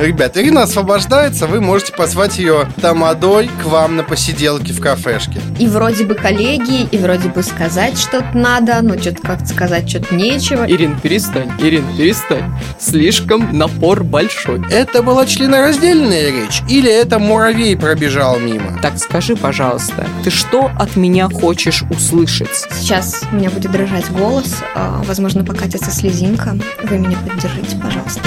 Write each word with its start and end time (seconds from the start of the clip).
Ребят, 0.00 0.34
Ирина 0.38 0.62
освобождается, 0.62 1.46
вы 1.46 1.60
можете 1.60 1.92
позвать 1.92 2.38
ее 2.38 2.66
тамадой 2.80 3.50
к 3.62 3.66
вам 3.66 3.96
на 3.96 4.02
посиделке 4.02 4.72
в 4.72 4.80
кафешке. 4.80 5.42
И 5.58 5.66
вроде 5.66 6.04
бы 6.04 6.14
коллеги, 6.14 6.88
и 6.90 6.96
вроде 6.96 7.28
бы 7.28 7.42
сказать 7.42 7.98
что-то 7.98 8.30
надо, 8.32 8.80
но 8.80 8.96
что-то 8.96 9.20
как-то 9.20 9.46
сказать 9.46 9.90
что-то 9.90 10.14
нечего. 10.14 10.64
Ирин, 10.66 10.98
перестань, 10.98 11.50
Ирин, 11.60 11.84
перестань. 11.98 12.50
Слишком 12.78 13.58
напор 13.58 14.02
большой. 14.02 14.62
Это 14.70 15.02
была 15.02 15.26
членораздельная 15.26 16.30
речь? 16.30 16.62
Или 16.66 16.90
это 16.90 17.18
муравей 17.18 17.76
пробежал 17.76 18.38
мимо? 18.38 18.78
Так 18.80 18.96
скажи, 18.96 19.36
пожалуйста, 19.36 20.06
ты 20.24 20.30
что 20.30 20.70
от 20.78 20.96
меня 20.96 21.28
хочешь 21.28 21.84
услышать? 21.90 22.66
Сейчас 22.72 23.22
у 23.30 23.34
меня 23.34 23.50
будет 23.50 23.70
дрожать 23.70 24.10
голос, 24.10 24.56
а, 24.74 25.02
возможно, 25.04 25.44
покатится 25.44 25.90
слезинка. 25.90 26.56
Вы 26.84 26.96
меня 26.96 27.18
поддержите, 27.18 27.76
пожалуйста. 27.76 28.22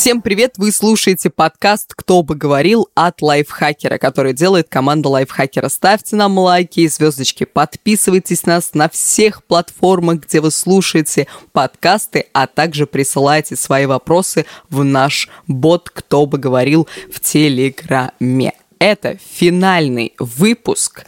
Всем 0.00 0.22
привет! 0.22 0.54
Вы 0.58 0.70
слушаете 0.70 1.28
подкаст 1.28 1.92
«Кто 1.92 2.22
бы 2.22 2.36
говорил» 2.36 2.88
от 2.94 3.20
Лайфхакера, 3.20 3.98
который 3.98 4.32
делает 4.32 4.68
команда 4.68 5.08
Лайфхакера. 5.08 5.68
Ставьте 5.68 6.14
нам 6.14 6.38
лайки 6.38 6.78
и 6.78 6.88
звездочки, 6.88 7.42
подписывайтесь 7.42 8.46
нас 8.46 8.74
на 8.74 8.88
всех 8.88 9.42
платформах, 9.42 10.20
где 10.20 10.40
вы 10.40 10.52
слушаете 10.52 11.26
подкасты, 11.50 12.26
а 12.32 12.46
также 12.46 12.86
присылайте 12.86 13.56
свои 13.56 13.86
вопросы 13.86 14.46
в 14.70 14.84
наш 14.84 15.28
бот 15.48 15.90
«Кто 15.90 16.26
бы 16.26 16.38
говорил» 16.38 16.86
в 17.12 17.18
Телеграме. 17.18 18.52
Это 18.78 19.16
финальный 19.16 20.14
выпуск 20.20 21.06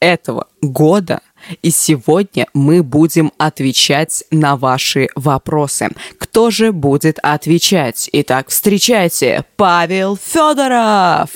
этого 0.00 0.48
года– 0.60 1.20
и 1.62 1.70
сегодня 1.70 2.46
мы 2.54 2.82
будем 2.82 3.32
отвечать 3.38 4.24
на 4.30 4.56
ваши 4.56 5.08
вопросы. 5.14 5.90
Кто 6.18 6.50
же 6.50 6.72
будет 6.72 7.18
отвечать? 7.22 8.08
Итак, 8.12 8.48
встречайте, 8.48 9.44
Павел 9.56 10.16
Федоров! 10.16 11.30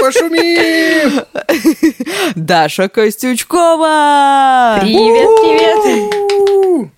Пошумим! 0.00 1.22
Даша 2.34 2.88
Костючкова! 2.88 4.78
Привет, 4.80 5.28
привет! 5.40 6.24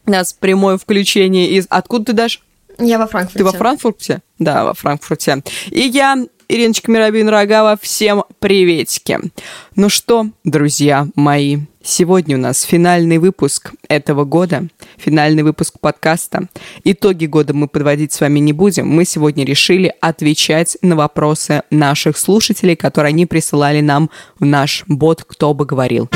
У 0.06 0.10
нас 0.10 0.32
прямое 0.32 0.78
включение 0.78 1.50
из... 1.50 1.66
Откуда 1.68 2.06
ты, 2.06 2.12
Даш? 2.12 2.42
Я 2.78 2.98
во 2.98 3.06
Франкфурте. 3.06 3.38
Ты 3.38 3.44
во 3.44 3.52
Франкфурте? 3.52 4.22
Да, 4.38 4.64
во 4.64 4.74
Франкфурте. 4.74 5.42
И 5.70 5.80
я, 5.80 6.16
Ириночка 6.48 6.92
Мирабин 6.92 7.28
Рогава, 7.28 7.76
всем 7.80 8.22
приветики. 8.38 9.18
Ну 9.74 9.88
что, 9.88 10.26
друзья 10.44 11.08
мои, 11.16 11.58
сегодня 11.82 12.36
у 12.36 12.40
нас 12.40 12.62
финальный 12.62 13.18
выпуск 13.18 13.72
этого 13.88 14.24
года, 14.24 14.68
финальный 14.96 15.42
выпуск 15.42 15.80
подкаста. 15.80 16.46
Итоги 16.84 17.26
года 17.26 17.52
мы 17.52 17.66
подводить 17.66 18.12
с 18.12 18.20
вами 18.20 18.38
не 18.38 18.52
будем. 18.52 18.86
Мы 18.86 19.04
сегодня 19.04 19.44
решили 19.44 19.92
отвечать 20.00 20.78
на 20.82 20.94
вопросы 20.94 21.62
наших 21.72 22.16
слушателей, 22.16 22.76
которые 22.76 23.10
они 23.10 23.26
присылали 23.26 23.80
нам 23.80 24.08
в 24.38 24.44
наш 24.44 24.84
бот 24.86 25.24
«Кто 25.24 25.52
бы 25.52 25.66
говорил». 25.66 26.08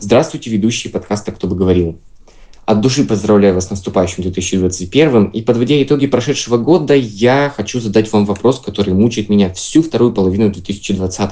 Здравствуйте, 0.00 0.48
ведущие 0.48 0.90
подкаста 0.90 1.32
«Кто 1.32 1.48
бы 1.48 1.54
говорил». 1.54 2.00
От 2.64 2.80
души 2.80 3.04
поздравляю 3.04 3.54
вас 3.54 3.66
с 3.66 3.70
наступающим 3.70 4.22
2021 4.22 5.26
и 5.26 5.42
подводя 5.42 5.82
итоги 5.82 6.06
прошедшего 6.06 6.58
года, 6.58 6.94
я 6.94 7.52
хочу 7.54 7.80
задать 7.80 8.12
вам 8.12 8.24
вопрос, 8.24 8.60
который 8.60 8.94
мучает 8.94 9.28
меня 9.28 9.52
всю 9.52 9.82
вторую 9.82 10.12
половину 10.12 10.50
2020. 10.50 11.30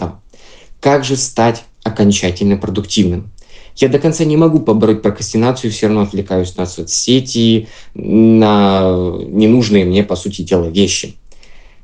Как 0.80 1.04
же 1.04 1.16
стать 1.16 1.64
окончательно 1.84 2.56
продуктивным? 2.56 3.30
Я 3.76 3.88
до 3.88 4.00
конца 4.00 4.24
не 4.24 4.36
могу 4.36 4.58
побороть 4.58 5.02
прокрастинацию, 5.02 5.70
все 5.70 5.86
равно 5.86 6.02
отвлекаюсь 6.02 6.56
на 6.56 6.66
соцсети, 6.66 7.68
на 7.94 9.14
ненужные 9.28 9.84
мне, 9.84 10.02
по 10.02 10.16
сути 10.16 10.42
дела, 10.42 10.66
вещи. 10.66 11.14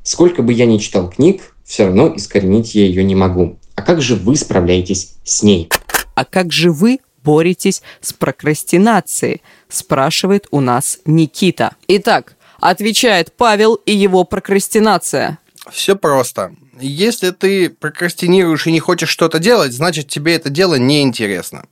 Сколько 0.03 0.43
бы 0.43 0.53
я 0.53 0.67
ни 0.67 0.79
читал 0.79 1.09
книг, 1.09 1.55
все 1.65 1.85
равно 1.85 2.13
искоренить 2.15 2.75
я 2.75 2.85
ее 2.85 3.05
не 3.05 3.15
могу. 3.15 3.59
А 3.77 3.83
как 3.83 4.03
же 4.03 4.17
вы 4.17 4.37
справляетесь 4.37 5.15
с 5.25 5.43
ней? 5.43 5.69
А 6.15 6.25
как 6.25 6.53
же 6.53 6.73
вы 6.73 6.99
боретесь 7.27 7.83
с 8.01 8.13
прокрастинацией? 8.13 9.43
Спрашивает 9.69 10.47
у 10.53 10.61
нас 10.61 11.01
Никита. 11.05 11.75
Итак, 11.89 12.37
отвечает 12.61 13.33
Павел 13.37 13.75
и 13.75 13.93
его 13.93 14.25
прокрастинация. 14.25 15.39
Все 15.71 15.97
просто. 15.97 16.55
Если 16.79 17.31
ты 17.31 17.69
прокрастинируешь 17.69 18.67
и 18.67 18.73
не 18.73 18.79
хочешь 18.79 19.09
что-то 19.09 19.41
делать, 19.41 19.73
значит 19.73 20.07
тебе 20.09 20.37
это 20.37 20.51
дело 20.51 20.77
неинтересно. 20.77 21.65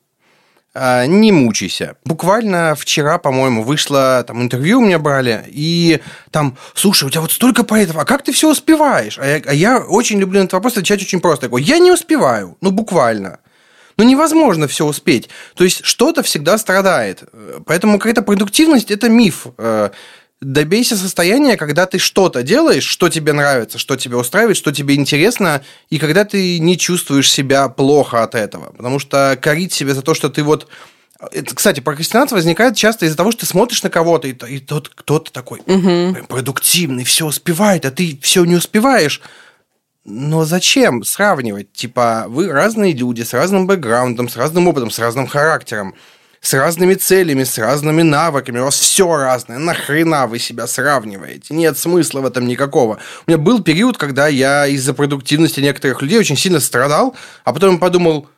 А, 0.77 1.07
не 1.07 1.31
мучайся. 1.31 1.95
Буквально 2.05 2.75
вчера, 2.75 3.19
по-моему, 3.19 3.63
вышло 3.63 4.25
там 4.27 4.43
интервью 4.43 4.81
у 4.81 4.85
меня 4.85 4.99
брали, 4.99 5.45
и 5.47 6.01
там, 6.33 6.57
слушай, 6.75 7.05
у 7.05 7.11
тебя 7.11 7.21
вот 7.21 7.31
столько 7.31 7.63
поэтов, 7.63 7.97
а 7.97 8.05
как 8.05 8.25
ты 8.25 8.33
все 8.33 8.51
успеваешь? 8.51 9.17
А 9.21 9.25
я, 9.25 9.43
а 9.47 9.55
я 9.55 9.79
очень 9.79 10.19
люблю 10.19 10.41
на 10.41 10.45
этот 10.45 10.55
вопрос 10.55 10.73
отвечать 10.73 11.03
очень 11.03 11.21
просто. 11.21 11.47
Я 11.47 11.51
говорю, 11.51 11.65
я 11.65 11.79
не 11.79 11.93
успеваю, 11.93 12.57
ну 12.61 12.73
буквально. 12.73 13.39
Ну, 13.97 14.05
невозможно 14.05 14.67
все 14.69 14.85
успеть. 14.85 15.29
То 15.55 15.65
есть 15.65 15.85
что-то 15.85 16.23
всегда 16.23 16.59
страдает. 16.59 17.25
Поэтому 17.67 17.99
какая-то 17.99 18.23
продуктивность– 18.23 18.91
это 18.93 19.09
миф. 19.09 19.47
Э, 19.59 19.91
добейся 20.41 20.97
состояния, 20.97 21.57
когда 21.57 21.87
ты 21.87 21.99
что-то 21.99 22.43
делаешь, 22.43 22.85
что 22.85 23.09
тебе 23.09 23.33
нравится, 23.33 23.79
что 23.79 23.97
тебе 23.97 24.17
устраивает, 24.17 24.57
что 24.57 24.73
тебе 24.73 24.95
интересно, 24.95 25.63
и 25.91 25.99
когда 25.99 26.25
ты 26.25 26.59
не 26.59 26.77
чувствуешь 26.77 27.31
себя 27.31 27.69
плохо 27.69 28.23
от 28.23 28.35
этого. 28.35 28.73
Потому 28.73 28.99
что 28.99 29.39
корить 29.41 29.73
себя 29.73 29.95
за 29.95 30.03
то, 30.03 30.15
что 30.15 30.29
ты 30.29 30.43
вот 30.43 30.69
это, 31.33 31.55
кстати, 31.55 31.81
прокрастинация 31.81 32.37
возникает 32.37 32.77
часто 32.77 33.07
из-за 33.07 33.17
того, 33.17 33.31
что 33.31 33.41
ты 33.41 33.47
смотришь 33.47 33.83
на 33.83 33.89
кого-то, 33.89 34.29
и, 34.29 34.33
и 34.33 34.59
тот 34.59 34.91
кто-то 34.95 35.33
такой 35.33 35.61
угу. 35.61 36.17
продуктивный, 36.27 37.05
все 37.05 37.27
успевает, 37.27 37.87
а 37.87 37.91
ты 37.91 38.19
все 38.21 38.45
не 38.45 38.57
успеваешь. 38.57 39.23
Но 40.05 40.45
зачем 40.45 41.03
сравнивать? 41.03 41.73
Типа, 41.73 42.27
вы 42.29 42.49
разные 42.49 42.93
люди 42.93 43.23
с 43.23 43.33
разным 43.33 43.67
бэкграундом, 43.67 44.29
с 44.29 44.37
разным 44.37 44.69
опытом, 44.69 44.91
с 44.91 44.99
разным 44.99 45.27
характером, 45.27 45.95
с 46.43 46.53
разными 46.53 46.93
целями, 46.93 47.45
с 47.45 47.57
разными 47.57 48.03
навыками. 48.03 48.59
У 48.59 48.65
вас 48.65 48.79
все 48.79 49.17
разное. 49.17 49.57
Нахрена 49.57 50.27
вы 50.27 50.39
себя 50.39 50.67
сравниваете? 50.67 51.55
Нет 51.55 51.79
смысла 51.79 52.21
в 52.21 52.27
этом 52.27 52.47
никакого. 52.47 52.99
У 53.27 53.31
меня 53.31 53.39
был 53.39 53.63
период, 53.63 53.97
когда 53.97 54.29
я 54.29 54.67
из-за 54.67 54.93
продуктивности 54.93 55.61
некоторых 55.61 56.03
людей 56.03 56.19
очень 56.19 56.37
сильно 56.37 56.61
страдал, 56.61 57.17
а 57.45 57.55
потом 57.55 57.79
подумал, 57.79 58.29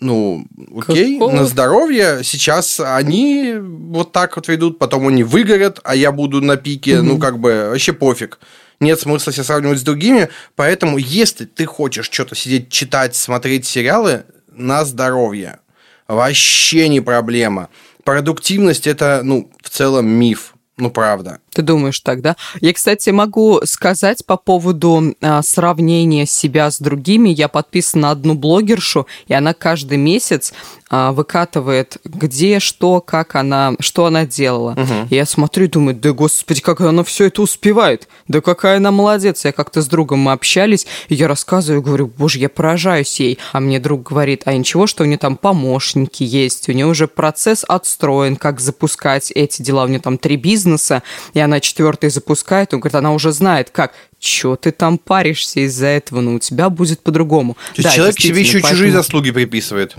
ну, 0.00 0.46
окей, 0.74 1.18
Какого? 1.18 1.32
на 1.36 1.44
здоровье. 1.44 2.20
Сейчас 2.22 2.80
они 2.80 3.54
вот 3.58 4.12
так 4.12 4.36
вот 4.36 4.48
ведут, 4.48 4.78
потом 4.78 5.08
они 5.08 5.24
выгорят, 5.24 5.78
а 5.84 5.94
я 5.94 6.10
буду 6.10 6.40
на 6.40 6.56
пике, 6.56 7.00
угу. 7.00 7.06
ну, 7.06 7.18
как 7.18 7.38
бы, 7.38 7.68
вообще 7.68 7.92
пофиг 7.92 8.38
нет 8.80 9.00
смысла 9.00 9.32
себя 9.32 9.44
сравнивать 9.44 9.80
с 9.80 9.82
другими, 9.82 10.28
поэтому 10.54 10.98
если 10.98 11.44
ты 11.44 11.66
хочешь 11.66 12.10
что-то 12.10 12.34
сидеть, 12.34 12.70
читать, 12.70 13.16
смотреть 13.16 13.66
сериалы, 13.66 14.24
на 14.56 14.84
здоровье. 14.84 15.60
Вообще 16.08 16.88
не 16.88 17.00
проблема. 17.00 17.68
Продуктивность– 18.04 18.86
это, 18.88 19.20
ну, 19.22 19.50
в 19.62 19.70
целом 19.70 20.08
миф. 20.08 20.54
Ну, 20.76 20.90
правда. 20.90 21.40
Ты 21.56 21.62
думаешь 21.62 22.00
так, 22.00 22.20
да? 22.20 22.36
Я, 22.60 22.74
кстати, 22.74 23.08
могу 23.08 23.62
сказать 23.64 24.26
по 24.26 24.36
поводу 24.36 25.14
а, 25.22 25.40
сравнения 25.40 26.26
себя 26.26 26.70
с 26.70 26.78
другими. 26.78 27.30
Я 27.30 27.48
подписана 27.48 28.08
на 28.08 28.10
одну 28.10 28.34
блогершу, 28.34 29.06
и 29.26 29.32
она 29.32 29.54
каждый 29.54 29.96
месяц 29.96 30.52
а, 30.88 31.10
выкатывает, 31.10 31.96
где, 32.04 32.60
что, 32.60 33.00
как 33.00 33.34
она, 33.34 33.72
что 33.80 34.06
она 34.06 34.24
делала. 34.24 34.72
Угу. 34.72 35.08
И 35.10 35.16
я 35.16 35.26
смотрю 35.26 35.64
и 35.64 35.68
думаю, 35.68 35.96
да 35.96 36.12
господи, 36.12 36.60
как 36.60 36.80
она 36.80 37.02
все 37.02 37.24
это 37.24 37.42
успевает. 37.42 38.06
Да 38.28 38.40
какая 38.40 38.76
она 38.76 38.92
молодец. 38.92 39.44
Я 39.44 39.52
как-то 39.52 39.82
с 39.82 39.88
другом 39.88 40.20
мы 40.20 40.32
общались, 40.32 40.86
и 41.08 41.16
я 41.16 41.26
рассказываю, 41.26 41.82
говорю, 41.82 42.06
боже, 42.06 42.38
я 42.38 42.48
поражаюсь 42.48 43.18
ей. 43.18 43.38
А 43.52 43.58
мне 43.58 43.80
друг 43.80 44.04
говорит, 44.04 44.42
а 44.44 44.54
ничего, 44.54 44.86
что 44.86 45.02
у 45.02 45.06
нее 45.06 45.18
там 45.18 45.36
помощники 45.36 46.22
есть, 46.22 46.68
у 46.68 46.72
нее 46.72 46.86
уже 46.86 47.08
процесс 47.08 47.64
отстроен, 47.66 48.36
как 48.36 48.60
запускать 48.60 49.32
эти 49.34 49.62
дела. 49.62 49.84
У 49.84 49.88
нее 49.88 50.00
там 50.00 50.18
три 50.18 50.36
бизнеса, 50.36 51.02
и 51.34 51.40
она 51.46 51.60
четвертый 51.60 52.10
запускает, 52.10 52.74
он 52.74 52.80
говорит, 52.80 52.94
она 52.94 53.12
уже 53.12 53.32
знает, 53.32 53.70
как. 53.70 53.92
Чё 54.18 54.56
ты 54.56 54.70
там 54.72 54.98
паришься 54.98 55.60
из-за 55.60 55.86
этого? 55.86 56.20
Ну, 56.20 56.34
у 56.34 56.38
тебя 56.38 56.68
будет 56.68 57.00
по-другому. 57.00 57.56
Да, 57.76 57.90
человек 57.90 58.20
себе 58.20 58.40
еще 58.40 58.54
поэтому... 58.54 58.72
чужие 58.72 58.92
заслуги 58.92 59.30
приписывает. 59.30 59.94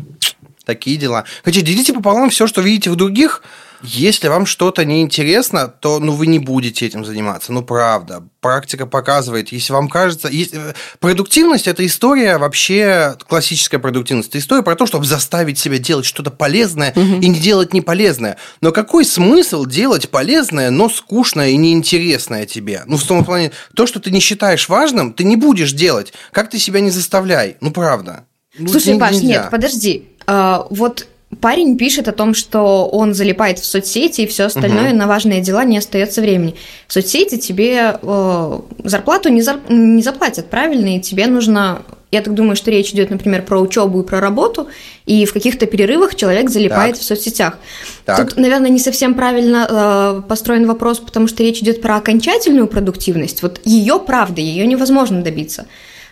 Такие 0.66 0.98
дела. 0.98 1.24
Хотя 1.44 1.62
делите 1.62 1.94
пополам 1.94 2.30
все, 2.30 2.46
что 2.46 2.62
видите 2.62 2.90
в 2.92 2.96
других, 2.96 3.42
если 3.84 4.28
вам 4.28 4.46
что-то 4.46 4.86
неинтересно, 4.86 5.68
то 5.68 6.00
ну, 6.00 6.14
вы 6.14 6.28
не 6.28 6.40
будете 6.40 6.86
этим 6.86 7.06
заниматься. 7.06 7.52
Ну, 7.54 7.62
правда. 7.62 8.24
Практика 8.42 8.86
показывает. 8.86 9.52
Если 9.52 9.74
вам 9.74 9.88
кажется... 9.88 10.28
Если... 10.30 10.72
Э, 10.72 10.74
продуктивность– 11.00 11.68
это 11.70 11.86
история 11.86 12.38
вообще... 12.38 13.16
Классическая 13.28 13.80
продуктивность. 13.80 14.30
Это 14.30 14.40
история 14.40 14.64
про 14.64 14.76
то, 14.76 14.86
чтобы 14.86 15.06
заставить 15.06 15.60
себя 15.60 15.78
делать 15.78 16.06
что-то 16.06 16.32
полезное 16.32 16.92
угу. 16.92 17.22
и 17.22 17.28
не 17.28 17.40
делать 17.40 17.74
неполезное. 17.74 18.38
Но 18.62 18.72
какой 18.72 19.06
смысл 19.06 19.66
делать 19.66 20.10
полезное, 20.10 20.72
но 20.72 20.90
скучное 20.90 21.50
и 21.50 21.58
неинтересное 21.58 22.46
тебе? 22.46 22.84
Ну, 22.88 22.98
в 22.98 23.04
том 23.04 23.24
плане, 23.26 23.52
то, 23.76 23.86
что 23.86 24.00
ты 24.00 24.12
не 24.12 24.20
считаешь 24.20 24.70
важным, 24.70 25.14
ты 25.14 25.24
не 25.24 25.36
будешь 25.36 25.74
делать. 25.74 26.14
Как 26.32 26.50
ты 26.50 26.58
себя 26.58 26.80
не 26.80 26.90
заставляй? 26.90 27.58
Ну, 27.62 27.72
правда. 27.72 28.26
Ну, 28.58 28.70
Слушай, 28.70 28.98
Паш, 28.98 29.18
нет, 29.18 29.50
подожди. 29.52 30.08
А, 30.26 30.66
вот 30.70 31.08
парень 31.42 31.78
пишет 31.78 32.08
о 32.08 32.14
том, 32.14 32.34
что 32.34 32.88
он 32.88 33.14
залипает 33.14 33.60
в 33.60 33.66
соцсети 33.66 34.22
и 34.22 34.28
все 34.28 34.46
остальное 34.46 34.90
угу. 34.90 34.98
на 34.98 35.08
важные 35.08 35.42
дела 35.42 35.64
не 35.66 35.78
остается 35.78 36.22
времени. 36.22 36.56
В 36.88 36.94
соцсети 36.94 37.38
тебе 37.38 38.00
э, 38.02 38.60
зарплату 38.84 39.30
не, 39.30 39.42
зар... 39.42 39.60
не 39.70 40.02
заплатят, 40.02 40.50
правильно, 40.50 40.96
и 40.96 41.02
тебе 41.02 41.28
нужно 41.28 41.82
я 42.10 42.22
так 42.22 42.34
думаю, 42.34 42.56
что 42.56 42.72
речь 42.72 42.92
идет, 42.92 43.10
например, 43.10 43.44
про 43.44 43.60
учебу 43.60 44.02
и 44.02 44.06
про 44.06 44.22
работу, 44.22 44.70
и 45.06 45.26
в 45.26 45.34
каких-то 45.34 45.66
перерывах 45.66 46.16
человек 46.16 46.50
залипает 46.50 46.96
так. 46.96 47.02
в 47.02 47.06
соцсетях. 47.06 47.58
Так. 48.06 48.30
Тут, 48.30 48.38
наверное, 48.38 48.70
не 48.70 48.80
совсем 48.80 49.14
правильно 49.14 49.68
э, 49.70 50.22
построен 50.28 50.66
вопрос, 50.68 51.00
потому 51.00 51.28
что 51.28 51.44
речь 51.44 51.60
идет 51.60 51.82
про 51.82 51.98
окончательную 51.98 52.68
продуктивность. 52.68 53.42
Вот 53.42 53.60
ее 53.66 54.00
правда, 54.00 54.40
ее 54.40 54.66
невозможно 54.66 55.22
добиться. 55.22 55.68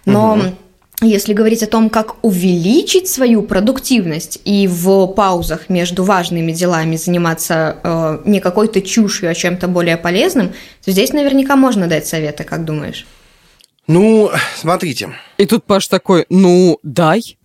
Но 0.06 0.34
угу. 0.34 0.42
Если 1.02 1.34
говорить 1.34 1.64
о 1.64 1.68
том, 1.68 1.90
как 1.90 2.24
увеличить 2.24 3.08
свою 3.08 3.42
продуктивность 3.44 4.40
и 4.46 4.68
в 4.68 5.08
паузах 5.08 5.70
между 5.70 6.04
важными 6.04 6.52
делами 6.52 6.96
заниматься 6.96 7.78
э, 7.84 8.22
не 8.26 8.40
какой-то 8.40 8.82
чушью, 8.82 9.30
а 9.30 9.34
чем-то 9.34 9.68
более 9.68 9.98
полезным, 9.98 10.54
то 10.84 10.92
здесь 10.92 11.12
наверняка 11.12 11.56
можно 11.56 11.88
дать 11.88 12.08
советы, 12.08 12.44
как 12.44 12.66
думаешь? 12.66 13.06
Ну, 13.88 14.32
смотрите. 14.56 15.10
И 15.38 15.46
тут 15.46 15.66
Паш 15.66 15.88
такой, 15.88 16.26
ну, 16.30 16.80
дай. 16.82 17.38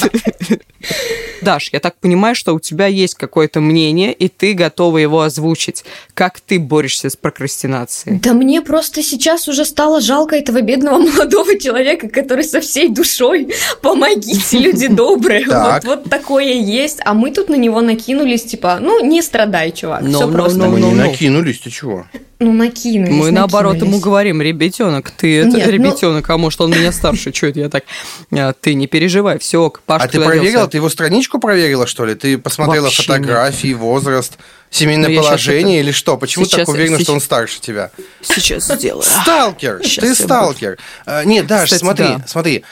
Даш, 1.42 1.70
я 1.72 1.80
так 1.80 1.96
понимаю, 1.98 2.34
что 2.34 2.54
у 2.54 2.60
тебя 2.60 2.86
есть 2.86 3.14
какое-то 3.14 3.60
мнение, 3.60 4.12
и 4.12 4.28
ты 4.28 4.54
готова 4.54 4.98
его 4.98 5.22
озвучить. 5.22 5.84
Как 6.14 6.40
ты 6.40 6.58
борешься 6.58 7.10
с 7.10 7.16
прокрастинацией? 7.16 8.18
Да 8.20 8.32
мне 8.32 8.62
просто 8.62 9.02
сейчас 9.02 9.48
уже 9.48 9.64
стало 9.64 10.00
жалко 10.00 10.36
этого 10.36 10.60
бедного 10.60 10.98
молодого 11.10 11.58
человека, 11.58 12.08
который 12.08 12.44
со 12.44 12.60
всей 12.60 12.88
душой 12.88 13.52
«помогите, 13.80 14.58
люди 14.58 14.86
добрые». 14.88 15.46
Вот, 15.46 15.84
вот 15.84 16.04
такое 16.10 16.52
есть. 16.52 17.00
А 17.04 17.14
мы 17.14 17.30
тут 17.32 17.48
на 17.48 17.56
него 17.56 17.80
накинулись, 17.80 18.44
типа, 18.44 18.78
ну, 18.80 19.04
не 19.04 19.22
страдай, 19.22 19.72
чувак, 19.72 20.04
все 20.06 20.30
просто. 20.30 20.66
Мы 20.66 20.80
не 20.80 20.94
накинулись, 20.94 21.58
ты 21.58 21.70
чего? 21.70 22.06
Ну, 22.38 22.52
накинулись, 22.52 23.10
Мы 23.10 23.16
накинулись. 23.16 23.34
наоборот 23.34 23.76
ему 23.76 24.00
говорим, 24.00 24.42
ребятенок, 24.42 25.10
ты 25.10 25.38
это 25.38 25.56
Нет, 25.58 25.68
ребятенок, 25.68 26.28
ну... 26.28 26.34
а 26.34 26.38
может 26.38 26.60
он 26.60 26.70
меня 26.72 26.90
старше, 26.90 27.32
что 27.32 27.46
это 27.46 27.60
я 27.60 27.68
так? 27.68 27.84
А, 28.32 28.52
ты 28.52 28.74
не 28.74 28.88
переживай, 28.88 29.38
все, 29.38 29.72
Паш, 29.86 30.02
А 30.02 30.08
ты 30.08 30.20
проверила, 30.20 30.68
ты 30.68 30.76
его 30.78 30.88
страничку 30.88 31.38
проверила, 31.38 31.86
что 31.86 32.04
ли? 32.04 32.14
Ты 32.14 32.38
посмотрела 32.38 32.84
Вообще 32.84 33.02
фотографии, 33.02 33.68
нет. 33.68 33.78
возраст, 33.78 34.38
семейное 34.70 35.10
ну, 35.10 35.16
положение 35.16 35.80
или 35.80 35.90
что? 35.90 36.16
Почему 36.16 36.44
сейчас, 36.44 36.60
так 36.60 36.68
уверена, 36.68 36.96
сейчас... 36.96 37.04
что 37.04 37.12
он 37.14 37.20
старше 37.20 37.60
тебя? 37.60 37.90
Сейчас 38.20 38.64
сделаю. 38.64 39.02
Сталкер, 39.02 39.80
ты 39.80 40.14
сталкер. 40.14 40.78
А, 41.04 41.24
нет, 41.24 41.46
Даш, 41.46 41.70
смотри, 41.70 42.18
смотри. 42.26 42.64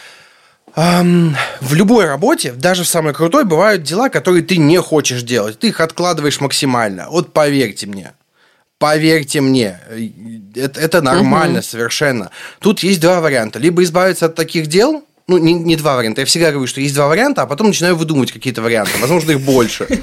в 0.77 1.75
любой 1.75 2.07
работе, 2.07 2.53
даже 2.53 2.85
в 2.85 2.89
самой 2.89 3.13
крутой, 3.13 3.45
бывают 3.45 3.83
дела, 3.83 4.09
которые 4.09 4.43
ты 4.43 4.57
не 4.57 4.81
хочешь 4.81 5.23
делать. 5.23 5.59
Ты 5.59 5.69
их 5.69 5.81
откладываешь 5.81 6.41
максимально. 6.41 7.09
Вот 7.11 7.33
поверьте 7.33 7.87
мне. 7.87 8.13
Поверьте 8.79 9.43
мне, 9.43 9.79
это, 10.55 10.81
это 10.81 11.03
нормально 11.03 11.59
угу. 11.59 11.67
совершенно. 11.67 12.31
Тут 12.61 12.81
есть 12.81 12.99
два 13.01 13.21
варианта. 13.21 13.59
Либо 13.59 13.83
избавиться 13.83 14.25
от 14.25 14.37
таких 14.37 14.69
дел, 14.69 15.05
ну, 15.31 15.39
не, 15.39 15.55
не 15.55 15.77
два 15.77 15.97
варианта. 15.97 16.23
Я 16.23 16.27
всегда 16.27 16.51
говорю, 16.51 16.67
что 16.67 16.81
есть 16.81 16.95
два 16.95 17.07
варианта, 17.07 17.43
а 17.43 17.47
потом 17.47 17.69
начинаю 17.69 17.95
выдумывать 17.95 18.33
какие-то 18.33 18.63
варианты. 18.63 18.99
Возможно, 19.01 19.31
их 19.31 19.41
больше. 19.41 19.87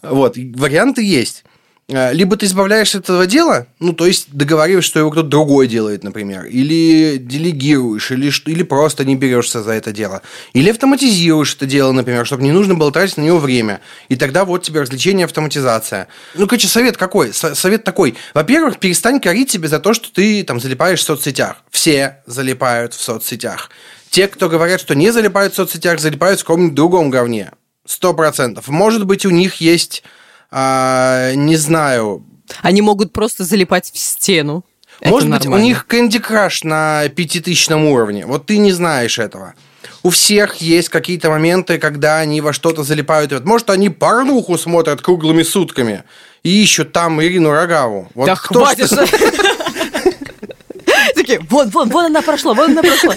Вот, 0.00 0.36
варианты 0.36 1.02
есть. 1.02 1.44
Э, 1.90 2.12
либо 2.12 2.36
ты 2.36 2.44
избавляешься 2.44 2.98
от 2.98 3.04
этого 3.04 3.26
дела, 3.26 3.66
ну, 3.78 3.94
то 3.94 4.06
есть 4.06 4.28
договариваешься, 4.30 4.90
что 4.90 4.98
его 4.98 5.10
кто-то 5.10 5.28
другой 5.28 5.68
делает, 5.68 6.04
например, 6.04 6.44
или 6.44 7.16
делегируешь, 7.16 8.10
или, 8.10 8.30
или 8.44 8.62
просто 8.62 9.06
не 9.06 9.16
берешься 9.16 9.62
за 9.62 9.72
это 9.72 9.90
дело, 9.90 10.20
или 10.52 10.68
автоматизируешь 10.68 11.54
это 11.54 11.64
дело, 11.64 11.92
например, 11.92 12.26
чтобы 12.26 12.42
не 12.42 12.52
нужно 12.52 12.74
было 12.74 12.92
тратить 12.92 13.16
на 13.16 13.22
него 13.22 13.38
время, 13.38 13.80
и 14.10 14.16
тогда 14.16 14.44
вот 14.44 14.62
тебе 14.62 14.82
развлечение, 14.82 15.24
автоматизация. 15.24 16.08
Ну, 16.34 16.46
короче, 16.46 16.68
совет 16.68 16.98
какой? 16.98 17.32
Совет 17.32 17.84
такой. 17.84 18.16
Во-первых, 18.34 18.78
перестань 18.78 19.18
корить 19.18 19.50
себе 19.50 19.68
за 19.68 19.80
то, 19.80 19.94
что 19.94 20.12
ты 20.12 20.44
там 20.44 20.60
залипаешь 20.60 21.00
в 21.00 21.04
соцсетях. 21.04 21.56
Все 21.70 22.18
залипают 22.26 22.92
в 22.92 23.00
соцсетях. 23.00 23.70
Те, 24.10 24.28
кто 24.28 24.50
говорят, 24.50 24.80
что 24.80 24.94
не 24.94 25.10
залипают 25.10 25.54
в 25.54 25.56
соцсетях, 25.56 26.00
залипают 26.00 26.40
в 26.40 26.44
каком-нибудь 26.44 26.74
другом 26.74 27.08
говне. 27.08 27.52
Сто 27.86 28.12
процентов. 28.12 28.68
Может 28.68 29.06
быть, 29.06 29.24
у 29.24 29.30
них 29.30 29.56
есть 29.56 30.02
а, 30.50 31.32
не 31.34 31.56
знаю. 31.56 32.24
Они 32.62 32.80
могут 32.82 33.12
просто 33.12 33.44
залипать 33.44 33.90
в 33.92 33.98
стену. 33.98 34.64
Может 35.04 35.30
быть, 35.30 35.46
у 35.46 35.56
них 35.58 35.86
Candy 35.88 36.20
Crush 36.20 36.60
на 36.66 37.08
пятитысячном 37.08 37.84
уровне. 37.86 38.26
Вот 38.26 38.46
ты 38.46 38.58
не 38.58 38.72
знаешь 38.72 39.18
этого. 39.18 39.54
У 40.02 40.10
всех 40.10 40.56
есть 40.56 40.88
какие-то 40.88 41.30
моменты, 41.30 41.78
когда 41.78 42.18
они 42.18 42.40
во 42.40 42.52
что-то 42.52 42.82
залипают. 42.82 43.44
Может, 43.44 43.70
они 43.70 43.90
порнуху 43.90 44.56
смотрят 44.58 45.00
круглыми 45.02 45.42
сутками 45.42 46.04
и 46.42 46.62
ищут 46.62 46.92
там 46.92 47.22
Ирину 47.22 47.50
Рогаву. 47.50 48.08
Вот 48.14 48.26
да 48.26 48.36
кто 48.36 48.64
хватит! 48.64 48.90
Такие, 51.14 51.40
вон, 51.50 51.68
вон, 51.70 51.88
вон 51.90 52.06
она 52.06 52.22
прошла, 52.22 52.54
вон 52.54 52.70
она 52.72 52.82
прошла. 52.82 53.14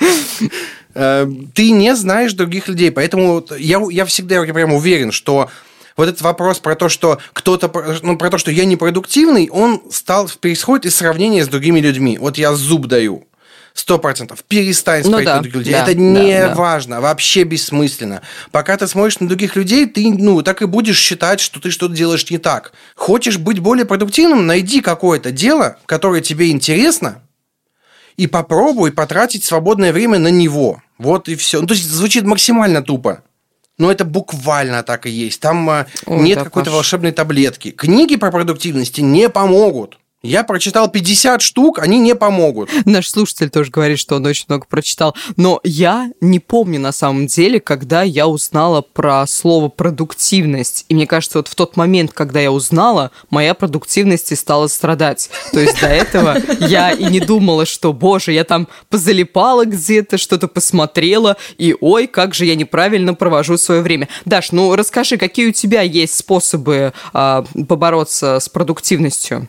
Э, 0.96 1.30
ты 1.54 1.70
не 1.72 1.94
знаешь 1.94 2.32
других 2.32 2.68
людей. 2.68 2.90
Поэтому 2.90 3.44
я, 3.58 3.82
я 3.90 4.04
всегда 4.06 4.42
я 4.44 4.54
прям 4.54 4.72
уверен, 4.72 5.12
что 5.12 5.50
вот 5.96 6.08
этот 6.08 6.22
вопрос 6.22 6.58
про 6.58 6.74
то, 6.74 6.88
что 6.88 7.18
кто-то, 7.34 7.70
ну, 8.02 8.16
про 8.16 8.30
то, 8.30 8.38
что 8.38 8.50
я 8.50 8.64
непродуктивный, 8.64 9.48
он 9.50 9.82
стал, 9.90 10.30
происходит 10.40 10.86
из 10.86 10.96
сравнения 10.96 11.44
с 11.44 11.48
другими 11.48 11.80
людьми. 11.80 12.16
Вот 12.18 12.38
я 12.38 12.54
зуб 12.54 12.86
даю. 12.86 13.26
Сто 13.74 13.98
процентов. 13.98 14.42
Перестань 14.42 15.02
ну 15.02 15.10
смотреть 15.10 15.26
ну, 15.26 15.32
да, 15.32 15.36
на 15.36 15.42
других 15.42 15.56
людей. 15.56 15.72
Да, 15.74 15.82
это 15.82 15.94
не 15.94 16.40
да, 16.40 16.54
важно, 16.54 17.02
вообще 17.02 17.42
бессмысленно. 17.42 18.22
Пока 18.50 18.78
ты 18.78 18.86
смотришь 18.86 19.20
на 19.20 19.28
других 19.28 19.54
людей, 19.54 19.84
ты, 19.84 20.10
ну, 20.14 20.42
так 20.42 20.62
и 20.62 20.66
будешь 20.66 20.98
считать, 20.98 21.40
что 21.40 21.60
ты 21.60 21.70
что-то 21.70 21.94
делаешь 21.94 22.30
не 22.30 22.38
так. 22.38 22.72
Хочешь 22.94 23.36
быть 23.36 23.58
более 23.58 23.84
продуктивным, 23.84 24.46
найди 24.46 24.80
какое-то 24.80 25.30
дело, 25.30 25.76
которое 25.84 26.22
тебе 26.22 26.50
интересно, 26.50 27.20
и 28.16 28.26
попробуй 28.26 28.92
потратить 28.92 29.44
свободное 29.44 29.92
время 29.92 30.18
на 30.18 30.28
него. 30.28 30.82
Вот 30.98 31.28
и 31.28 31.34
все. 31.36 31.60
Ну, 31.60 31.66
то 31.66 31.74
есть 31.74 31.86
звучит 31.86 32.24
максимально 32.24 32.82
тупо. 32.82 33.22
Но 33.78 33.90
это 33.90 34.04
буквально 34.04 34.82
так 34.82 35.06
и 35.06 35.10
есть. 35.10 35.40
Там 35.40 35.68
а, 35.68 35.86
Ой, 36.06 36.22
нет 36.22 36.42
какой-то 36.42 36.70
волшебной 36.70 37.12
таблетки. 37.12 37.70
Книги 37.70 38.16
по 38.16 38.30
продуктивности 38.30 39.02
не 39.02 39.28
помогут. 39.28 39.98
Я 40.26 40.42
прочитал 40.42 40.90
50 40.90 41.40
штук, 41.40 41.78
они 41.78 41.98
не 41.98 42.14
помогут. 42.14 42.68
Наш 42.84 43.08
слушатель 43.08 43.48
тоже 43.48 43.70
говорит, 43.70 43.98
что 43.98 44.16
он 44.16 44.26
очень 44.26 44.46
много 44.48 44.66
прочитал. 44.68 45.14
Но 45.36 45.60
я 45.62 46.10
не 46.20 46.40
помню 46.40 46.80
на 46.80 46.92
самом 46.92 47.28
деле, 47.28 47.60
когда 47.60 48.02
я 48.02 48.26
узнала 48.26 48.82
про 48.82 49.24
слово 49.26 49.68
продуктивность. 49.68 50.84
И 50.88 50.94
мне 50.94 51.06
кажется, 51.06 51.38
вот 51.38 51.48
в 51.48 51.54
тот 51.54 51.76
момент, 51.76 52.12
когда 52.12 52.40
я 52.40 52.50
узнала, 52.50 53.12
моя 53.30 53.54
продуктивность 53.54 54.32
и 54.32 54.36
стала 54.36 54.66
страдать. 54.66 55.30
То 55.52 55.60
есть 55.60 55.80
до 55.80 55.86
этого 55.86 56.36
я 56.60 56.90
и 56.90 57.04
не 57.04 57.20
думала, 57.20 57.64
что, 57.64 57.92
боже, 57.92 58.32
я 58.32 58.42
там 58.44 58.66
позалипала 58.90 59.64
где-то, 59.64 60.18
что-то 60.18 60.48
посмотрела, 60.48 61.36
и 61.56 61.74
ой, 61.80 62.08
как 62.08 62.34
же 62.34 62.46
я 62.46 62.56
неправильно 62.56 63.14
провожу 63.14 63.56
свое 63.58 63.80
время. 63.80 64.08
Даш, 64.24 64.50
ну 64.50 64.74
расскажи, 64.74 65.18
какие 65.18 65.48
у 65.48 65.52
тебя 65.52 65.82
есть 65.82 66.14
способы 66.14 66.92
а, 67.12 67.44
побороться 67.68 68.40
с 68.40 68.48
продуктивностью? 68.48 69.48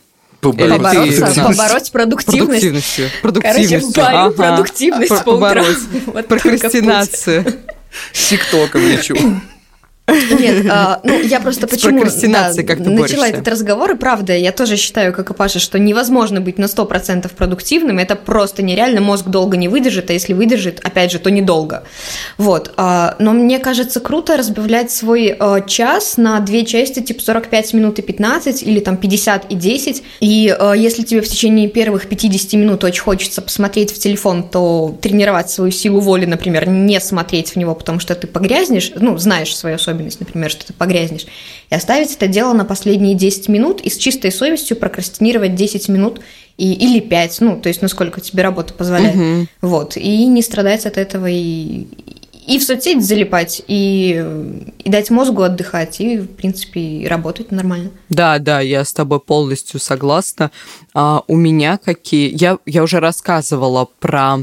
Побороться, 0.53 1.43
побороть 1.43 1.91
продуктивность. 1.91 3.01
Продуктивностью. 3.21 3.93
Короче, 3.93 4.17
ага. 4.17 4.31
продуктивность 4.31 5.23
по 5.23 5.29
утрам. 5.31 5.65
Вот 6.07 6.27
Прокрастинацию. 6.27 7.45
С 8.13 8.29
ТикТоком 8.29 8.81
лечу. 8.81 9.15
Нет, 10.07 10.65
а, 10.71 11.01
ну 11.03 11.19
я 11.19 11.39
просто 11.41 11.67
почему 11.67 12.05
да, 12.05 12.53
как 12.63 12.79
начала 12.79 12.95
борешься? 12.95 13.25
этот 13.25 13.47
разговор, 13.47 13.91
и 13.91 13.95
правда, 13.95 14.35
я 14.35 14.51
тоже 14.53 14.77
считаю, 14.77 15.13
как 15.13 15.29
и 15.29 15.33
Паша, 15.33 15.59
что 15.59 15.79
невозможно 15.79 16.39
быть 16.39 16.57
на 16.57 16.65
100% 16.65 17.29
продуктивным, 17.35 17.99
это 17.99 18.15
просто 18.15 18.63
нереально, 18.63 19.01
мозг 19.01 19.25
долго 19.27 19.57
не 19.57 19.67
выдержит, 19.67 20.09
а 20.09 20.13
если 20.13 20.33
выдержит, 20.33 20.79
опять 20.83 21.11
же, 21.11 21.19
то 21.19 21.29
недолго. 21.29 21.83
Вот, 22.37 22.73
а, 22.77 23.15
но 23.19 23.33
мне 23.33 23.59
кажется 23.59 23.99
круто 23.99 24.37
разбавлять 24.37 24.91
свой 24.91 25.35
а, 25.37 25.59
час 25.61 26.15
на 26.15 26.39
две 26.39 26.65
части, 26.65 27.01
типа 27.01 27.21
45 27.21 27.73
минут 27.73 27.99
и 27.99 28.01
15, 28.01 28.63
или 28.63 28.79
там 28.79 28.95
50 28.95 29.51
и 29.51 29.55
10, 29.55 30.03
и 30.21 30.55
а, 30.57 30.71
если 30.71 31.03
тебе 31.03 31.19
в 31.19 31.27
течение 31.27 31.67
первых 31.67 32.07
50 32.07 32.53
минут 32.53 32.83
очень 32.85 33.01
хочется 33.01 33.41
посмотреть 33.41 33.93
в 33.93 33.99
телефон, 33.99 34.47
то 34.47 34.97
тренировать 35.01 35.49
свою 35.49 35.71
силу 35.71 35.99
воли, 35.99 36.25
например, 36.25 36.69
не 36.69 36.99
смотреть 37.01 37.51
в 37.51 37.55
него, 37.57 37.75
потому 37.75 37.99
что 37.99 38.15
ты 38.15 38.25
погрязнешь, 38.27 38.93
ну, 38.95 39.17
знаешь 39.17 39.53
свою 39.53 39.75
особенность, 39.75 39.96
особенность, 39.97 40.19
например, 40.19 40.49
что 40.49 40.65
ты 40.65 40.73
погрязнешь, 40.73 41.25
и 41.69 41.75
оставить 41.75 42.13
это 42.13 42.27
дело 42.27 42.53
на 42.53 42.65
последние 42.65 43.15
10 43.15 43.49
минут 43.49 43.81
и 43.81 43.89
с 43.89 43.97
чистой 43.97 44.31
совестью 44.31 44.77
прокрастинировать 44.77 45.55
10 45.55 45.89
минут 45.89 46.21
и, 46.57 46.73
или 46.73 46.99
5, 46.99 47.41
ну, 47.41 47.59
то 47.61 47.69
есть 47.69 47.81
насколько 47.81 48.21
тебе 48.21 48.43
работа 48.43 48.73
позволяет. 48.73 49.15
Угу. 49.15 49.47
Вот, 49.61 49.97
и 49.97 50.25
не 50.25 50.41
страдать 50.41 50.85
от 50.85 50.97
этого, 50.97 51.27
и, 51.27 51.87
и 52.47 52.59
в 52.59 52.63
соцсеть 52.63 53.05
залипать, 53.05 53.61
и, 53.67 54.25
и 54.83 54.89
дать 54.89 55.09
мозгу 55.09 55.43
отдыхать, 55.43 55.99
и, 55.99 56.17
в 56.17 56.27
принципе, 56.27 56.79
и 56.79 57.07
работать 57.07 57.51
нормально. 57.51 57.91
Да, 58.09 58.39
да, 58.39 58.61
я 58.61 58.83
с 58.83 58.93
тобой 58.93 59.19
полностью 59.19 59.79
согласна. 59.79 60.51
А, 60.93 61.23
у 61.27 61.35
меня 61.35 61.77
какие... 61.77 62.31
Я, 62.33 62.57
я 62.65 62.83
уже 62.83 62.99
рассказывала 62.99 63.87
про 63.99 64.39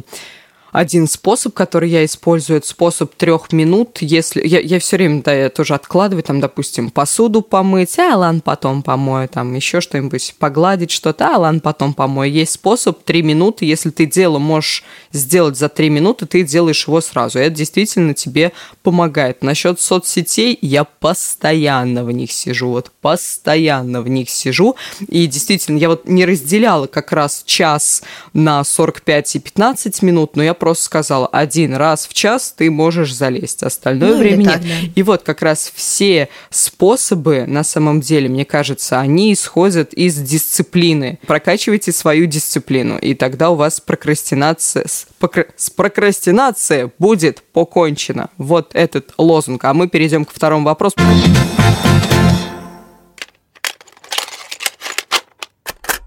один 0.75 1.07
способ, 1.07 1.55
который 1.55 1.89
я 1.89 2.05
использую, 2.05 2.57
это 2.57 2.67
способ 2.67 3.15
трех 3.15 3.53
минут. 3.53 3.99
Если 4.01 4.45
я, 4.45 4.59
я 4.59 4.81
все 4.81 4.97
время 4.97 5.23
да, 5.23 5.33
я 5.33 5.49
тоже 5.49 5.73
откладываю, 5.73 6.25
там, 6.25 6.41
допустим, 6.41 6.91
посуду 6.91 7.43
помыть, 7.43 7.97
а 8.01 8.17
ладно, 8.17 8.41
потом 8.45 8.83
помою, 8.83 9.29
там 9.29 9.55
еще 9.55 9.81
что-нибудь, 9.81 10.35
погладить 10.37 10.91
что-то, 10.91 11.37
а 11.37 11.39
ладно, 11.39 11.61
потом 11.61 11.95
помою. 11.95 12.33
Есть 12.33 12.55
способ 12.55 13.05
три 13.05 13.23
минуты, 13.23 13.67
если 13.67 13.91
ты 13.91 14.05
дело 14.05 14.41
можешь 14.41 14.83
сделать 15.13 15.57
за 15.57 15.69
три 15.69 15.91
минуты, 15.91 16.27
ты 16.27 16.43
делаешь 16.43 16.89
его 16.89 17.01
сразу. 17.01 17.39
Это 17.39 17.55
действительно 17.55 18.13
тебе 18.13 18.51
помогает. 18.83 19.45
Насчет 19.45 19.79
соцсетей 19.79 20.59
я 20.61 20.83
постоянно 20.83 22.05
в 22.05 22.11
них 22.11 22.33
сижу, 22.33 22.71
вот 22.71 22.91
постоянно 23.01 24.03
в 24.03 24.09
них 24.09 24.29
сижу. 24.29 24.75
И 25.07 25.29
действительно, 25.29 25.79
я 25.79 25.89
вот 25.89 26.09
не 26.09 26.25
разделяла 26.25 26.89
как 26.89 27.13
раз 27.13 27.45
час 27.47 28.03
на 28.33 28.65
45 28.65 29.37
и 29.37 29.39
15 29.39 30.03
минут, 30.03 30.35
но 30.35 30.43
я 30.43 30.53
просто 30.65 30.85
сказала, 30.85 31.27
один 31.27 31.75
раз 31.75 32.07
в 32.07 32.15
час 32.15 32.55
ты 32.57 32.71
можешь 32.71 33.15
залезть, 33.15 33.63
остальное 33.63 34.13
Ну, 34.13 34.19
время 34.19 34.37
нет. 34.45 34.53
так, 34.55 34.63
да. 34.63 34.69
И 34.95 35.03
вот 35.03 35.23
как 35.23 35.43
раз 35.43 35.71
все 35.75 36.31
способы, 36.49 37.45
на 37.47 37.63
самом 37.65 38.01
деле, 38.01 38.31
мне 38.31 38.47
кажется, 38.47 38.99
они 38.99 39.35
исходят 39.35 39.93
из 39.93 40.17
дисциплины. 40.17 41.19
Прокачивайте 41.27 41.93
свою 41.93 42.25
дисциплину, 42.25 42.97
и 42.97 43.13
тогда 43.13 43.51
у 43.51 43.57
вас 43.57 43.79
прокрастинация, 43.79 44.87
с, 44.89 45.07
покра- 45.21 45.49
с 45.55 45.69
прокрастинацией 45.69 46.91
будет 46.99 47.43
покончено. 47.53 48.31
Вот 48.39 48.71
этот 48.75 49.13
лозунг. 49.19 49.63
А 49.67 49.75
мы 49.75 49.87
перейдем 49.87 50.25
к 50.25 50.31
второму 50.33 50.65
вопросу. 50.65 50.97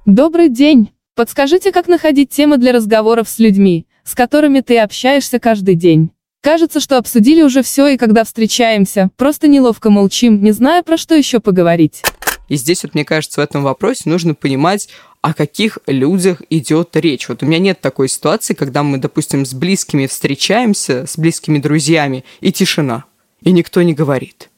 Добрый 0.08 0.50
день! 0.50 0.90
Подскажите, 1.16 1.72
как 1.72 1.88
находить 1.88 2.30
темы 2.30 2.58
для 2.58 2.72
разговоров 2.72 3.28
с 3.28 3.40
людьми, 3.40 3.88
с 4.08 4.16
которыми 4.16 4.62
ты 4.62 4.80
общаешься 4.80 5.38
каждый 5.38 5.76
день? 5.76 6.12
Кажется, 6.42 6.80
что 6.80 6.98
обсудили 6.98 7.42
уже 7.42 7.62
все, 7.62 7.88
и 7.88 7.98
когда 7.98 8.24
встречаемся, 8.24 9.10
просто 9.18 9.48
неловко 9.48 9.90
молчим, 9.90 10.42
не 10.42 10.52
зная, 10.52 10.82
про 10.82 10.96
что 10.96 11.14
еще 11.14 11.40
поговорить. 11.40 12.04
И 12.48 12.56
здесь 12.56 12.84
вот, 12.84 12.94
мне 12.94 13.04
кажется, 13.04 13.42
в 13.42 13.44
этом 13.44 13.64
вопросе 13.64 14.04
нужно 14.06 14.34
понимать, 14.34 14.88
о 15.22 15.34
каких 15.34 15.80
людях 15.88 16.42
идет 16.50 16.96
речь. 16.96 17.28
Вот 17.28 17.44
у 17.44 17.46
меня 17.46 17.60
нет 17.60 17.82
такой 17.82 18.08
ситуации, 18.08 18.54
когда 18.54 18.84
мы, 18.84 18.98
допустим, 18.98 19.46
с 19.46 19.54
близкими 19.54 20.08
встречаемся, 20.08 21.06
с 21.06 21.18
близкими 21.18 21.60
друзьями, 21.60 22.24
и 22.40 22.54
тишина, 22.54 23.04
и 23.42 23.52
никто 23.52 23.82
не 23.82 23.94
говорит. 23.94 24.50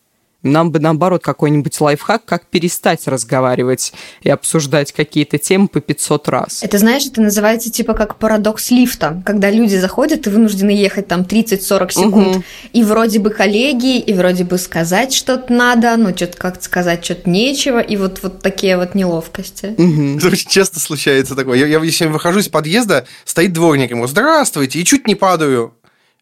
Нам 0.42 0.72
бы, 0.72 0.80
наоборот, 0.80 1.22
какой-нибудь 1.22 1.80
лайфхак, 1.82 2.24
как 2.26 2.46
перестать 2.46 3.08
разговаривать 3.08 3.94
и 4.22 4.30
обсуждать 4.30 4.94
какие-то 4.94 5.38
темы 5.38 5.68
по 5.68 5.82
500 5.82 6.30
раз. 6.30 6.64
Это, 6.64 6.78
знаешь, 6.78 7.06
это 7.06 7.22
называется 7.22 7.70
типа 7.72 7.94
как 7.94 8.16
парадокс 8.16 8.72
лифта, 8.72 9.22
когда 9.26 9.52
люди 9.52 9.76
заходят 9.76 10.28
и 10.28 10.30
вынуждены 10.30 10.70
ехать 10.72 11.08
там 11.08 11.22
30-40 11.22 11.92
секунд, 11.92 12.28
Мгм. 12.38 12.44
и 12.72 12.84
вроде 12.84 13.20
бы 13.20 13.32
коллеги, 13.32 14.00
и 14.00 14.14
вроде 14.14 14.46
бы 14.46 14.58
сказать 14.58 15.14
что-то 15.14 15.52
надо, 15.52 15.98
но 15.98 16.16
что-то 16.16 16.38
как-то 16.38 16.64
сказать 16.64 17.04
что-то 17.04 17.30
нечего, 17.30 17.80
и 17.80 17.98
вот, 17.98 18.24
вот 18.24 18.40
такие 18.42 18.78
вот 18.78 18.96
неловкости. 18.96 19.76
Мгм. 19.78 20.18
Это 20.18 20.28
очень 20.28 20.50
часто 20.50 20.80
случается 20.80 21.36
такое. 21.36 21.58
Я, 21.58 21.66
я 21.68 21.80
если 21.84 22.06
выхожу 22.08 22.40
из 22.40 22.48
подъезда, 22.48 23.06
стоит 23.26 23.52
дворник, 23.54 23.92
ему 23.92 24.08
«Здравствуйте!» 24.08 24.80
и 24.80 24.86
чуть 24.86 25.06
не 25.08 25.16
падаю. 25.16 25.74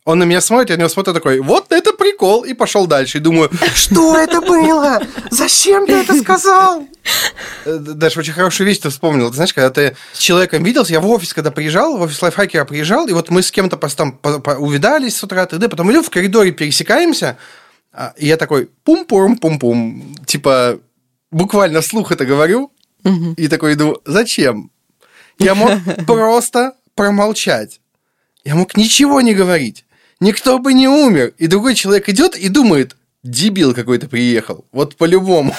Он 0.07 0.19
на 0.19 0.23
меня 0.23 0.39
смотрит, 0.39 0.69
я 0.69 0.77
на 0.77 0.79
него 0.79 0.89
смотрю 0.89 1.13
такой, 1.13 1.41
вот 1.41 1.69
это 1.73 1.91
прикол, 1.91 2.45
и 2.45 2.53
пошел 2.53 2.87
дальше. 2.87 3.17
И 3.17 3.19
думаю, 3.19 3.51
что 3.75 4.15
это 4.15 4.39
было? 4.39 5.01
Зачем 5.31 5.85
ты 5.85 5.95
это 5.95 6.13
сказал? 6.21 6.87
Э, 7.65 7.77
Даже 7.77 8.21
очень 8.21 8.31
хорошую 8.31 8.67
вещь 8.67 8.77
ты 8.77 8.89
вспомнил. 8.89 9.27
Ты 9.27 9.35
знаешь, 9.35 9.53
когда 9.53 9.69
ты 9.69 9.97
с 10.13 10.19
человеком 10.19 10.63
виделся, 10.63 10.93
я 10.93 11.01
в 11.01 11.09
офис, 11.09 11.33
когда 11.33 11.51
приезжал, 11.51 11.97
в 11.97 12.01
офис 12.03 12.21
лайфхакера 12.21 12.63
приезжал, 12.63 13.05
и 13.09 13.11
вот 13.11 13.29
мы 13.29 13.41
с 13.41 13.51
кем-то 13.51 13.75
там 13.75 14.17
увидались 14.59 15.17
с 15.17 15.23
утра, 15.25 15.45
т.д., 15.45 15.67
потом 15.67 15.91
идем 15.91 16.03
в 16.03 16.09
коридоре, 16.09 16.53
пересекаемся, 16.53 17.37
а, 17.91 18.13
и 18.15 18.27
я 18.27 18.37
такой 18.37 18.69
пум-пум-пум-пум, 18.85 20.15
типа 20.25 20.79
буквально 21.31 21.81
вслух 21.81 22.13
это 22.13 22.25
говорю, 22.25 22.71
и 23.35 23.49
такой 23.49 23.73
иду, 23.73 24.01
зачем? 24.05 24.71
Я 25.37 25.53
мог 25.53 25.71
просто 26.07 26.75
промолчать. 26.95 27.81
Я 28.45 28.55
мог 28.55 28.77
ничего 28.77 29.19
не 29.19 29.33
говорить. 29.33 29.83
Никто 30.19 30.59
бы 30.59 30.74
не 30.74 30.88
умер. 30.88 31.33
И 31.38 31.47
другой 31.47 31.75
человек 31.75 32.09
идет 32.09 32.36
и 32.36 32.50
думает, 32.50 32.95
дебил 33.24 33.74
какой-то 33.74 34.07
приехал. 34.07 34.65
Вот 34.71 34.95
по-любому. 34.95 35.55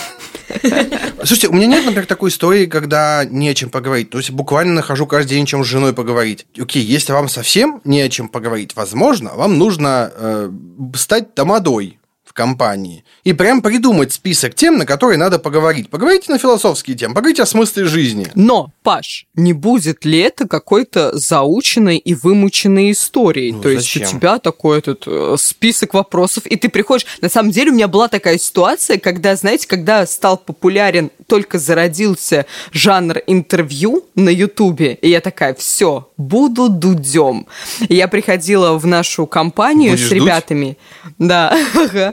Слушайте, 1.18 1.48
у 1.48 1.52
меня 1.52 1.66
нет, 1.66 1.84
например, 1.84 2.06
такой 2.06 2.30
истории, 2.30 2.66
когда 2.66 3.24
не 3.24 3.48
о 3.48 3.54
чем 3.54 3.70
поговорить. 3.70 4.10
То 4.10 4.18
есть 4.18 4.30
буквально 4.30 4.74
нахожу 4.74 5.06
каждый 5.06 5.34
день, 5.34 5.46
чем 5.46 5.64
с 5.64 5.66
женой 5.66 5.92
поговорить. 5.92 6.46
Окей, 6.58 6.82
если 6.82 7.12
вам 7.12 7.28
совсем 7.28 7.80
не 7.84 8.00
о 8.00 8.08
чем 8.08 8.28
поговорить, 8.28 8.74
возможно, 8.74 9.34
вам 9.34 9.58
нужно 9.58 10.10
э, 10.14 10.50
стать 10.94 11.34
тамадой 11.34 11.97
компании 12.38 13.02
и 13.24 13.32
прям 13.32 13.62
придумать 13.62 14.12
список 14.12 14.54
тем, 14.54 14.78
на 14.78 14.86
которые 14.86 15.18
надо 15.18 15.40
поговорить. 15.40 15.90
Поговорите 15.90 16.30
на 16.30 16.38
философские 16.38 16.96
темы, 16.96 17.14
поговорите 17.14 17.42
о 17.42 17.46
смысле 17.46 17.84
жизни. 17.84 18.28
Но, 18.36 18.70
Паш, 18.84 19.26
не 19.34 19.52
будет 19.52 20.04
ли 20.04 20.20
это 20.20 20.46
какой-то 20.46 21.18
заученной 21.18 21.98
и 21.98 22.14
вымученной 22.14 22.92
историей? 22.92 23.50
Ну, 23.52 23.60
То 23.60 23.70
есть 23.70 23.92
зачем? 23.92 24.02
у 24.02 24.10
тебя 24.12 24.38
такой 24.38 24.78
этот 24.78 25.02
э, 25.08 25.34
список 25.36 25.94
вопросов, 25.94 26.46
и 26.46 26.54
ты 26.54 26.68
приходишь... 26.68 27.06
На 27.20 27.28
самом 27.28 27.50
деле 27.50 27.72
у 27.72 27.74
меня 27.74 27.88
была 27.88 28.06
такая 28.06 28.38
ситуация, 28.38 28.98
когда, 28.98 29.34
знаете, 29.34 29.66
когда 29.66 30.06
стал 30.06 30.36
популярен, 30.36 31.10
только 31.26 31.58
зародился 31.58 32.46
жанр 32.70 33.18
интервью 33.26 34.04
на 34.14 34.28
Ютубе, 34.30 34.94
и 35.02 35.10
я 35.10 35.20
такая, 35.20 35.54
все, 35.54 36.08
буду 36.16 36.68
дудем. 36.68 37.46
И 37.88 37.96
я 37.96 38.06
приходила 38.06 38.78
в 38.78 38.86
нашу 38.86 39.26
компанию 39.26 39.92
Будешь 39.92 40.06
с 40.06 40.08
дуть? 40.08 40.22
ребятами, 40.22 40.78
да, 41.18 41.50
ага, 41.74 42.12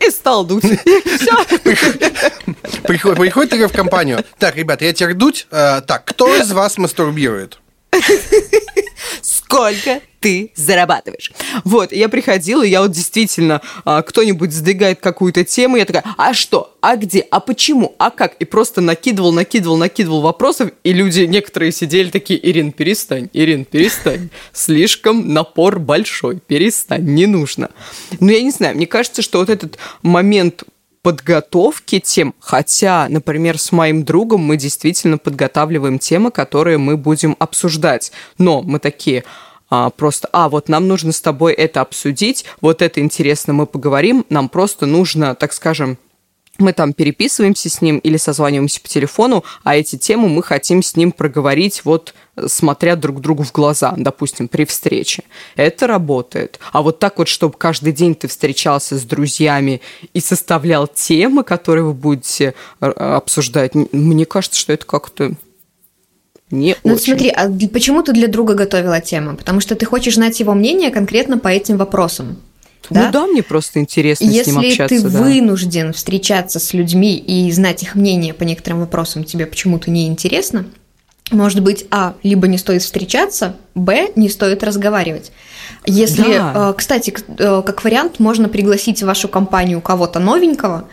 и 0.00 0.10
стал 0.10 0.44
дуть. 0.44 0.64
Приходит, 2.82 3.50
в 3.68 3.72
компанию. 3.72 4.24
Так, 4.38 4.56
ребята, 4.56 4.84
я 4.84 4.92
теперь 4.92 5.14
дуть. 5.14 5.46
Э, 5.50 5.80
так, 5.86 6.04
кто 6.04 6.34
из 6.36 6.52
вас 6.52 6.78
мастурбирует? 6.78 7.58
Сколько 9.22 10.00
ты 10.20 10.52
зарабатываешь. 10.54 11.32
Вот, 11.64 11.92
я 11.92 12.08
приходила, 12.08 12.62
я 12.62 12.80
вот 12.80 12.92
действительно, 12.92 13.60
а, 13.84 14.00
кто-нибудь 14.02 14.52
сдвигает 14.52 15.00
какую-то 15.00 15.44
тему, 15.44 15.76
я 15.76 15.84
такая, 15.84 16.02
а 16.16 16.32
что, 16.32 16.74
а 16.80 16.96
где, 16.96 17.20
а 17.30 17.40
почему, 17.40 17.94
а 17.98 18.10
как? 18.10 18.34
И 18.36 18.46
просто 18.46 18.80
накидывал, 18.80 19.32
накидывал, 19.32 19.76
накидывал 19.76 20.22
вопросов, 20.22 20.70
и 20.82 20.92
люди, 20.94 21.22
некоторые 21.22 21.72
сидели 21.72 22.08
такие, 22.08 22.40
Ирин, 22.48 22.72
перестань, 22.72 23.28
Ирин, 23.34 23.66
перестань, 23.66 24.30
слишком 24.52 25.32
напор 25.34 25.78
большой, 25.78 26.40
перестань, 26.40 27.04
не 27.04 27.26
нужно. 27.26 27.70
Ну, 28.18 28.30
я 28.30 28.40
не 28.40 28.50
знаю, 28.50 28.76
мне 28.76 28.86
кажется, 28.86 29.20
что 29.20 29.40
вот 29.40 29.50
этот 29.50 29.78
момент 30.00 30.64
подготовки 31.04 32.00
тем, 32.00 32.34
хотя, 32.40 33.06
например, 33.10 33.58
с 33.58 33.72
моим 33.72 34.04
другом 34.04 34.40
мы 34.40 34.56
действительно 34.56 35.18
подготавливаем 35.18 35.98
темы, 35.98 36.30
которые 36.30 36.78
мы 36.78 36.96
будем 36.96 37.36
обсуждать, 37.38 38.10
но 38.38 38.62
мы 38.62 38.78
такие 38.78 39.22
а, 39.68 39.90
просто, 39.90 40.30
а, 40.32 40.48
вот 40.48 40.70
нам 40.70 40.88
нужно 40.88 41.12
с 41.12 41.20
тобой 41.20 41.52
это 41.52 41.82
обсудить, 41.82 42.46
вот 42.62 42.80
это 42.80 43.00
интересно, 43.00 43.52
мы 43.52 43.66
поговорим, 43.66 44.24
нам 44.30 44.48
просто 44.48 44.86
нужно, 44.86 45.34
так 45.34 45.52
скажем, 45.52 45.98
мы 46.58 46.72
там 46.72 46.92
переписываемся 46.92 47.68
с 47.68 47.82
ним 47.82 47.98
или 47.98 48.16
созваниваемся 48.16 48.80
по 48.80 48.88
телефону, 48.88 49.44
а 49.62 49.76
эти 49.76 49.96
темы 49.96 50.28
мы 50.28 50.42
хотим 50.42 50.82
с 50.82 50.96
ним 50.96 51.12
проговорить 51.12 51.82
вот 51.84 52.14
смотря 52.46 52.96
друг 52.96 53.20
другу 53.20 53.44
в 53.44 53.52
глаза, 53.52 53.94
допустим, 53.96 54.48
при 54.48 54.64
встрече. 54.64 55.22
Это 55.56 55.86
работает. 55.86 56.58
А 56.72 56.82
вот 56.82 56.98
так 56.98 57.18
вот, 57.18 57.28
чтобы 57.28 57.56
каждый 57.56 57.92
день 57.92 58.14
ты 58.14 58.28
встречался 58.28 58.98
с 58.98 59.02
друзьями 59.02 59.80
и 60.12 60.20
составлял 60.20 60.88
темы, 60.88 61.44
которые 61.44 61.84
вы 61.84 61.94
будете 61.94 62.54
э, 62.80 62.86
обсуждать, 62.86 63.74
мне 63.74 64.26
кажется, 64.26 64.58
что 64.58 64.72
это 64.72 64.84
как-то 64.84 65.32
не 66.50 66.76
Ну 66.84 66.94
очень. 66.94 67.04
смотри, 67.04 67.28
а 67.30 67.50
почему 67.68 68.02
ты 68.02 68.12
для 68.12 68.28
друга 68.28 68.54
готовила 68.54 69.00
тему? 69.00 69.36
Потому 69.36 69.60
что 69.60 69.74
ты 69.74 69.86
хочешь 69.86 70.14
знать 70.14 70.38
его 70.40 70.54
мнение 70.54 70.90
конкретно 70.90 71.38
по 71.38 71.48
этим 71.48 71.76
вопросам. 71.76 72.36
Ну 72.90 73.10
да, 73.12 73.26
мне 73.26 73.42
просто 73.42 73.80
интересно 73.80 74.26
с 74.26 74.28
ним 74.28 74.60
Если 74.60 74.70
общаться. 74.70 74.96
ты 74.96 75.02
да. 75.02 75.22
вынужден 75.22 75.92
встречаться 75.92 76.58
с 76.58 76.74
людьми 76.74 77.16
и 77.16 77.50
знать 77.52 77.82
их 77.82 77.94
мнение 77.94 78.34
по 78.34 78.42
некоторым 78.42 78.80
вопросам 78.80 79.24
тебе 79.24 79.46
почему-то 79.46 79.90
не 79.90 80.06
интересно, 80.06 80.66
может 81.30 81.60
быть, 81.62 81.86
а, 81.90 82.14
либо 82.22 82.46
не 82.48 82.58
стоит 82.58 82.82
встречаться, 82.82 83.56
б, 83.74 84.10
не 84.14 84.28
стоит 84.28 84.62
разговаривать. 84.62 85.32
Если, 85.86 86.34
Да. 86.38 86.52
э, 86.70 86.74
кстати, 86.76 87.14
э, 87.38 87.62
как 87.64 87.82
вариант, 87.82 88.20
можно 88.20 88.48
пригласить 88.48 89.02
в 89.02 89.06
вашу 89.06 89.28
компанию 89.28 89.80
кого-то 89.80 90.18
новенького. 90.20 90.86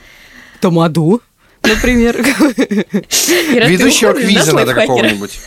Тамаду, 0.62 1.22
например. 1.64 2.18
Ведущего 3.68 4.14
с 4.14 4.54
надо 4.54 4.74
какого-нибудь. 4.74 5.40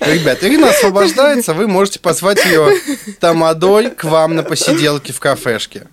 Ребят, 0.00 0.42
Ирина 0.42 0.70
освобождается, 0.70 1.54
вы 1.54 1.66
можете 1.66 1.98
позвать 2.00 2.44
ее 2.44 2.74
тамадой 3.20 3.90
к 3.90 4.04
вам 4.04 4.36
на 4.36 4.42
посиделке 4.42 5.12
в 5.12 5.20
кафешке. 5.20 5.86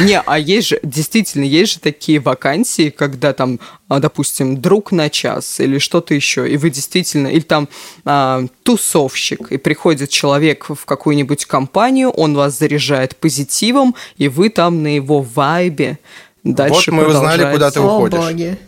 Не, 0.00 0.20
а 0.20 0.36
есть 0.36 0.68
же, 0.68 0.80
действительно, 0.82 1.44
есть 1.44 1.74
же 1.74 1.78
такие 1.78 2.18
вакансии, 2.18 2.90
когда 2.90 3.32
там, 3.32 3.60
а, 3.88 4.00
допустим, 4.00 4.60
друг 4.60 4.90
на 4.90 5.08
час 5.10 5.60
или 5.60 5.78
что-то 5.78 6.12
еще, 6.12 6.50
и 6.50 6.56
вы 6.56 6.70
действительно, 6.70 7.28
или 7.28 7.40
там 7.40 7.68
а, 8.04 8.44
тусовщик, 8.64 9.52
и 9.52 9.58
приходит 9.58 10.10
человек 10.10 10.66
в 10.70 10.84
какую-нибудь 10.84 11.44
компанию, 11.44 12.10
он 12.10 12.34
вас 12.34 12.58
заряжает 12.58 13.16
позитивом, 13.16 13.94
и 14.16 14.28
вы 14.28 14.48
там 14.48 14.82
на 14.82 14.96
его 14.96 15.22
вайбе 15.22 15.98
дальше 16.44 16.90
Вот 16.90 16.96
мы 16.96 17.06
узнали, 17.08 17.52
куда 17.52 17.70
ты 17.70 17.80
О, 17.80 17.84
уходишь. 17.96 18.18
боги. 18.18 18.58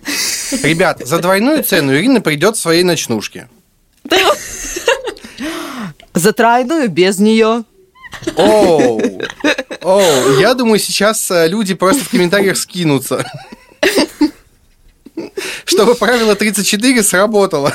Ребят, 0.62 1.00
за 1.06 1.18
двойную 1.18 1.62
цену 1.64 1.94
Ирина 1.94 2.20
придет 2.20 2.56
в 2.56 2.60
своей 2.60 2.82
ночнушке. 2.82 3.48
За 6.14 6.32
тройную 6.32 6.90
без 6.90 7.18
нее. 7.18 7.64
Оу, 8.36 9.00
оу, 9.80 10.38
я 10.38 10.54
думаю, 10.54 10.78
сейчас 10.78 11.30
э, 11.30 11.48
люди 11.48 11.74
просто 11.74 12.04
в 12.04 12.10
комментариях 12.10 12.56
скинутся. 12.58 13.24
Чтобы 15.64 15.94
правило 15.94 16.34
34 16.36 17.02
сработало. 17.02 17.72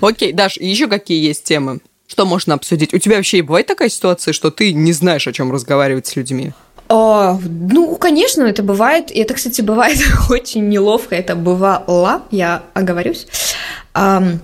Окей, 0.00 0.32
Даш, 0.32 0.56
еще 0.56 0.88
какие 0.88 1.22
есть 1.22 1.44
темы? 1.44 1.80
Что 2.06 2.24
можно 2.26 2.54
обсудить? 2.54 2.92
У 2.94 2.98
тебя 2.98 3.16
вообще 3.16 3.42
бывает 3.42 3.66
такая 3.66 3.88
ситуация, 3.88 4.32
что 4.32 4.50
ты 4.50 4.72
не 4.72 4.92
знаешь, 4.92 5.28
о 5.28 5.32
чем 5.32 5.52
разговаривать 5.52 6.06
с 6.06 6.16
людьми? 6.16 6.52
О, 6.90 7.38
ну, 7.44 7.94
конечно, 7.94 8.42
это 8.42 8.64
бывает. 8.64 9.12
И 9.12 9.20
это, 9.20 9.34
кстати, 9.34 9.60
бывает 9.60 9.98
очень 10.28 10.68
неловко. 10.68 11.14
Это 11.14 11.36
бывало, 11.36 12.22
я 12.32 12.64
оговорюсь. 12.74 13.28
Ам, 13.94 14.40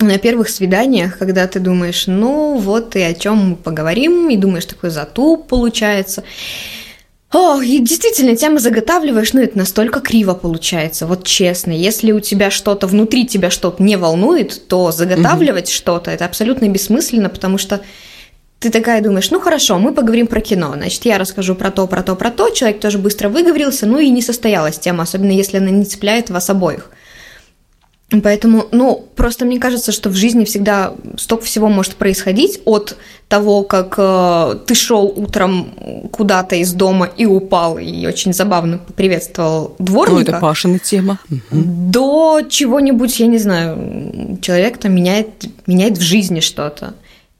на 0.00 0.18
первых 0.18 0.48
свиданиях, 0.48 1.18
когда 1.18 1.46
ты 1.46 1.60
думаешь, 1.60 2.08
ну 2.08 2.56
вот 2.56 2.96
и 2.96 3.00
о 3.00 3.14
чем 3.14 3.50
мы 3.50 3.56
поговорим, 3.56 4.28
и 4.28 4.36
думаешь, 4.36 4.66
такой 4.66 4.90
затуп 4.90 5.46
получается. 5.46 6.24
О, 7.30 7.60
и 7.60 7.78
действительно, 7.78 8.34
тему 8.36 8.58
заготавливаешь, 8.58 9.32
но 9.32 9.40
это 9.40 9.56
настолько 9.56 10.00
криво 10.00 10.34
получается, 10.34 11.06
вот 11.06 11.24
честно. 11.24 11.70
Если 11.70 12.10
у 12.10 12.20
тебя 12.20 12.50
что-то, 12.50 12.88
внутри 12.88 13.24
тебя 13.26 13.50
что-то 13.50 13.82
не 13.82 13.96
волнует, 13.96 14.66
то 14.66 14.90
заготавливать 14.90 15.68
что-то, 15.68 16.10
это 16.10 16.24
абсолютно 16.24 16.68
бессмысленно, 16.68 17.28
потому 17.28 17.58
что 17.58 17.80
ты 18.64 18.70
такая 18.70 19.02
думаешь, 19.02 19.30
ну 19.30 19.40
хорошо, 19.40 19.78
мы 19.78 19.92
поговорим 19.92 20.26
про 20.26 20.40
кино, 20.40 20.72
значит, 20.74 21.04
я 21.04 21.18
расскажу 21.18 21.54
про 21.54 21.70
то, 21.70 21.86
про 21.86 22.02
то, 22.02 22.16
про 22.16 22.30
то, 22.30 22.48
человек 22.48 22.80
тоже 22.80 22.96
быстро 22.96 23.28
выговорился, 23.28 23.84
ну 23.84 23.98
и 23.98 24.08
не 24.08 24.22
состоялась 24.22 24.78
тема, 24.78 25.02
особенно 25.02 25.32
если 25.32 25.58
она 25.58 25.68
не 25.68 25.84
цепляет 25.84 26.30
вас 26.30 26.48
обоих. 26.48 26.90
Поэтому, 28.22 28.66
ну, 28.70 29.04
просто 29.16 29.44
мне 29.44 29.58
кажется, 29.58 29.92
что 29.92 30.08
в 30.08 30.14
жизни 30.14 30.44
всегда 30.46 30.94
столько 31.18 31.44
всего 31.44 31.68
может 31.68 31.96
происходить 31.96 32.60
от 32.64 32.96
того, 33.28 33.64
как 33.64 33.94
э, 33.98 34.54
ты 34.66 34.74
шел 34.74 35.12
утром 35.14 36.08
куда-то 36.10 36.56
из 36.56 36.72
дома 36.72 37.06
и 37.06 37.26
упал, 37.26 37.76
и 37.76 38.06
очень 38.06 38.32
забавно 38.32 38.78
поприветствовал 38.78 39.74
Ну, 39.78 39.84
дворника, 39.84 40.32
это 40.32 40.40
Пашина 40.40 40.78
тема. 40.78 41.18
до 41.50 42.40
чего-нибудь, 42.48 43.20
я 43.20 43.26
не 43.26 43.38
знаю, 43.38 44.38
человек 44.40 44.78
там 44.78 44.94
меняет, 44.94 45.28
меняет 45.66 45.98
в 45.98 46.02
жизни 46.02 46.40
что-то. 46.40 46.94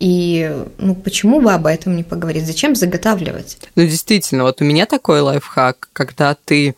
И 0.04 0.54
ну 0.76 0.94
почему 0.94 1.40
бы 1.40 1.54
об 1.54 1.64
этом 1.64 1.96
не 1.96 2.04
поговорить? 2.04 2.44
Зачем 2.44 2.74
заготавливать? 2.74 3.56
Ну, 3.74 3.84
действительно, 3.84 4.42
вот 4.42 4.60
у 4.60 4.64
меня 4.64 4.84
такой 4.84 5.22
лайфхак, 5.22 5.88
когда 5.94 6.34
ты 6.34 6.74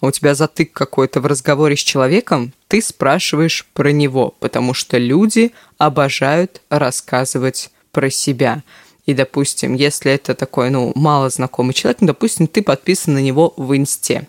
у 0.00 0.10
тебя 0.10 0.34
затык 0.34 0.72
какой-то 0.72 1.20
в 1.20 1.26
разговоре 1.26 1.76
с 1.76 1.80
человеком, 1.80 2.54
ты 2.68 2.80
спрашиваешь 2.80 3.66
про 3.74 3.92
него, 3.92 4.34
потому 4.40 4.72
что 4.72 4.96
люди 4.96 5.52
обожают 5.76 6.62
рассказывать 6.70 7.70
про 7.92 8.08
себя. 8.08 8.62
И, 9.04 9.12
допустим, 9.12 9.74
если 9.74 10.12
это 10.12 10.34
такой, 10.34 10.70
ну, 10.70 10.92
мало 10.94 11.28
знакомый 11.28 11.74
человек, 11.74 11.98
ну, 12.00 12.06
допустим, 12.06 12.46
ты 12.46 12.62
подписан 12.62 13.12
на 13.12 13.18
него 13.18 13.52
в 13.58 13.76
инсте. 13.76 14.26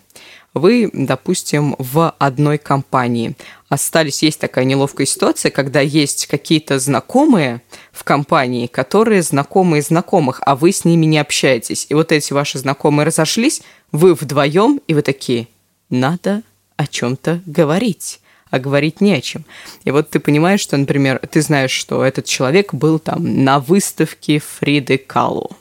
Вы, 0.54 0.90
допустим, 0.92 1.76
в 1.80 2.14
одной 2.20 2.58
компании. 2.58 3.38
Остались, 3.70 4.22
есть 4.22 4.40
такая 4.40 4.66
неловкая 4.66 5.08
ситуация, 5.08 5.50
когда 5.50 5.80
есть 5.80 6.28
какие-то 6.28 6.78
знакомые 6.78 7.62
в 8.02 8.04
компании, 8.04 8.66
которые 8.66 9.22
знакомые 9.22 9.84
знакомых, 9.84 10.42
а 10.44 10.56
вы 10.56 10.72
с 10.72 10.86
ними 10.86 11.06
не 11.06 11.20
общаетесь. 11.20 11.86
И 11.88 11.94
вот 11.94 12.12
эти 12.12 12.34
ваши 12.34 12.58
знакомые 12.58 13.06
разошлись, 13.06 13.62
вы 13.92 14.16
вдвоем, 14.16 14.82
и 14.88 14.96
вы 14.96 15.04
такие, 15.04 15.48
надо 15.92 16.42
о 16.78 16.88
чем-то 16.88 17.42
говорить 17.46 18.20
а 18.50 18.60
говорить 18.60 19.00
не 19.00 19.14
о 19.14 19.22
чем. 19.22 19.46
И 19.86 19.92
вот 19.92 20.10
ты 20.10 20.20
понимаешь, 20.20 20.60
что, 20.60 20.76
например, 20.76 21.22
ты 21.32 21.42
знаешь, 21.42 21.72
что 21.72 22.04
этот 22.04 22.26
человек 22.26 22.74
был 22.74 23.00
там 23.00 23.46
на 23.46 23.60
выставке 23.60 24.40
Фриды 24.40 24.98
Калу. 24.98 25.52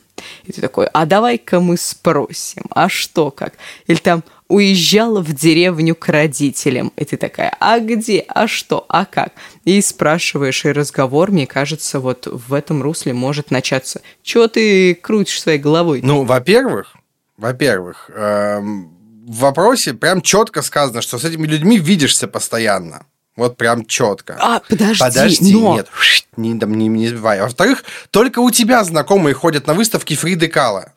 И 0.43 0.51
ты 0.51 0.61
такой, 0.61 0.87
а 0.87 1.07
давай-ка 1.07 1.61
мы 1.61 1.77
спросим, 1.77 2.65
а 2.71 2.89
что 2.89 3.31
как? 3.31 3.55
Или 3.87 3.99
там 3.99 4.25
уезжала 4.51 5.21
в 5.21 5.33
деревню 5.33 5.95
к 5.95 6.09
родителям. 6.09 6.93
И 6.97 7.05
ты 7.05 7.17
такая, 7.17 7.57
а 7.61 7.79
где, 7.79 8.25
а 8.29 8.47
что, 8.49 8.85
а 8.89 9.07
как? 9.07 9.33
И 9.65 9.81
спрашиваешь, 9.81 10.65
и 10.65 10.73
разговор, 10.73 11.31
мне 11.31 11.47
кажется, 11.47 12.01
вот 12.01 12.27
в 12.27 12.53
этом 12.53 12.83
русле 12.83 13.15
может 13.15 13.51
начаться. 13.51 14.03
Чего 14.23 14.49
ты 14.49 14.95
крутишь 14.95 15.41
своей 15.41 15.59
головой? 15.59 16.01
Ну, 16.03 16.25
во-первых, 16.25 16.97
во-первых, 17.37 18.11
эм, 18.15 18.91
в 19.27 19.39
вопросе 19.39 19.95
прям 19.95 20.21
четко 20.21 20.63
сказано, 20.63 21.01
что 21.01 21.19
с 21.19 21.25
этими 21.25 21.47
людьми 21.47 21.79
видишься 21.79 22.27
постоянно. 22.27 23.07
Вот 23.37 23.57
прям 23.57 23.87
четко. 23.87 24.37
А, 24.39 24.61
подожди, 24.69 24.99
Подожди, 24.99 25.55
но... 25.55 25.77
нет, 25.77 25.89
не, 26.37 26.53
не, 26.53 26.89
не. 26.89 27.09
А 27.09 27.45
Во-вторых, 27.45 27.85
только 28.11 28.41
у 28.41 28.51
тебя 28.51 28.83
знакомые 28.83 29.35
ходят 29.35 29.67
на 29.67 29.75
выставки 29.75 30.17
Фриды 30.17 30.49
Кала. 30.49 30.93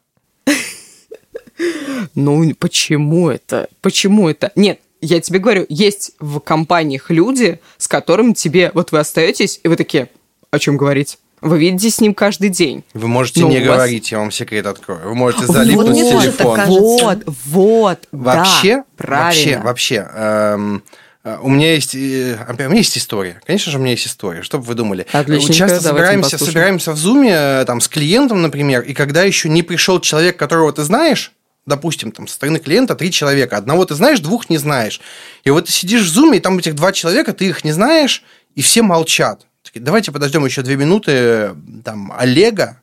Ну, 2.15 2.53
почему 2.59 3.29
это? 3.29 3.67
Почему 3.81 4.29
это? 4.29 4.51
Нет, 4.55 4.79
я 5.01 5.19
тебе 5.19 5.39
говорю, 5.39 5.65
есть 5.69 6.11
в 6.19 6.39
компаниях 6.39 7.09
люди, 7.09 7.59
с 7.77 7.87
которыми 7.87 8.33
тебе... 8.33 8.71
Вот 8.73 8.91
вы 8.91 8.99
остаетесь, 8.99 9.59
и 9.63 9.67
вы 9.67 9.75
такие, 9.75 10.09
о 10.51 10.59
чем 10.59 10.77
говорить? 10.77 11.17
Вы 11.41 11.59
видите 11.59 11.89
с 11.89 11.99
ним 11.99 12.13
каждый 12.13 12.47
день. 12.49 12.85
Вы 12.93 13.07
можете 13.09 13.41
Ну, 13.41 13.49
не 13.49 13.59
вас- 13.59 13.65
говорить, 13.75 14.11
я 14.13 14.19
вам 14.19 14.31
секрет 14.31 14.65
открою. 14.65 15.01
Вы 15.09 15.13
можете 15.15 15.45
залипнуть 15.45 15.89
мне 15.89 16.05
в 16.05 16.11
тоже 16.13 16.31
так 16.31 16.67
телефон. 16.67 16.69
Вот, 16.69 17.35
вот, 17.45 17.99
Вообще, 18.13 18.77
да, 18.77 18.83
правильно. 18.95 19.61
вообще, 19.63 20.05
вообще, 20.05 20.07
эм, 20.15 20.83
э, 21.25 21.37
у 21.41 21.49
меня 21.49 21.73
есть, 21.73 21.95
э, 21.95 22.37
у 22.47 22.53
меня 22.53 22.77
есть 22.77 22.97
история. 22.97 23.41
Конечно 23.45 23.73
же, 23.73 23.77
у 23.77 23.81
меня 23.81 23.91
есть 23.91 24.07
история. 24.07 24.41
Что 24.41 24.57
бы 24.59 24.63
вы 24.63 24.73
думали? 24.75 25.05
Отличненько, 25.11 25.53
Часто 25.53 25.83
давайте 25.83 26.23
собираемся, 26.23 26.37
собираемся 26.37 26.91
в 26.93 26.97
зуме 26.97 27.33
э, 27.33 27.65
там 27.65 27.81
с 27.81 27.89
клиентом, 27.89 28.41
например, 28.41 28.79
и 28.81 28.93
когда 28.93 29.23
еще 29.23 29.49
не 29.49 29.63
пришел 29.63 29.99
человек, 29.99 30.37
которого 30.37 30.71
ты 30.71 30.83
знаешь, 30.83 31.33
допустим, 31.65 32.11
там 32.11 32.27
со 32.27 32.35
стороны 32.35 32.59
клиента 32.59 32.95
три 32.95 33.11
человека, 33.11 33.57
одного 33.57 33.85
ты 33.85 33.95
знаешь, 33.95 34.19
двух 34.19 34.49
не 34.49 34.57
знаешь. 34.57 35.01
И 35.43 35.49
вот 35.49 35.65
ты 35.65 35.71
сидишь 35.71 36.03
в 36.03 36.09
зуме, 36.09 36.37
и 36.37 36.41
там 36.41 36.57
этих 36.57 36.75
два 36.75 36.91
человека, 36.91 37.33
ты 37.33 37.45
их 37.45 37.63
не 37.63 37.71
знаешь, 37.71 38.23
и 38.55 38.61
все 38.61 38.81
молчат. 38.81 39.45
Такие, 39.63 39.81
Давайте 39.81 40.11
подождем 40.11 40.45
еще 40.45 40.61
две 40.61 40.75
минуты, 40.75 41.55
там, 41.83 42.13
Олега, 42.17 42.81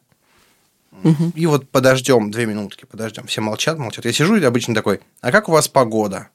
и 1.35 1.47
вот 1.47 1.69
подождем, 1.71 2.31
две 2.31 2.47
минутки, 2.47 2.85
подождем. 2.85 3.27
Все 3.27 3.41
молчат, 3.41 3.79
молчат. 3.79 4.05
Я 4.05 4.13
сижу 4.13 4.37
и 4.37 4.45
обычно 4.45 4.75
такой, 4.75 5.01
а 5.21 5.33
как 5.33 5.49
у 5.49 5.53
вас 5.53 5.69
погода? 5.69 6.29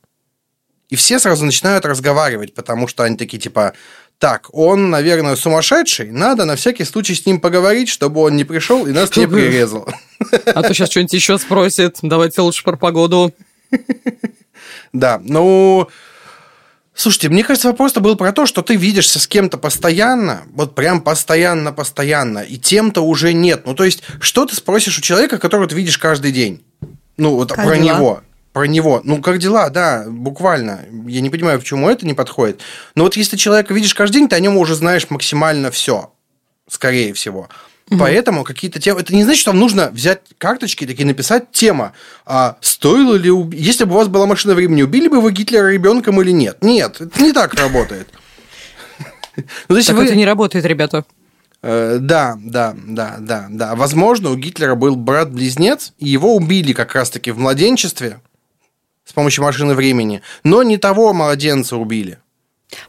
И 0.89 0.95
все 0.95 1.19
сразу 1.19 1.45
начинают 1.45 1.86
разговаривать, 1.86 2.53
потому 2.53 2.88
что 2.88 3.03
они 3.03 3.17
такие, 3.17 3.39
типа, 3.39 3.73
так, 4.17 4.47
он, 4.54 4.89
наверное, 4.89 5.36
сумасшедший, 5.36 6.12
надо 6.12 6.45
на 6.45 6.56
всякий 6.56 6.86
случай 6.86 7.15
с 7.15 7.25
ним 7.25 7.39
поговорить, 7.39 7.89
чтобы 7.89 8.21
он 8.21 8.36
не 8.36 8.43
пришел 8.43 8.86
и 8.88 8.91
нас 8.91 9.15
не 9.15 9.28
прирезал. 9.28 9.88
А 10.45 10.63
то 10.63 10.73
сейчас 10.73 10.89
что-нибудь 10.89 11.13
еще 11.13 11.38
спросит. 11.38 11.97
Давайте 12.01 12.41
лучше 12.41 12.63
про 12.63 12.78
погоду. 12.78 13.34
Да, 14.93 15.21
ну... 15.23 15.89
Слушайте, 16.97 17.28
мне 17.28 17.43
кажется, 17.43 17.67
вопрос-то 17.67 17.99
был 17.99 18.15
про 18.15 18.32
то, 18.32 18.45
что 18.45 18.62
ты 18.62 18.78
видишься 18.78 19.19
с 19.19 19.28
кем-то 19.28 19.58
постоянно, 19.58 20.43
вот 20.54 20.75
прям 20.75 21.01
постоянно-постоянно, 21.01 22.39
и 22.39 22.58
тем-то 22.58 23.01
уже 23.01 23.34
нет. 23.34 23.63
Ну, 23.65 23.75
то 23.75 23.84
есть, 23.84 24.01
что 24.21 24.45
ты 24.45 24.56
спросишь 24.56 24.97
у 24.97 25.01
человека, 25.01 25.38
которого 25.38 25.67
ты 25.67 25.75
видишь 25.75 25.97
каждый 25.97 26.32
день? 26.32 26.63
Ну, 27.17 27.36
вот 27.36 27.51
Как 27.51 27.65
про 27.65 27.75
дела? 27.75 27.97
него. 27.97 28.21
Про 28.55 28.67
него. 28.67 29.01
Ну, 29.03 29.21
как 29.21 29.37
дела, 29.39 29.69
да, 29.69 30.05
буквально. 30.07 30.85
Я 31.07 31.19
не 31.19 31.29
понимаю, 31.29 31.59
почему 31.59 31.89
это 31.89 32.05
не 32.05 32.13
подходит. 32.13 32.61
Но 32.95 33.03
вот 33.03 33.17
если 33.17 33.35
человека 33.35 33.73
видишь 33.73 33.93
каждый 33.93 34.19
день, 34.19 34.29
ты 34.29 34.37
о 34.37 34.39
нем 34.39 34.55
уже 34.55 34.75
знаешь 34.75 35.09
максимально 35.09 35.71
все. 35.71 36.13
Скорее 36.69 37.11
всего. 37.11 37.49
Поэтому 37.99 38.45
какие-то 38.45 38.79
темы... 38.79 39.01
Это 39.01 39.13
не 39.13 39.25
значит, 39.25 39.41
что 39.41 39.51
вам 39.51 39.59
нужно 39.59 39.89
взять 39.91 40.21
карточки, 40.37 40.87
такие 40.87 41.05
написать 41.05 41.51
тема. 41.51 41.91
А 42.25 42.55
стоило 42.61 43.15
ли... 43.15 43.29
уб- 43.29 43.53
Если 43.53 43.83
бы 43.83 43.91
у 43.93 43.97
вас 43.97 44.07
была 44.07 44.25
машина 44.25 44.53
времени, 44.55 44.83
убили 44.83 45.09
бы 45.09 45.19
вы 45.19 45.33
Гитлера 45.33 45.67
ребенком 45.73 46.21
или 46.21 46.31
нет? 46.31 46.59
Нет, 46.63 47.01
это 47.01 47.21
не 47.21 47.33
так 47.33 47.55
работает. 47.55 48.07
Ну, 49.67 49.81
Так 49.81 49.95
вы- 49.97 50.05
это 50.05 50.15
не 50.15 50.25
работает, 50.25 50.63
ребята. 50.63 51.03
Э, 51.61 51.97
Да, 51.99 52.35
да, 52.39 52.73
да, 52.87 53.17
да, 53.19 53.47
да. 53.49 53.75
Возможно, 53.75 54.29
у 54.31 54.37
Гитлера 54.37 54.75
был 54.75 54.95
брат-близнец, 54.95 55.91
и 55.99 56.07
его 56.07 56.33
убили 56.37 56.71
как 56.71 56.95
раз-таки 56.95 57.31
в 57.31 57.37
младенчестве 57.39 58.21
с 59.05 59.13
помощью 59.13 59.43
машины 59.43 59.73
времени, 59.73 60.21
но 60.43 60.63
не 60.63 60.77
того 60.77 61.13
младенца 61.13 61.77
убили. 61.77 62.19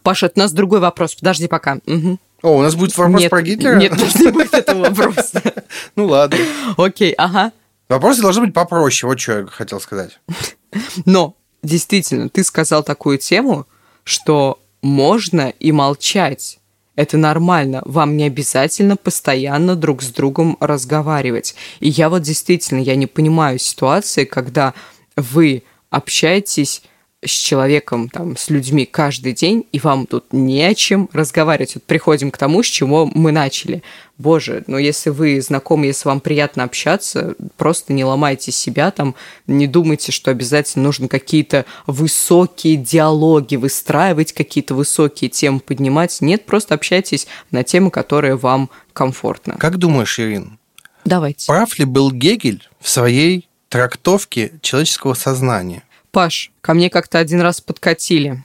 Паша, 0.02 0.26
это 0.26 0.40
у 0.40 0.42
нас 0.42 0.52
другой 0.52 0.80
вопрос. 0.80 1.14
Подожди 1.14 1.46
пока. 1.46 1.78
Мгм. 1.86 2.18
О, 2.42 2.58
у 2.58 2.62
нас 2.62 2.74
будет 2.74 2.96
вопрос 2.96 3.20
Нет, 3.20 3.30
про 3.30 3.42
Гитлера? 3.42 3.76
Нет, 3.76 3.92
не 4.18 4.30
будет 4.30 4.54
этого 4.54 4.88
вопроса. 4.90 5.42
Ну 5.96 6.06
ладно. 6.06 6.38
Окей, 6.76 7.12
ага. 7.12 7.52
Вопросы 7.88 8.20
должны 8.20 8.46
быть 8.46 8.54
попроще, 8.54 9.08
вот 9.08 9.20
что 9.20 9.40
я 9.40 9.46
хотел 9.46 9.80
сказать. 9.80 10.18
Но, 11.04 11.36
действительно, 11.62 12.28
ты 12.28 12.42
сказал 12.44 12.82
такую 12.82 13.18
тему, 13.18 13.66
что 14.04 14.58
можно 14.82 15.50
и 15.60 15.72
молчать. 15.72 16.58
Это 16.94 17.16
нормально. 17.18 17.82
Вам 17.84 18.16
не 18.16 18.24
обязательно 18.24 18.96
постоянно 18.96 19.76
друг 19.76 20.02
с 20.02 20.08
другом 20.08 20.56
разговаривать. 20.60 21.54
И 21.80 21.88
я 21.88 22.08
вот 22.08 22.22
действительно, 22.22 22.80
я 22.80 22.96
не 22.96 23.06
понимаю 23.06 23.58
ситуации, 23.58 24.24
когда 24.24 24.72
вы 25.16 25.62
общаетесь 25.96 26.82
с 27.24 27.30
человеком, 27.30 28.08
там, 28.08 28.36
с 28.36 28.50
людьми 28.50 28.84
каждый 28.84 29.32
день, 29.32 29.66
и 29.72 29.80
вам 29.80 30.06
тут 30.06 30.32
не 30.32 30.62
о 30.62 30.74
чем 30.74 31.08
разговаривать. 31.12 31.74
Вот 31.74 31.84
приходим 31.84 32.30
к 32.30 32.36
тому, 32.36 32.62
с 32.62 32.66
чего 32.66 33.06
мы 33.06 33.32
начали. 33.32 33.82
Боже, 34.18 34.64
ну 34.66 34.76
если 34.76 35.10
вы 35.10 35.40
знакомы, 35.40 35.86
если 35.86 36.08
вам 36.08 36.20
приятно 36.20 36.64
общаться, 36.64 37.34
просто 37.56 37.94
не 37.94 38.04
ломайте 38.04 38.52
себя, 38.52 38.90
там, 38.90 39.14
не 39.46 39.66
думайте, 39.66 40.12
что 40.12 40.30
обязательно 40.30 40.84
нужно 40.84 41.08
какие-то 41.08 41.64
высокие 41.86 42.76
диалоги 42.76 43.56
выстраивать, 43.56 44.32
какие-то 44.32 44.74
высокие 44.74 45.30
темы 45.30 45.60
поднимать. 45.60 46.20
Нет, 46.20 46.44
просто 46.44 46.74
общайтесь 46.74 47.26
на 47.50 47.64
темы, 47.64 47.90
которые 47.90 48.36
вам 48.36 48.70
комфортно. 48.92 49.56
Как 49.58 49.78
думаешь, 49.78 50.20
Ирин? 50.20 50.58
Давайте. 51.04 51.46
Прав 51.46 51.78
ли 51.78 51.84
был 51.84 52.12
Гегель 52.12 52.68
в 52.78 52.88
своей 52.88 53.48
трактовке 53.68 54.52
человеческого 54.60 55.14
сознания? 55.14 55.82
Паш, 56.16 56.50
ко 56.62 56.72
мне 56.72 56.88
как-то 56.88 57.18
один 57.18 57.42
раз 57.42 57.60
подкатили 57.60 58.42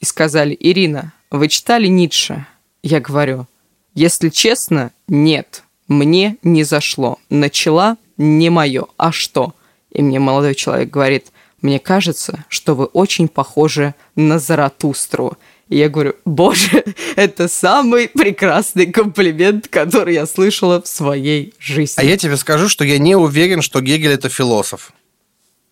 и 0.00 0.04
сказали, 0.04 0.56
Ирина, 0.58 1.12
вы 1.30 1.46
читали 1.46 1.86
Ницше? 1.86 2.48
Я 2.82 2.98
говорю, 2.98 3.46
если 3.94 4.28
честно, 4.28 4.90
нет, 5.06 5.62
мне 5.86 6.36
не 6.42 6.64
зашло. 6.64 7.20
Начала 7.30 7.96
не 8.16 8.50
мое. 8.50 8.86
А 8.96 9.12
что? 9.12 9.54
И 9.92 10.02
мне 10.02 10.18
молодой 10.18 10.56
человек 10.56 10.90
говорит, 10.90 11.26
мне 11.62 11.78
кажется, 11.78 12.44
что 12.48 12.74
вы 12.74 12.86
очень 12.86 13.28
похожи 13.28 13.94
на 14.16 14.40
Заратустру. 14.40 15.38
И 15.68 15.76
я 15.76 15.88
говорю, 15.88 16.16
боже, 16.24 16.82
это 17.14 17.46
самый 17.46 18.08
прекрасный 18.08 18.86
комплимент, 18.86 19.68
который 19.68 20.14
я 20.14 20.26
слышала 20.26 20.82
в 20.82 20.88
своей 20.88 21.54
жизни. 21.60 22.00
А 22.00 22.04
я 22.04 22.16
тебе 22.16 22.36
скажу, 22.36 22.68
что 22.68 22.84
я 22.84 22.98
не 22.98 23.14
уверен, 23.14 23.62
что 23.62 23.80
Гегель 23.80 24.10
это 24.10 24.28
философ. 24.28 24.92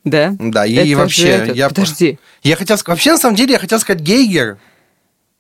Да? 0.05 0.35
Да, 0.39 0.67
и, 0.67 0.75
Это 0.75 0.99
вообще... 0.99 1.23
же 1.23 1.29
это- 1.29 1.53
Я, 1.53 1.69
Подожди. 1.69 2.19
Я 2.43 2.57
хотел 2.57 2.77
сказать... 2.79 2.99
Вообще, 2.99 3.13
на 3.13 3.19
самом 3.19 3.37
деле, 3.37 3.55
я 3.55 3.59
хотел 3.59 3.81
сказать 3.81 4.03
Гейгер. 4.03 4.59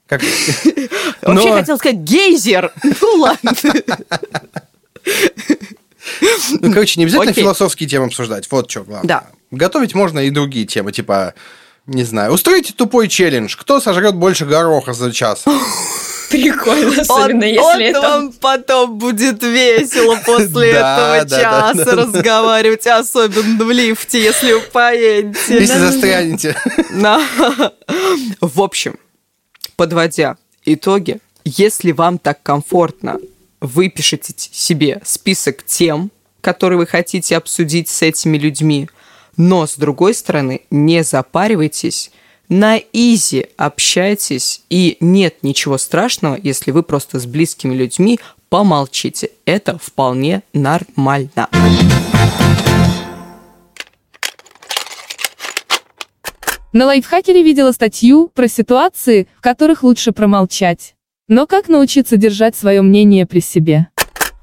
Как... 0.06 0.22
Вообще 1.22 1.52
хотел 1.52 1.78
сказать 1.78 1.98
гейзер. 1.98 2.72
Ну 3.00 3.20
ладно. 3.20 3.52
Ну, 6.60 6.72
короче, 6.72 7.00
не 7.00 7.04
обязательно 7.04 7.32
философские 7.32 7.88
темы 7.88 8.06
обсуждать. 8.06 8.46
Вот 8.50 8.70
что 8.70 8.84
главное. 8.84 9.08
Да. 9.08 9.26
Готовить 9.50 9.94
можно 9.94 10.18
и 10.20 10.30
другие 10.30 10.66
темы, 10.66 10.92
типа, 10.92 11.34
не 11.86 12.04
знаю, 12.04 12.32
устройте 12.32 12.72
тупой 12.74 13.08
челлендж. 13.08 13.56
Кто 13.56 13.80
сожрет 13.80 14.14
больше 14.14 14.44
гороха 14.44 14.92
за 14.92 15.12
час? 15.12 15.44
Прикольно, 16.34 17.00
особенно 17.02 17.44
если 17.44 17.86
это... 17.86 18.00
вам 18.00 18.32
потом 18.32 18.98
будет 18.98 19.42
весело 19.42 20.18
после 20.24 20.70
этого 20.72 21.28
часа 21.28 21.96
разговаривать, 21.96 22.86
особенно 22.86 23.64
в 23.64 23.70
лифте, 23.70 24.22
если 24.22 24.52
вы 24.54 24.60
поедете. 24.60 25.60
Если 25.60 25.78
застрянете. 25.78 26.56
В 28.40 28.60
общем, 28.60 28.98
подводя 29.76 30.36
итоги, 30.64 31.18
если 31.44 31.92
вам 31.92 32.18
так 32.18 32.42
комфортно, 32.42 33.18
выпишите 33.60 34.34
себе 34.36 35.00
список 35.04 35.64
тем, 35.64 36.10
которые 36.40 36.78
вы 36.78 36.86
хотите 36.86 37.36
обсудить 37.36 37.88
с 37.88 38.02
этими 38.02 38.36
людьми, 38.36 38.88
но 39.36 39.66
с 39.66 39.76
другой 39.76 40.14
стороны, 40.14 40.62
не 40.70 41.02
запаривайтесь, 41.02 42.10
на 42.48 42.78
изи 42.92 43.46
общайтесь, 43.56 44.62
и 44.70 44.96
нет 45.00 45.42
ничего 45.42 45.78
страшного, 45.78 46.38
если 46.42 46.70
вы 46.70 46.82
просто 46.82 47.18
с 47.18 47.26
близкими 47.26 47.74
людьми 47.74 48.20
помолчите. 48.48 49.30
Это 49.44 49.78
вполне 49.78 50.42
нормально. 50.52 51.48
На 56.72 56.86
лайфхакере 56.86 57.42
видела 57.44 57.70
статью 57.70 58.30
про 58.34 58.48
ситуации, 58.48 59.28
в 59.38 59.40
которых 59.40 59.84
лучше 59.84 60.10
промолчать. 60.10 60.96
Но 61.28 61.46
как 61.46 61.68
научиться 61.68 62.16
держать 62.16 62.56
свое 62.56 62.82
мнение 62.82 63.26
при 63.26 63.40
себе? 63.40 63.88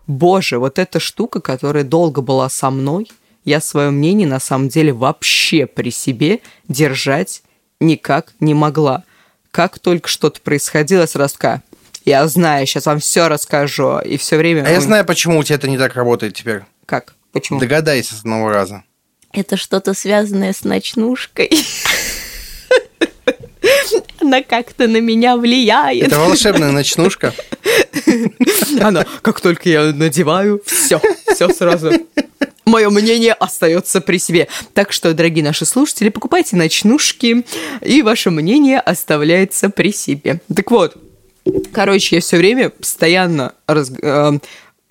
Боже, 0.08 0.58
вот 0.58 0.80
эта 0.80 1.00
штука, 1.00 1.42
которая 1.42 1.84
долго 1.84 2.22
была 2.22 2.50
со 2.50 2.70
мной, 2.70 3.12
я 3.44 3.60
свое 3.60 3.92
мнение 3.92 4.28
на 4.28 4.40
самом 4.40 4.70
деле 4.70 4.94
вообще 4.94 5.66
при 5.66 5.90
себе 5.90 6.40
держать 6.68 7.44
никак 7.82 8.34
не 8.40 8.54
могла. 8.54 9.04
Как 9.52 9.80
только 9.80 10.08
что-то 10.08 10.40
происходило, 10.40 11.06
сразу 11.06 11.34
такая, 11.34 11.64
я 12.06 12.26
знаю, 12.28 12.66
сейчас 12.66 12.86
вам 12.86 13.00
все 13.00 13.28
расскажу. 13.28 14.00
И 14.00 14.18
все 14.18 14.38
время... 14.38 14.64
А 14.66 14.70
я 14.70 14.78
«Ой, 14.78 14.82
знаю, 14.82 15.06
почему 15.06 15.40
у 15.40 15.44
тебя 15.44 15.58
это 15.58 15.68
не 15.68 15.78
так 15.78 15.96
работает 15.96 16.36
теперь. 16.36 16.62
Как? 16.86 17.16
Почему? 17.32 17.60
Догадайся 17.60 18.16
с 18.16 18.20
одного 18.20 18.50
раза. 18.50 18.84
Это 19.34 19.58
что-то 19.58 19.94
связанное 19.94 20.54
с 20.54 20.64
ночнушкой. 20.64 21.50
Она 24.20 24.42
как-то 24.44 24.88
на 24.88 24.98
меня 24.98 25.38
влияет. 25.38 26.04
Это 26.04 26.20
волшебная 26.20 26.72
ночнушка. 26.72 27.34
Она, 28.82 29.06
как 29.22 29.42
только 29.42 29.70
я 29.70 29.94
надеваю, 29.94 30.62
все, 30.66 31.02
все 31.34 31.50
сразу. 31.50 31.92
Мое 32.66 32.90
мнение 32.90 33.34
остается 33.34 34.02
при 34.02 34.18
себе. 34.18 34.48
Так 34.74 34.92
что, 34.92 35.14
дорогие 35.14 35.44
наши 35.44 35.66
слушатели, 35.66 36.10
покупайте 36.10 36.56
ночнушки, 36.56 37.46
и 37.82 38.02
ваше 38.04 38.30
мнение 38.30 38.80
оставляется 38.80 39.70
при 39.70 39.92
себе. 39.92 40.42
Так 40.56 40.70
вот, 40.70 40.96
короче, 41.74 42.18
я 42.18 42.22
все 42.22 42.38
время 42.38 42.70
постоянно 42.70 43.54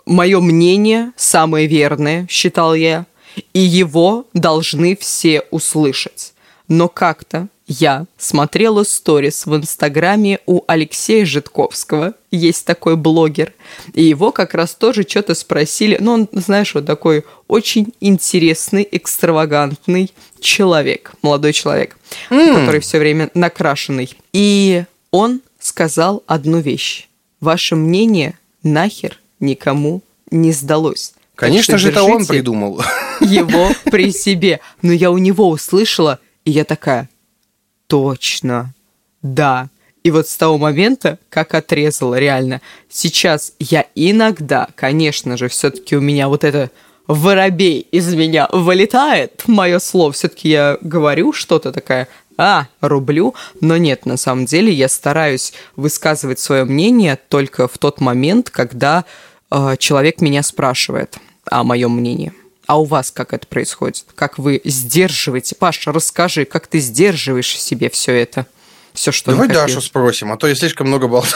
мое 0.04 0.40
мнение 0.40 1.12
самое 1.16 1.68
верное, 1.68 2.26
считал 2.28 2.74
я, 2.74 3.06
и 3.54 3.60
его 3.60 4.26
должны 4.34 4.96
все 4.96 5.42
услышать. 5.52 6.34
Но 6.66 6.88
как-то 6.88 7.48
я 7.70 8.06
смотрела 8.18 8.82
сторис 8.82 9.46
в 9.46 9.54
Инстаграме 9.54 10.40
у 10.44 10.62
Алексея 10.66 11.24
Житковского, 11.24 12.14
есть 12.32 12.66
такой 12.66 12.96
блогер, 12.96 13.52
и 13.94 14.02
его 14.02 14.32
как 14.32 14.54
раз 14.54 14.74
тоже 14.74 15.04
что-то 15.08 15.36
спросили, 15.36 15.96
ну, 16.00 16.14
он, 16.14 16.28
знаешь, 16.32 16.74
вот 16.74 16.84
такой 16.84 17.24
очень 17.46 17.94
интересный, 18.00 18.86
экстравагантный 18.90 20.12
человек, 20.40 21.12
молодой 21.22 21.52
человек, 21.52 21.96
который 22.28 22.80
все 22.80 22.98
время 22.98 23.30
накрашенный. 23.34 24.16
И 24.32 24.82
он 25.12 25.40
сказал 25.60 26.24
одну 26.26 26.58
вещь. 26.58 27.06
Ваше 27.40 27.76
мнение 27.76 28.36
нахер 28.64 29.20
никому 29.38 30.02
не 30.32 30.50
сдалось. 30.50 31.14
Конечно 31.36 31.78
же, 31.78 31.90
это 31.90 32.02
он 32.02 32.26
придумал. 32.26 32.82
его 33.20 33.70
при 33.84 34.10
себе. 34.10 34.58
Но 34.82 34.92
я 34.92 35.12
у 35.12 35.18
него 35.18 35.48
услышала, 35.48 36.18
и 36.44 36.50
я 36.50 36.64
такая, 36.64 37.08
точно, 37.90 38.72
да. 39.20 39.68
И 40.04 40.10
вот 40.10 40.28
с 40.28 40.36
того 40.36 40.56
момента, 40.56 41.18
как 41.28 41.54
отрезала 41.54 42.18
реально, 42.18 42.62
сейчас 42.88 43.52
я 43.58 43.84
иногда, 43.96 44.68
конечно 44.76 45.36
же, 45.36 45.48
все-таки 45.48 45.96
у 45.96 46.00
меня 46.00 46.28
вот 46.28 46.44
это 46.44 46.70
воробей 47.08 47.80
из 47.80 48.14
меня 48.14 48.48
вылетает, 48.52 49.42
мое 49.48 49.80
слово, 49.80 50.12
все-таки 50.12 50.48
я 50.48 50.78
говорю 50.80 51.32
что-то 51.32 51.72
такая, 51.72 52.06
а, 52.38 52.68
рублю, 52.80 53.34
но 53.60 53.76
нет, 53.76 54.06
на 54.06 54.16
самом 54.16 54.46
деле 54.46 54.72
я 54.72 54.88
стараюсь 54.88 55.52
высказывать 55.74 56.38
свое 56.38 56.64
мнение 56.64 57.18
только 57.28 57.66
в 57.66 57.76
тот 57.76 58.00
момент, 58.00 58.48
когда 58.48 59.04
э, 59.50 59.76
человек 59.78 60.20
меня 60.20 60.42
спрашивает 60.44 61.18
о 61.44 61.64
моем 61.64 61.90
мнении. 61.90 62.32
А 62.70 62.76
у 62.76 62.84
вас 62.84 63.10
как 63.10 63.32
это 63.32 63.48
происходит? 63.48 64.04
Как 64.14 64.38
вы 64.38 64.60
сдерживаете? 64.64 65.56
Паша, 65.56 65.90
расскажи, 65.90 66.44
как 66.44 66.68
ты 66.68 66.78
сдерживаешь 66.78 67.52
в 67.52 67.58
себе 67.58 67.90
все 67.90 68.12
это? 68.12 68.46
Все, 68.92 69.10
что 69.10 69.32
Давай. 69.32 69.48
Дашу 69.48 69.80
спросим, 69.80 70.30
а 70.30 70.36
то 70.36 70.46
я 70.46 70.54
слишком 70.54 70.86
много 70.86 71.08
болтаю. 71.08 71.34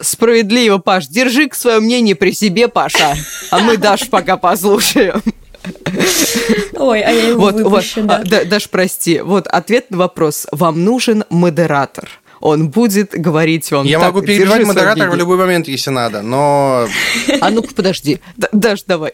Справедливо, 0.00 0.78
Паш. 0.78 1.08
Держи 1.08 1.50
к 1.50 1.54
свое 1.54 1.78
мнение 1.80 2.14
при 2.14 2.32
себе, 2.32 2.68
Паша. 2.68 3.14
А 3.50 3.58
мы 3.58 3.76
Дашу 3.76 4.08
пока 4.08 4.38
послушаем. 4.38 5.22
Ой, 6.72 7.02
а 7.02 7.10
я 7.10 7.28
его 7.28 7.40
Вот, 7.42 7.54
вот, 7.56 7.64
выпущу, 7.64 8.04
да. 8.04 8.16
а, 8.16 8.24
да, 8.24 8.44
Даш, 8.44 8.70
прости. 8.70 9.20
Вот 9.20 9.46
ответ 9.48 9.90
на 9.90 9.98
вопрос. 9.98 10.46
Вам 10.52 10.84
нужен 10.84 11.24
модератор. 11.28 12.08
Он 12.42 12.70
будет 12.70 13.12
говорить 13.12 13.70
вам. 13.70 13.86
Я 13.86 14.00
«Так, 14.00 14.08
могу 14.12 14.26
перебивать 14.26 14.66
модератора 14.66 14.92
в 14.92 14.96
мнение». 14.96 15.18
любой 15.18 15.36
момент, 15.36 15.68
если 15.68 15.90
надо, 15.90 16.22
но 16.22 16.88
А 17.40 17.50
ну-ка, 17.50 17.72
подожди. 17.72 18.18
Даш, 18.50 18.82
давай. 18.82 19.12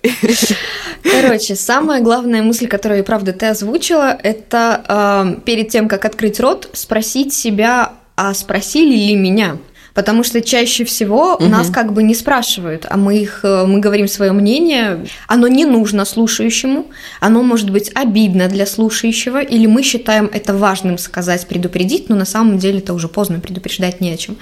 Короче, 1.03 1.55
самая 1.55 2.01
главная 2.01 2.43
мысль, 2.43 2.67
которую, 2.67 3.05
правда, 3.05 3.35
ты 3.35 3.47
озвучила, 3.47 4.19
это 4.23 5.37
э, 5.37 5.41
перед 5.45 5.69
тем, 5.69 5.89
как 5.89 6.07
открыть 6.07 6.41
рот, 6.41 6.71
спросить 6.73 7.35
себя, 7.35 7.93
а 8.17 8.33
спросили 8.33 8.97
ли 8.97 9.15
меня? 9.15 9.59
Потому 9.99 10.23
что 10.23 10.41
чаще 10.41 10.85
всего 10.85 11.35
угу. 11.35 11.47
нас 11.47 11.71
как 11.71 11.93
бы 11.93 12.05
не 12.05 12.15
спрашивают, 12.15 12.87
а 12.89 12.97
мы 12.97 13.19
их 13.19 13.41
э, 13.43 13.65
мы 13.67 13.81
говорим 13.81 14.07
свое 14.07 14.31
мнение. 14.31 15.05
Оно 15.27 15.49
не 15.49 15.65
нужно 15.65 16.05
слушающему, 16.05 16.87
оно 17.19 17.43
может 17.43 17.71
быть 17.71 17.91
обидно 17.97 18.47
для 18.47 18.65
слушающего, 18.65 19.43
или 19.43 19.67
мы 19.67 19.83
считаем 19.83 20.31
это 20.33 20.55
важным 20.55 20.99
сказать, 20.99 21.49
предупредить, 21.49 22.09
но 22.09 22.15
на 22.15 22.27
самом 22.27 22.59
деле 22.59 22.79
это 22.79 22.95
уже 22.95 23.09
поздно 23.09 23.41
предупреждать 23.41 24.01
не 24.01 24.13
о 24.13 24.17
чем. 24.17 24.37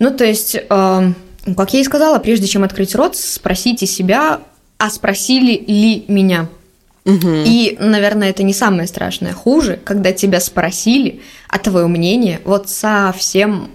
Ну, 0.00 0.10
то 0.10 0.24
есть, 0.24 0.56
э, 0.56 1.12
как 1.56 1.74
я 1.74 1.80
и 1.80 1.84
сказала, 1.84 2.18
прежде 2.18 2.48
чем 2.48 2.64
открыть 2.64 2.96
рот, 2.96 3.16
спросите 3.16 3.86
себя, 3.86 4.40
а 4.78 4.90
спросили 4.90 5.64
ли 5.64 6.06
меня? 6.08 6.48
Угу. 7.04 7.44
И, 7.46 7.76
наверное, 7.78 8.30
это 8.30 8.42
не 8.42 8.52
самое 8.52 8.88
страшное. 8.88 9.32
Хуже, 9.32 9.78
когда 9.84 10.10
тебя 10.10 10.40
спросили, 10.40 11.20
а 11.48 11.60
твое 11.60 11.86
мнение 11.86 12.40
вот 12.44 12.68
совсем 12.68 13.70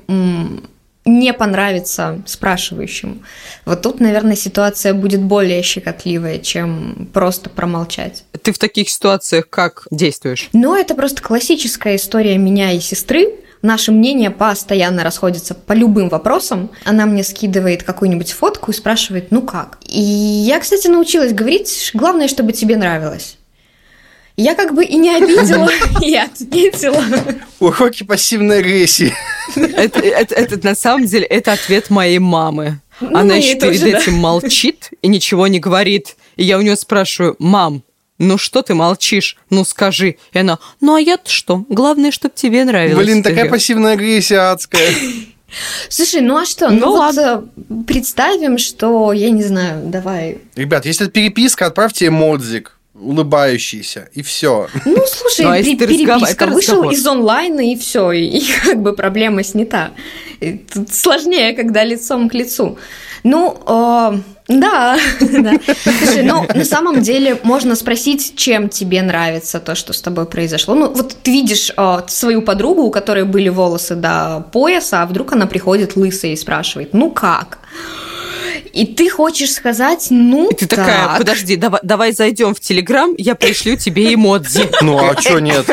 не 1.06 1.34
понравится 1.34 2.22
спрашивающему. 2.26 3.18
Вот 3.66 3.82
тут, 3.82 4.00
наверное, 4.00 4.36
ситуация 4.36 4.94
будет 4.94 5.22
более 5.22 5.62
щекотливая, 5.62 6.40
чем 6.40 7.10
просто 7.14 7.50
промолчать. 7.50 8.24
Ты 8.42 8.52
в 8.54 8.58
таких 8.58 8.90
ситуациях 8.90 9.50
как 9.50 9.88
действуешь? 9.92 10.50
Ну, 10.54 10.76
это 10.76 10.96
просто 10.96 11.22
классическая 11.22 11.96
история 11.96 12.38
меня 12.38 12.72
и 12.72 12.80
сестры. 12.80 13.36
Наши 13.62 13.94
мнения 13.94 14.30
постоянно 14.30 15.04
расходятся 15.04 15.54
по 15.54 15.72
любым 15.72 16.10
вопросам. 16.10 16.70
Она 16.84 17.06
мне 17.06 17.24
скидывает 17.24 17.84
какую-нибудь 17.84 18.34
фотку 18.34 18.72
и 18.72 18.74
спрашивает, 18.74 19.32
ну 19.32 19.42
как? 19.42 19.78
И 19.86 20.02
я, 20.02 20.60
кстати, 20.60 20.88
научилась 20.88 21.32
говорить, 21.34 21.92
главное, 21.94 22.28
чтобы 22.28 22.52
тебе 22.52 22.76
нравилось. 22.76 23.38
Я 24.36 24.56
как 24.56 24.74
бы 24.74 24.84
и 24.84 24.96
не 24.96 25.16
обидела, 25.16 25.70
и 26.02 26.16
ответила. 26.16 27.04
Уроки 27.60 28.04
пассивной 28.04 28.60
агрессии. 28.60 29.14
Это, 29.56 30.00
это, 30.00 30.36
это 30.36 30.68
на 30.68 30.76
самом 30.76 31.06
деле 31.06 31.26
это 31.26 31.54
ответ 31.54 31.90
моей 31.90 32.20
мамы. 32.20 32.80
Ну, 33.00 33.16
Она 33.16 33.36
еще 33.36 33.56
перед 33.56 33.82
тоже, 33.82 33.90
этим 33.90 34.14
да. 34.14 34.20
молчит 34.20 34.90
и 35.02 35.08
ничего 35.08 35.48
не 35.48 35.60
говорит. 35.60 36.16
И 36.36 36.44
я 36.44 36.58
у 36.58 36.62
нее 36.62 36.76
спрашиваю, 36.76 37.36
мам, 37.40 37.84
ну 38.18 38.38
что 38.38 38.62
ты 38.62 38.74
молчишь? 38.74 39.38
Ну 39.50 39.66
скажи. 39.66 40.18
И 40.32 40.40
она, 40.40 40.60
ну 40.82 40.96
а 40.96 41.00
я-то 41.00 41.30
что? 41.30 41.66
Главное, 41.70 42.12
чтобы 42.12 42.34
тебе 42.36 42.64
нравилось. 42.66 43.06
Блин, 43.06 43.22
такая 43.22 43.50
пассивная 43.50 43.94
агрессия 43.94 44.52
адская. 44.52 44.90
Слушай, 45.90 46.22
ну 46.22 46.38
а 46.38 46.46
что? 46.46 46.70
Ну, 46.70 46.80
ну 46.80 46.92
ладно. 46.94 47.46
Вот 47.56 47.86
представим, 47.86 48.58
что, 48.58 49.14
я 49.14 49.30
не 49.30 49.44
знаю, 49.44 49.86
давай. 49.86 50.40
Ребят, 50.56 50.86
если 50.86 51.06
это 51.06 51.14
переписка, 51.14 51.68
отправьте 51.68 52.08
эмодзик 52.08 52.80
улыбающийся, 53.04 54.10
и 54.14 54.22
все. 54.22 54.68
Ну, 54.86 54.98
слушай, 55.08 55.46
ну, 55.46 55.52
а 55.52 55.62
при, 55.62 55.76
переписка 55.76 56.48
вышел 56.48 56.90
из 56.90 57.06
онлайна, 57.06 57.72
и 57.72 57.76
все, 57.76 58.12
и, 58.12 58.26
и 58.26 58.44
как 58.66 58.82
бы 58.82 58.94
проблема 58.94 59.44
снята. 59.44 59.92
И 60.40 60.54
тут 60.54 60.94
сложнее, 60.94 61.54
когда 61.54 61.84
лицом 61.84 62.30
к 62.30 62.34
лицу. 62.34 62.78
Ну, 63.24 63.58
э, 63.66 64.18
да, 64.50 65.00
да. 65.20 65.54
Слушай, 66.00 66.24
ну, 66.24 66.46
на 66.54 66.66
самом 66.66 67.02
деле 67.02 67.40
можно 67.44 67.76
спросить, 67.76 68.36
чем 68.36 68.70
тебе 68.70 69.02
нравится 69.02 69.60
то, 69.60 69.76
что 69.76 69.94
с 69.94 70.02
тобой 70.02 70.26
произошло. 70.26 70.76
Ну, 70.76 70.92
вот 70.92 71.16
ты 71.24 71.32
видишь 71.32 71.72
э, 71.76 72.00
свою 72.08 72.42
подругу, 72.42 72.84
у 72.84 72.92
которой 72.92 73.24
были 73.24 73.50
волосы 73.50 73.96
до 73.96 74.46
пояса, 74.52 75.02
а 75.02 75.06
вдруг 75.06 75.34
она 75.34 75.46
приходит 75.46 75.96
лысая 75.96 76.32
и 76.32 76.36
спрашивает, 76.36 76.94
ну 76.94 77.12
как? 77.12 77.60
И 78.74 78.86
ты 78.86 79.10
хочешь 79.10 79.54
сказать, 79.54 80.08
ну 80.10 80.50
И 80.50 80.56
ты 80.56 80.68
так. 80.68 80.80
такая, 80.80 81.18
подожди, 81.18 81.56
давай, 81.56 81.80
давай 81.84 82.12
зайдем 82.12 82.56
в 82.56 82.60
Телеграм, 82.60 83.14
я 83.18 83.36
пришлю 83.36 83.78
тебе 83.78 84.14
эмодзи. 84.14 84.70
Ну, 84.82 84.98
а 84.98 85.20
что 85.20 85.40
нет? 85.40 85.66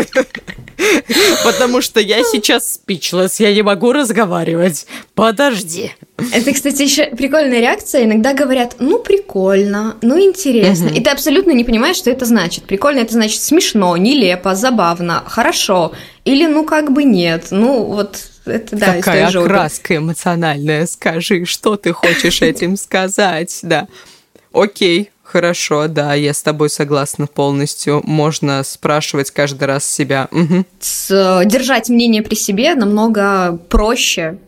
Потому 1.44 1.82
что 1.82 2.00
я 2.00 2.22
сейчас 2.22 2.78
спичлess, 2.78 3.36
я 3.38 3.52
не 3.54 3.62
могу 3.62 3.92
разговаривать. 3.92 4.86
Подожди. 5.14 5.92
Это, 6.32 6.52
кстати, 6.52 6.82
еще 6.82 7.06
прикольная 7.06 7.60
реакция. 7.60 8.04
Иногда 8.04 8.34
говорят, 8.34 8.76
ну, 8.78 8.98
прикольно, 8.98 9.96
ну, 10.02 10.20
интересно. 10.20 10.86
Угу. 10.86 10.94
И 10.94 11.00
ты 11.00 11.10
абсолютно 11.10 11.52
не 11.52 11.64
понимаешь, 11.64 11.96
что 11.96 12.10
это 12.10 12.24
значит. 12.24 12.64
Прикольно 12.64 13.00
это 13.00 13.12
значит 13.12 13.42
смешно, 13.42 13.96
нелепо, 13.96 14.54
забавно, 14.54 15.22
хорошо. 15.26 15.92
Или, 16.24 16.46
ну, 16.46 16.64
как 16.64 16.92
бы 16.92 17.04
нет. 17.04 17.48
Ну, 17.50 17.84
вот 17.84 18.18
это 18.46 18.76
да, 18.76 18.94
Какая 18.94 19.28
окраска 19.28 19.96
эмоциональная, 19.96 20.86
скажи, 20.86 21.44
что 21.44 21.76
ты 21.76 21.92
хочешь 21.92 22.42
этим 22.42 22.76
сказать, 22.76 23.58
да. 23.62 23.88
Окей, 24.52 25.10
Хорошо, 25.30 25.86
да, 25.86 26.14
я 26.14 26.34
с 26.34 26.42
тобой 26.42 26.68
согласна 26.68 27.28
полностью. 27.28 28.02
Можно 28.04 28.64
спрашивать 28.64 29.30
каждый 29.30 29.62
раз 29.66 29.86
себя. 29.86 30.26
Угу. 30.32 30.64
Держать 31.44 31.88
мнение 31.88 32.22
при 32.22 32.34
себе 32.34 32.74
намного 32.74 33.56
проще, 33.68 34.38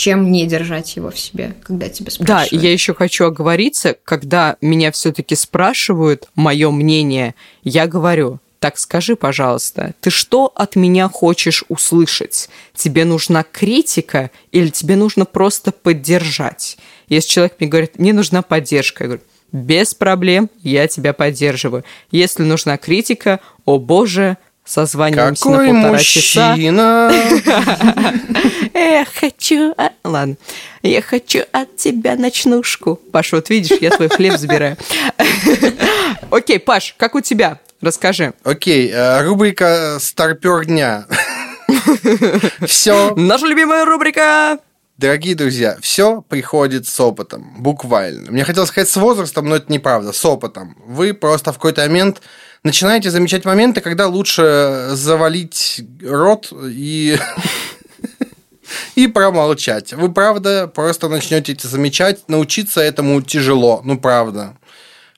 чем 0.00 0.32
не 0.32 0.46
держать 0.46 0.96
его 0.96 1.10
в 1.10 1.18
себе, 1.18 1.54
когда 1.62 1.90
тебя 1.90 2.10
спрашивают. 2.10 2.50
Да, 2.50 2.56
я 2.56 2.72
еще 2.72 2.94
хочу 2.94 3.26
оговориться, 3.26 3.94
когда 4.02 4.56
меня 4.62 4.92
все-таки 4.92 5.34
спрашивают 5.34 6.26
мое 6.34 6.70
мнение, 6.70 7.34
я 7.64 7.86
говорю, 7.86 8.40
так 8.60 8.78
скажи, 8.78 9.14
пожалуйста, 9.14 9.92
ты 10.00 10.08
что 10.08 10.50
от 10.54 10.74
меня 10.74 11.10
хочешь 11.10 11.64
услышать? 11.68 12.48
Тебе 12.74 13.04
нужна 13.04 13.42
критика 13.42 14.30
или 14.52 14.68
тебе 14.70 14.96
нужно 14.96 15.26
просто 15.26 15.70
поддержать? 15.70 16.78
Если 17.10 17.28
человек 17.28 17.56
мне 17.60 17.68
говорит, 17.68 17.98
мне 17.98 18.14
нужна 18.14 18.40
поддержка, 18.40 19.04
я 19.04 19.08
говорю, 19.08 19.22
без 19.52 19.92
проблем, 19.92 20.48
я 20.62 20.88
тебя 20.88 21.12
поддерживаю. 21.12 21.84
Если 22.10 22.42
нужна 22.42 22.78
критика, 22.78 23.40
о 23.66 23.78
боже, 23.78 24.38
созваниваемся 24.70 25.42
Какой 25.42 25.72
на 25.72 25.72
полтора 25.72 25.92
мужчина? 25.92 27.10
часа. 27.12 28.12
Я 28.74 29.04
хочу... 29.20 29.74
Ладно. 30.04 30.36
Я 30.82 31.02
хочу 31.02 31.40
от 31.50 31.76
тебя 31.76 32.14
ночнушку. 32.14 33.00
Паш, 33.12 33.32
вот 33.32 33.50
видишь, 33.50 33.78
я 33.80 33.90
твой 33.90 34.08
хлеб 34.08 34.38
забираю. 34.38 34.76
Окей, 36.30 36.60
Паш, 36.60 36.94
как 36.96 37.16
у 37.16 37.20
тебя? 37.20 37.58
Расскажи. 37.80 38.32
Окей, 38.44 38.90
э, 38.92 39.22
рубрика 39.22 39.96
«Старпер 39.98 40.66
дня». 40.66 41.06
Все. 42.66 43.14
Наша 43.16 43.46
любимая 43.46 43.84
рубрика. 43.84 44.58
Дорогие 44.98 45.34
друзья, 45.34 45.78
все 45.80 46.20
приходит 46.20 46.86
с 46.86 47.00
опытом, 47.00 47.54
буквально. 47.58 48.30
Мне 48.30 48.44
хотелось 48.44 48.68
сказать 48.68 48.88
с 48.88 48.96
возрастом, 48.96 49.48
но 49.48 49.56
это 49.56 49.72
неправда, 49.72 50.12
с 50.12 50.24
опытом. 50.26 50.76
Вы 50.84 51.14
просто 51.14 51.52
в 51.52 51.56
какой-то 51.56 51.80
момент 51.82 52.20
начинаете 52.64 53.10
замечать 53.10 53.44
моменты, 53.44 53.80
когда 53.80 54.06
лучше 54.06 54.88
завалить 54.90 55.82
рот 56.02 56.52
и 56.52 57.18
и 58.94 59.06
промолчать. 59.06 59.92
Вы 59.92 60.12
правда 60.12 60.70
просто 60.72 61.08
начнете 61.08 61.52
это 61.52 61.68
замечать, 61.68 62.28
научиться 62.28 62.80
этому 62.80 63.22
тяжело, 63.22 63.80
ну 63.84 63.98
правда. 63.98 64.56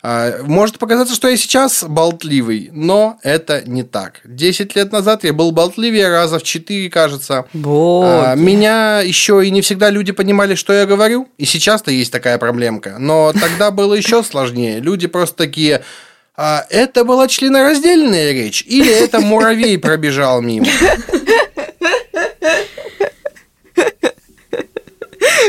А, 0.04 0.42
может 0.42 0.80
показаться, 0.80 1.14
что 1.14 1.28
я 1.28 1.36
сейчас 1.36 1.84
болтливый, 1.84 2.70
но 2.72 3.18
это 3.22 3.62
не 3.64 3.84
так. 3.84 4.20
Десять 4.24 4.74
лет 4.74 4.90
назад 4.90 5.22
я 5.22 5.32
был 5.32 5.52
болтливее 5.52 6.08
раза 6.08 6.40
в 6.40 6.42
четыре, 6.42 6.90
кажется. 6.90 7.46
Вот. 7.52 8.04
А, 8.04 8.34
меня 8.34 9.00
еще 9.00 9.46
и 9.46 9.50
не 9.50 9.60
всегда 9.60 9.90
люди 9.90 10.10
понимали, 10.10 10.56
что 10.56 10.72
я 10.72 10.86
говорю. 10.86 11.28
И 11.38 11.44
сейчас-то 11.44 11.92
есть 11.92 12.10
такая 12.10 12.38
проблемка. 12.38 12.96
Но 12.98 13.32
тогда 13.32 13.70
было 13.70 13.94
еще 13.94 14.22
сложнее. 14.22 14.80
Люди 14.80 15.06
просто 15.06 15.36
такие... 15.36 15.84
А 16.34 16.64
это 16.70 17.04
была 17.04 17.28
членораздельная 17.28 18.32
речь 18.32 18.62
или 18.66 18.90
это 18.90 19.20
муравей 19.20 19.78
пробежал 19.78 20.40
мимо? 20.40 20.66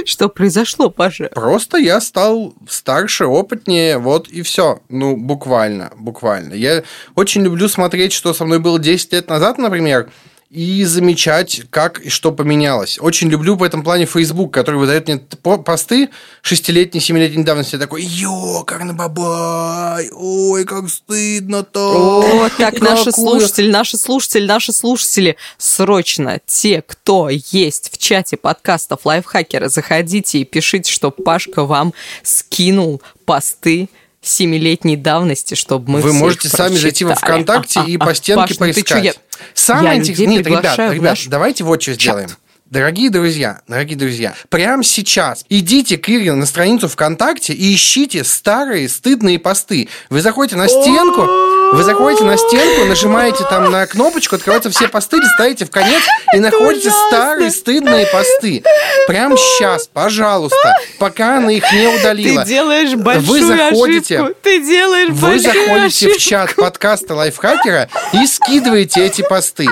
Что 0.06 0.28
произошло, 0.28 0.90
Паша? 0.90 1.30
Просто 1.34 1.78
я 1.78 2.02
стал 2.02 2.54
старше, 2.68 3.26
опытнее, 3.26 3.98
вот 3.98 4.28
и 4.28 4.42
все. 4.42 4.82
Ну, 4.90 5.16
буквально, 5.16 5.92
буквально. 5.98 6.54
Я 6.54 6.84
очень 7.16 7.44
люблю 7.44 7.70
смотреть, 7.70 8.12
что 8.12 8.34
со 8.34 8.44
мной 8.44 8.60
было 8.60 8.80
10 8.80 9.14
лет 9.14 9.30
назад, 9.30 9.58
например, 9.58 10.10
и 10.54 10.84
замечать, 10.84 11.64
как 11.72 12.00
и 12.00 12.10
что 12.10 12.32
поменялось. 12.32 13.00
Очень 13.02 13.30
люблю 13.30 13.56
в 13.56 13.64
этом 13.64 13.82
плане 13.82 14.06
Facebook, 14.06 14.54
который 14.54 14.76
выдает 14.76 15.08
мне 15.08 15.18
посты 15.18 16.10
шестилетней, 16.44 17.02
семилетней 17.02 17.44
давности. 17.44 17.80
Такой, 17.80 18.04
ёкарный 18.04 18.94
бабай, 18.94 20.12
ой, 20.14 20.64
как 20.66 20.90
стыдно-то. 20.90 22.22
О, 22.46 22.50
так, 22.56 22.80
наши 22.82 23.12
слушатели, 23.12 23.72
наши 23.72 23.98
слушатели, 23.98 24.46
наши 24.46 24.74
слушатели, 24.74 25.38
срочно, 25.58 26.40
те, 26.46 26.84
кто 26.84 27.30
есть 27.32 27.92
в 27.92 27.98
чате 27.98 28.38
подкастов 28.38 29.08
Лайфхакера, 29.08 29.70
заходите 29.70 30.38
и 30.38 30.46
пишите, 30.46 30.92
что 30.92 31.10
Пашка 31.10 31.66
вам 31.66 31.96
скинул 32.22 33.02
посты 33.26 33.90
семилетней 34.24 34.96
давности, 34.96 35.54
чтобы 35.56 35.92
мы 35.92 36.02
Вы 36.02 36.14
можете 36.14 36.50
сами 36.50 36.76
зайти 36.76 37.06
во 37.06 37.16
ВКонтакте 37.16 37.82
а, 37.82 37.84
а, 37.84 37.88
и 37.88 37.98
по 37.98 38.16
стенке 38.16 38.42
Паш, 38.42 38.50
ну 38.52 38.58
поискать. 38.58 39.04
Я... 39.04 39.14
Самое 39.54 40.00
интересное... 40.00 40.28
Нет, 40.28 40.48
ребят, 40.48 40.78
ребят, 40.78 41.02
наш... 41.02 41.26
давайте 41.28 41.64
вот 41.64 41.82
что 41.82 41.94
сделаем. 41.94 42.30
Дорогие 42.74 43.12
друзья, 43.12 43.62
дорогие 43.68 43.96
друзья, 43.96 44.34
прямо 44.50 44.84
сейчас 44.84 45.46
идите 45.48 45.96
к 46.00 46.10
Ире 46.10 46.34
на 46.34 46.48
страницу 46.48 46.88
ВКонтакте 46.88 47.54
и 47.54 47.76
ищите 47.76 48.24
старые 48.24 48.90
стыдные 48.90 49.38
посты. 49.38 49.90
Вы 50.10 50.22
заходите 50.22 50.56
на 50.56 50.68
стенку, 50.68 51.22
Вы 51.72 51.84
заходите 51.84 52.24
на 52.24 52.38
стенку, 52.38 52.86
нажимаете 52.86 53.44
там 53.50 53.72
на 53.72 53.88
кнопочку, 53.88 54.36
открываются 54.36 54.70
все 54.70 54.88
посты, 54.88 55.18
листаете 55.18 55.66
в 55.66 55.72
конец 55.72 56.02
и 56.34 56.40
находите 56.40 56.92
старые 57.08 57.52
стыдные 57.52 58.06
посты. 58.08 58.64
Прям 59.08 59.38
сейчас, 59.38 59.88
пожалуйста, 59.88 60.76
пока 61.00 61.38
она 61.38 61.52
их 61.52 61.64
не 61.74 61.88
удалила. 61.88 62.44
Ты 62.44 62.50
делаешь 62.50 62.96
большую 62.96 63.28
Вы 63.28 63.42
заходите, 63.44 64.20
ошибку. 64.20 64.36
Ты 64.44 64.64
делаешь 64.64 65.10
вы 65.10 65.40
заходите 65.40 66.08
ошибку. 66.08 66.16
в 66.16 66.22
чат 66.22 66.56
подкаста 66.56 67.16
Лайфхакера 67.16 67.90
и 68.14 68.26
скидываете 68.28 69.06
эти 69.06 69.22
посты. 69.22 69.68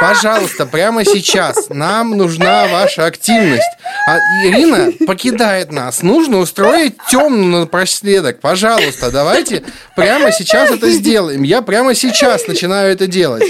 Пожалуйста, 0.00 0.66
прямо 0.66 1.04
сейчас 1.04 1.68
нам 1.70 2.10
нужна 2.16 2.66
ваша 2.68 3.06
активность. 3.06 3.62
А 4.06 4.18
Ирина 4.44 4.92
покидает 5.06 5.72
нас. 5.72 6.02
Нужно 6.02 6.38
устроить 6.38 6.94
темную 7.10 7.62
напоследок. 7.62 8.40
Пожалуйста, 8.40 9.10
давайте 9.10 9.64
прямо 9.96 10.30
сейчас 10.32 10.70
это 10.70 10.90
сделаем. 10.90 11.42
Я 11.42 11.62
прямо 11.62 11.94
сейчас 11.94 12.46
начинаю 12.46 12.92
это 12.92 13.06
делать. 13.06 13.42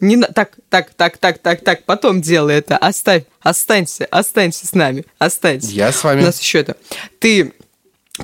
Не 0.00 0.16
на- 0.16 0.28
Так, 0.28 0.50
так, 0.70 0.90
так, 0.96 1.18
так, 1.18 1.38
так, 1.38 1.62
так, 1.62 1.84
потом 1.84 2.22
делай 2.22 2.56
это. 2.56 2.76
Оставь, 2.76 3.24
останься, 3.40 4.06
останься 4.10 4.66
с 4.66 4.72
нами, 4.72 5.04
останься. 5.18 5.68
Я 5.70 5.92
с 5.92 6.02
У 6.04 6.08
вами. 6.08 6.22
нас 6.22 6.40
еще 6.40 6.60
это. 6.60 6.76
Ты 7.20 7.52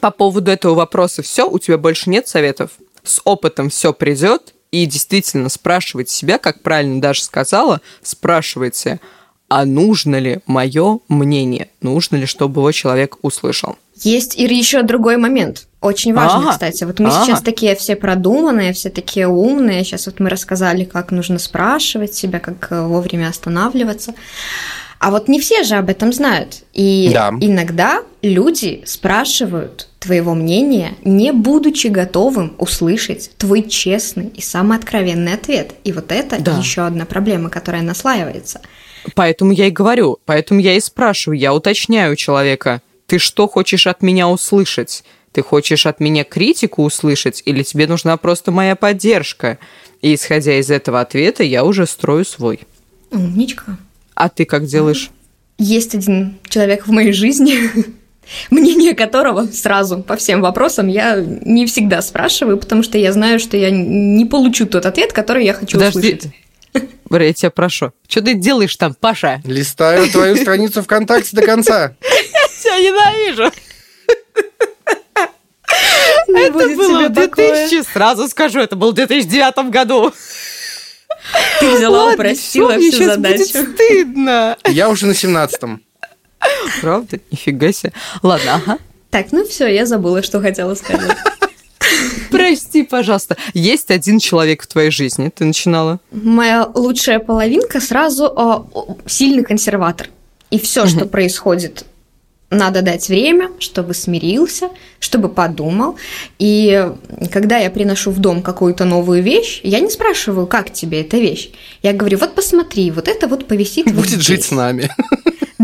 по 0.00 0.10
поводу 0.10 0.50
этого 0.50 0.74
вопроса 0.74 1.22
все, 1.22 1.48
у 1.48 1.58
тебя 1.58 1.78
больше 1.78 2.08
нет 2.10 2.26
советов? 2.26 2.70
С 3.04 3.20
опытом 3.24 3.68
все 3.68 3.92
придет, 3.92 4.54
и 4.72 4.86
действительно 4.86 5.48
спрашивать 5.48 6.08
себя, 6.10 6.38
как 6.38 6.62
правильно 6.62 7.00
Даша 7.00 7.22
сказала, 7.22 7.80
спрашивайте, 8.02 9.00
а 9.48 9.66
нужно 9.66 10.16
ли 10.18 10.40
мое 10.46 10.98
мнение? 11.08 11.68
Нужно 11.82 12.16
ли, 12.16 12.24
чтобы 12.26 12.62
его 12.62 12.72
человек 12.72 13.18
услышал? 13.22 13.76
Есть 13.96 14.34
и 14.36 14.42
еще 14.44 14.82
другой 14.82 15.18
момент. 15.18 15.66
Очень 15.82 16.14
важный, 16.14 16.40
Ага. 16.44 16.52
кстати. 16.52 16.84
Вот 16.84 16.98
мы 17.00 17.10
Ага. 17.10 17.24
сейчас 17.24 17.42
такие 17.42 17.74
все 17.76 17.94
продуманные, 17.94 18.72
все 18.72 18.88
такие 18.88 19.28
умные. 19.28 19.84
Сейчас 19.84 20.06
вот 20.06 20.20
мы 20.20 20.30
рассказали, 20.30 20.84
как 20.84 21.10
нужно 21.10 21.38
спрашивать 21.38 22.14
себя, 22.14 22.40
как 22.40 22.68
э, 22.72 22.80
вовремя 22.86 23.28
останавливаться. 23.28 24.14
А 24.98 25.10
вот 25.10 25.28
не 25.28 25.38
все 25.40 25.64
же 25.64 25.74
об 25.74 25.90
этом 25.90 26.12
знают. 26.14 26.62
И 26.72 27.10
Да. 27.12 27.30
иногда 27.40 28.02
люди 28.22 28.82
спрашивают 28.86 29.88
твоего 30.02 30.34
мнения, 30.34 30.94
не 31.04 31.32
будучи 31.32 31.86
готовым 31.86 32.54
услышать 32.58 33.30
твой 33.38 33.62
честный 33.62 34.26
и 34.28 34.40
самый 34.40 34.76
откровенный 34.78 35.34
ответ. 35.34 35.72
И 35.84 35.92
вот 35.92 36.10
это 36.12 36.40
Да. 36.42 36.58
еще 36.58 36.82
одна 36.82 37.06
проблема, 37.06 37.48
которая 37.50 37.82
наслаивается. 37.82 38.60
Поэтому 39.14 39.52
я 39.52 39.66
и 39.66 39.70
говорю, 39.70 40.18
поэтому 40.26 40.60
я 40.60 40.74
и 40.76 40.80
спрашиваю, 40.80 41.38
я 41.38 41.54
уточняю 41.54 42.12
у 42.12 42.16
человека, 42.16 42.82
ты 43.06 43.18
что 43.18 43.46
хочешь 43.48 43.86
от 43.86 44.02
меня 44.02 44.28
услышать? 44.28 45.04
Ты 45.32 45.42
хочешь 45.42 45.86
от 45.86 45.98
меня 46.00 46.24
критику 46.24 46.82
услышать 46.84 47.42
или 47.46 47.62
тебе 47.62 47.86
нужна 47.86 48.16
просто 48.16 48.50
моя 48.50 48.76
поддержка? 48.76 49.58
И 50.02 50.14
исходя 50.14 50.58
из 50.58 50.70
этого 50.70 51.00
ответа, 51.00 51.42
я 51.42 51.64
уже 51.64 51.86
строю 51.86 52.24
свой. 52.24 52.60
Умничка. 53.10 53.78
А 54.14 54.28
ты 54.28 54.44
как 54.44 54.66
делаешь? 54.66 55.10
Есть 55.58 55.94
один 55.94 56.38
человек 56.48 56.86
в 56.86 56.90
моей 56.90 57.12
жизни, 57.12 57.54
мнение 58.50 58.94
которого 58.94 59.46
сразу 59.46 59.98
по 60.02 60.16
всем 60.16 60.40
вопросам 60.40 60.88
я 60.88 61.16
не 61.16 61.66
всегда 61.66 62.02
спрашиваю, 62.02 62.58
потому 62.58 62.82
что 62.82 62.98
я 62.98 63.12
знаю, 63.12 63.38
что 63.38 63.56
я 63.56 63.70
не 63.70 64.24
получу 64.24 64.66
тот 64.66 64.86
ответ, 64.86 65.12
который 65.12 65.44
я 65.44 65.54
хочу 65.54 65.78
Подожди. 65.78 65.98
услышать. 65.98 66.30
Бля, 67.10 67.26
я 67.26 67.32
тебя 67.34 67.50
прошу. 67.50 67.92
Что 68.08 68.22
ты 68.22 68.34
делаешь 68.34 68.74
там, 68.76 68.94
Паша? 68.98 69.42
Листаю 69.44 70.08
твою 70.08 70.36
страницу 70.36 70.82
ВКонтакте 70.82 71.36
до 71.36 71.42
конца. 71.42 71.94
Тебя 72.62 72.78
ненавижу. 72.78 73.50
Не 76.28 76.46
Это 76.46 76.52
было 76.76 77.08
в 77.08 77.14
покоя. 77.14 77.68
2000, 77.68 77.92
сразу 77.92 78.28
скажу, 78.28 78.60
это 78.60 78.76
был 78.76 78.92
в 78.92 78.94
2009 78.94 79.70
году. 79.70 80.12
Ты 81.60 81.76
взяла, 81.76 81.98
Ладно, 82.04 82.14
упростила 82.14 82.70
всё, 82.70 82.78
мне 82.78 82.90
всю 82.90 83.02
щас 83.04 83.16
будет 83.16 83.46
задачу. 83.46 83.72
стыдно. 83.74 84.56
Я 84.68 84.88
уже 84.88 85.06
на 85.06 85.14
семнадцатом. 85.14 85.82
Правда? 86.80 87.18
Нифига 87.30 87.72
себе. 87.72 87.92
Ладно, 88.22 88.54
ага. 88.54 88.78
Так, 89.10 89.32
ну 89.32 89.46
все, 89.46 89.66
я 89.66 89.86
забыла, 89.86 90.22
что 90.22 90.40
хотела 90.40 90.74
сказать. 90.74 91.16
Прости, 92.30 92.82
пожалуйста. 92.82 93.36
Есть 93.52 93.90
один 93.90 94.18
человек 94.18 94.62
в 94.62 94.66
твоей 94.66 94.90
жизни, 94.90 95.30
ты 95.34 95.44
начинала. 95.44 96.00
Моя 96.10 96.66
лучшая 96.74 97.18
половинка 97.18 97.80
сразу 97.80 98.24
а, 98.24 98.66
о, 98.72 98.96
сильный 99.06 99.44
консерватор. 99.44 100.08
И 100.50 100.58
все, 100.58 100.86
что 100.86 101.06
происходит, 101.06 101.84
надо 102.52 102.82
дать 102.82 103.08
время, 103.08 103.50
чтобы 103.58 103.94
смирился, 103.94 104.68
чтобы 105.00 105.28
подумал. 105.28 105.96
И 106.38 106.90
когда 107.32 107.58
я 107.58 107.70
приношу 107.70 108.10
в 108.10 108.18
дом 108.18 108.42
какую-то 108.42 108.84
новую 108.84 109.22
вещь, 109.22 109.60
я 109.62 109.80
не 109.80 109.90
спрашиваю, 109.90 110.46
как 110.46 110.72
тебе 110.72 111.00
эта 111.00 111.16
вещь. 111.16 111.50
Я 111.82 111.94
говорю, 111.94 112.18
вот 112.18 112.34
посмотри, 112.34 112.90
вот 112.90 113.08
это 113.08 113.26
вот 113.28 113.46
повисит 113.46 113.86
вот 113.86 113.94
Будет 113.94 114.20
жить 114.20 114.40
здесь». 114.40 114.46
с 114.46 114.50
нами. 114.50 114.90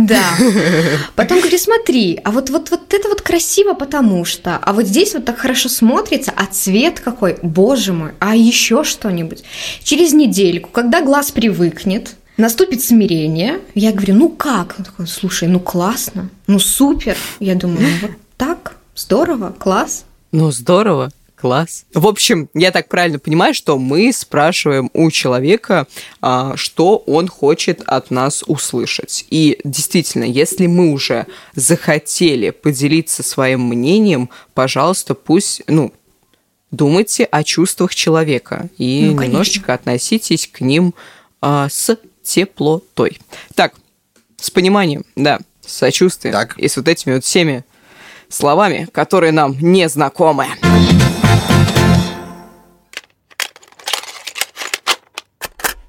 Да. 0.06 0.22
Потом 1.16 1.40
говорю, 1.40 1.58
смотри, 1.58 2.20
а 2.24 2.30
вот, 2.30 2.50
вот, 2.50 2.70
вот 2.70 2.92
это 2.92 3.08
вот 3.08 3.22
красиво, 3.22 3.74
потому 3.74 4.24
что, 4.24 4.56
а 4.56 4.72
вот 4.72 4.86
здесь 4.86 5.14
вот 5.14 5.24
так 5.24 5.38
хорошо 5.38 5.68
смотрится, 5.68 6.32
а 6.36 6.46
цвет 6.46 7.00
какой, 7.00 7.38
боже 7.42 7.92
мой, 7.92 8.10
а 8.18 8.36
еще 8.36 8.84
что-нибудь. 8.84 9.42
Через 9.82 10.12
недельку, 10.12 10.70
когда 10.70 11.02
глаз 11.02 11.30
привыкнет, 11.30 12.16
наступит 12.36 12.82
смирение, 12.82 13.60
я 13.74 13.92
говорю, 13.92 14.14
ну 14.14 14.28
как? 14.28 14.76
Он 14.78 14.84
такой, 14.84 15.06
слушай, 15.06 15.48
ну 15.48 15.60
классно, 15.60 16.28
ну 16.46 16.58
супер. 16.58 17.16
Я 17.40 17.54
думаю, 17.54 17.80
ну 17.80 18.08
вот 18.08 18.16
так, 18.36 18.76
здорово, 18.94 19.54
класс. 19.58 20.04
Ну, 20.30 20.50
здорово. 20.50 21.10
Класс. 21.40 21.84
В 21.94 22.06
общем, 22.08 22.48
я 22.52 22.72
так 22.72 22.88
правильно 22.88 23.18
понимаю, 23.20 23.54
что 23.54 23.78
мы 23.78 24.12
спрашиваем 24.12 24.90
у 24.92 25.08
человека, 25.10 25.86
а, 26.20 26.56
что 26.56 26.96
он 27.06 27.28
хочет 27.28 27.82
от 27.86 28.10
нас 28.10 28.42
услышать. 28.46 29.24
И 29.30 29.60
действительно, 29.62 30.24
если 30.24 30.66
мы 30.66 30.90
уже 30.90 31.26
захотели 31.54 32.50
поделиться 32.50 33.22
своим 33.22 33.68
мнением, 33.68 34.30
пожалуйста, 34.52 35.14
пусть, 35.14 35.62
ну, 35.68 35.92
думайте 36.72 37.24
о 37.24 37.44
чувствах 37.44 37.94
человека 37.94 38.68
и 38.76 39.02
Ну, 39.06 39.16
конечно. 39.16 39.24
немножечко 39.24 39.74
относитесь 39.74 40.48
к 40.52 40.60
ним 40.60 40.92
а, 41.40 41.68
с 41.70 41.96
теплотой. 42.24 43.20
Так, 43.54 43.74
с 44.40 44.50
пониманием, 44.50 45.04
да, 45.14 45.38
с 45.64 45.72
сочувствием 45.72 46.32
Так. 46.32 46.58
и 46.58 46.66
с 46.66 46.76
вот 46.76 46.88
этими 46.88 47.14
вот 47.14 47.24
всеми 47.24 47.64
словами, 48.28 48.88
которые 48.92 49.32
нам 49.32 49.56
не 49.60 49.88
знакомы. 49.88 50.46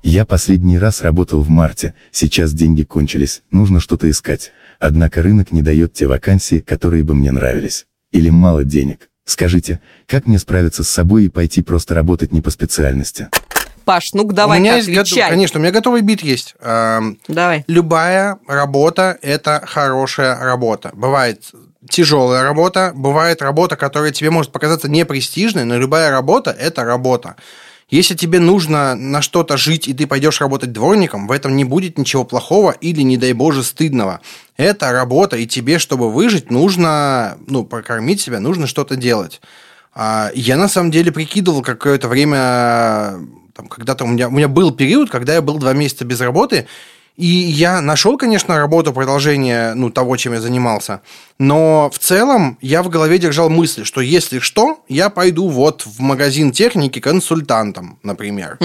Я 0.01 0.25
последний 0.25 0.79
раз 0.79 1.01
работал 1.01 1.41
в 1.41 1.49
марте, 1.49 1.93
сейчас 2.11 2.53
деньги 2.53 2.83
кончились, 2.83 3.41
нужно 3.51 3.79
что-то 3.79 4.09
искать. 4.09 4.51
Однако 4.79 5.21
рынок 5.21 5.51
не 5.51 5.61
дает 5.61 5.93
те 5.93 6.07
вакансии, 6.07 6.59
которые 6.59 7.03
бы 7.03 7.13
мне 7.15 7.31
нравились. 7.31 7.85
Или 8.11 8.29
мало 8.29 8.63
денег. 8.63 9.09
Скажите, 9.25 9.81
как 10.07 10.25
мне 10.25 10.39
справиться 10.39 10.83
с 10.83 10.89
собой 10.89 11.25
и 11.25 11.29
пойти 11.29 11.61
просто 11.61 11.93
работать 11.95 12.31
не 12.31 12.41
по 12.41 12.49
специальности? 12.49 13.27
Паш, 13.83 14.13
ну-ка 14.13 14.33
давай 14.33 14.59
у 14.59 14.61
меня 14.61 14.77
есть 14.77 14.87
готов- 14.87 15.01
отвечай. 15.11 15.29
Конечно, 15.29 15.59
у 15.59 15.61
меня 15.63 15.71
готовый 15.71 16.01
бит 16.01 16.21
есть. 16.21 16.55
Эм, 16.61 17.19
Давай. 17.27 17.65
Любая 17.67 18.37
работа– 18.47 19.17
это 19.21 19.61
хорошая 19.65 20.39
работа. 20.39 20.91
Бывает 20.93 21.43
тяжелая 21.89 22.43
работа, 22.43 22.93
бывает 22.95 23.41
работа, 23.41 23.75
которая 23.75 24.11
тебе 24.11 24.29
может 24.29 24.51
показаться 24.51 24.87
непрестижной, 24.89 25.65
но 25.65 25.77
любая 25.77 26.09
работа– 26.11 26.51
это 26.59 26.83
работа. 26.83 27.35
Если 27.89 28.13
тебе 28.13 28.39
нужно 28.39 28.93
на 28.95 29.21
что-то 29.21 29.57
жить, 29.57 29.87
и 29.87 29.93
ты 29.93 30.05
пойдешь 30.05 30.41
работать 30.41 30.71
дворником, 30.71 31.27
в 31.27 31.31
этом 31.31 31.55
не 31.55 31.65
будет 31.65 31.97
ничего 31.97 32.23
плохого 32.23 32.71
или, 32.71 33.01
не 33.01 33.17
дай 33.17 33.33
боже, 33.33 33.63
стыдного. 33.63 34.21
Это 34.57 34.91
работа, 34.91 35.37
и 35.37 35.47
тебе, 35.47 35.79
чтобы 35.79 36.11
выжить, 36.11 36.51
нужно, 36.51 37.37
ну, 37.47 37.63
прокормить 37.63 38.21
себя, 38.21 38.39
нужно 38.39 38.67
что-то 38.67 38.95
делать. 38.95 39.41
А, 39.95 40.29
Я 40.35 40.57
на 40.57 40.67
самом 40.67 40.91
деле 40.91 41.11
прикидывал 41.11 41.63
какое-то 41.63 42.07
время, 42.07 43.25
там, 43.55 43.67
когда-то 43.67 44.03
у 44.03 44.07
меня, 44.07 44.27
у 44.27 44.31
меня 44.31 44.47
был 44.47 44.71
период, 44.71 45.09
когда 45.09 45.33
я 45.33 45.41
был 45.41 45.57
два 45.57 45.73
месяца 45.73 46.05
без 46.05 46.21
работы, 46.21 46.67
и 47.17 47.25
я 47.25 47.81
нашел, 47.81 48.17
конечно, 48.17 48.57
работу, 48.57 48.93
продолжение 48.93 49.73
ну, 49.73 49.89
того, 49.89 50.15
чем 50.17 50.33
я 50.33 50.41
занимался, 50.41 51.01
но 51.37 51.89
в 51.93 51.99
целом 51.99 52.57
я 52.61 52.81
в 52.81 52.89
голове 52.89 53.19
держал 53.19 53.49
мысль, 53.49 53.83
что 53.83 54.01
если 54.01 54.39
что, 54.39 54.83
я 54.87 55.09
пойду 55.09 55.49
вот 55.49 55.85
в 55.85 55.99
магазин 55.99 56.51
техники 56.51 56.99
консультантом, 56.99 57.99
например. 58.03 58.57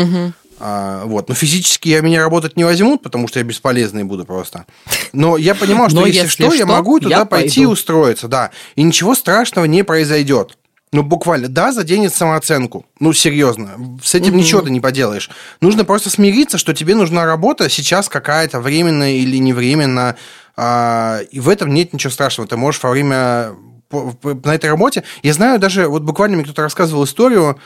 А, 0.60 1.04
вот. 1.04 1.28
Но 1.28 1.34
физически 1.34 1.88
я 1.88 2.00
меня 2.00 2.20
работать 2.20 2.56
не 2.56 2.64
возьмут, 2.64 3.02
потому 3.02 3.28
что 3.28 3.38
я 3.38 3.44
бесполезный 3.44 4.04
буду 4.04 4.24
просто. 4.24 4.66
Но 5.12 5.36
я 5.36 5.54
понимал, 5.54 5.90
что 5.90 6.06
если, 6.06 6.22
если 6.22 6.28
что, 6.28 6.54
я 6.54 6.66
могу 6.66 7.00
туда 7.00 7.18
я 7.18 7.24
пойти 7.24 7.66
устроиться, 7.66 8.28
да. 8.28 8.50
И 8.76 8.82
ничего 8.82 9.14
страшного 9.14 9.66
не 9.66 9.82
произойдет. 9.82 10.56
Ну, 10.94 11.02
буквально, 11.02 11.48
да, 11.48 11.72
заденет 11.72 12.14
самооценку. 12.14 12.86
Ну, 13.00 13.12
серьезно. 13.12 13.98
С 14.00 14.14
этим 14.14 14.36
ничего 14.36 14.60
ты 14.60 14.70
не 14.70 14.78
поделаешь. 14.78 15.28
Нужно 15.60 15.84
просто 15.84 16.08
смириться, 16.08 16.56
что 16.56 16.72
тебе 16.72 16.94
нужна 16.94 17.24
работа 17.24 17.68
сейчас 17.68 18.08
какая-то 18.08 18.60
временная 18.60 19.14
или 19.14 19.38
невременная. 19.38 20.16
а, 20.56 21.18
и 21.32 21.40
в 21.40 21.48
этом 21.48 21.74
нет 21.74 21.92
ничего 21.92 22.12
страшного. 22.12 22.48
Ты 22.48 22.56
можешь 22.56 22.80
во 22.80 22.90
время 22.90 23.56
на 23.90 24.54
этой 24.54 24.70
работе... 24.70 25.02
Я 25.24 25.32
знаю 25.32 25.58
даже, 25.58 25.88
вот 25.88 26.04
буквально 26.04 26.36
мне 26.36 26.44
кто-то 26.44 26.62
рассказывал 26.62 27.02
историю, 27.02 27.58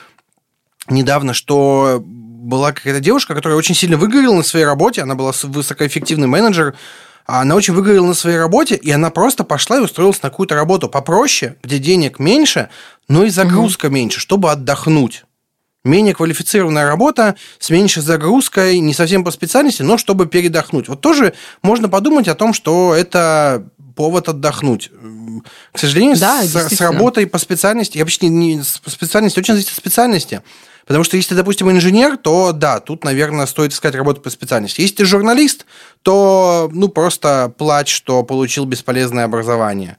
недавно, 0.88 1.34
что 1.34 2.02
была 2.02 2.72
какая-то 2.72 3.00
девушка, 3.00 3.34
которая 3.34 3.58
очень 3.58 3.74
сильно 3.74 3.98
выгорела 3.98 4.36
на 4.36 4.42
своей 4.42 4.64
работе, 4.64 5.02
она 5.02 5.14
была 5.14 5.32
высокоэффективный 5.42 6.28
менеджер, 6.28 6.76
а 7.28 7.42
она 7.42 7.54
очень 7.56 7.74
выгорела 7.74 8.06
на 8.06 8.14
своей 8.14 8.38
работе, 8.38 8.74
и 8.74 8.90
она 8.90 9.10
просто 9.10 9.44
пошла 9.44 9.76
и 9.76 9.80
устроилась 9.80 10.22
на 10.22 10.30
какую-то 10.30 10.54
работу 10.54 10.88
попроще, 10.88 11.56
где 11.62 11.78
денег 11.78 12.18
меньше, 12.18 12.70
но 13.06 13.24
и 13.24 13.30
загрузка 13.30 13.86
угу. 13.86 13.94
меньше, 13.94 14.18
чтобы 14.18 14.50
отдохнуть. 14.50 15.24
Менее 15.84 16.14
квалифицированная 16.14 16.86
работа 16.86 17.36
с 17.58 17.68
меньшей 17.68 18.02
загрузкой, 18.02 18.80
не 18.80 18.94
совсем 18.94 19.24
по 19.24 19.30
специальности, 19.30 19.82
но 19.82 19.98
чтобы 19.98 20.26
передохнуть. 20.26 20.88
Вот 20.88 21.02
тоже 21.02 21.34
можно 21.62 21.90
подумать 21.90 22.28
о 22.28 22.34
том, 22.34 22.54
что 22.54 22.94
это 22.94 23.68
повод 23.94 24.28
отдохнуть. 24.30 24.90
К 25.72 25.78
сожалению, 25.78 26.16
да, 26.18 26.42
с, 26.42 26.54
с 26.54 26.80
работой 26.80 27.26
по 27.26 27.38
специальности, 27.38 27.98
я 27.98 28.04
вообще 28.04 28.28
не, 28.28 28.54
не 28.54 28.62
по 28.82 28.90
специальности 28.90 29.38
очень 29.38 29.52
зависит 29.52 29.72
от 29.72 29.76
специальности. 29.76 30.40
Потому 30.88 31.04
что 31.04 31.16
если 31.18 31.30
ты, 31.30 31.34
допустим, 31.36 31.70
инженер, 31.70 32.16
то 32.16 32.52
да, 32.52 32.80
тут, 32.80 33.04
наверное, 33.04 33.44
стоит 33.44 33.72
искать 33.72 33.94
работу 33.94 34.22
по 34.22 34.30
специальности. 34.30 34.80
Если 34.80 34.96
ты 34.96 35.04
журналист, 35.04 35.66
то 36.02 36.70
ну 36.72 36.88
просто 36.88 37.52
плачь, 37.56 37.94
что 37.94 38.22
получил 38.22 38.64
бесполезное 38.64 39.24
образование. 39.24 39.98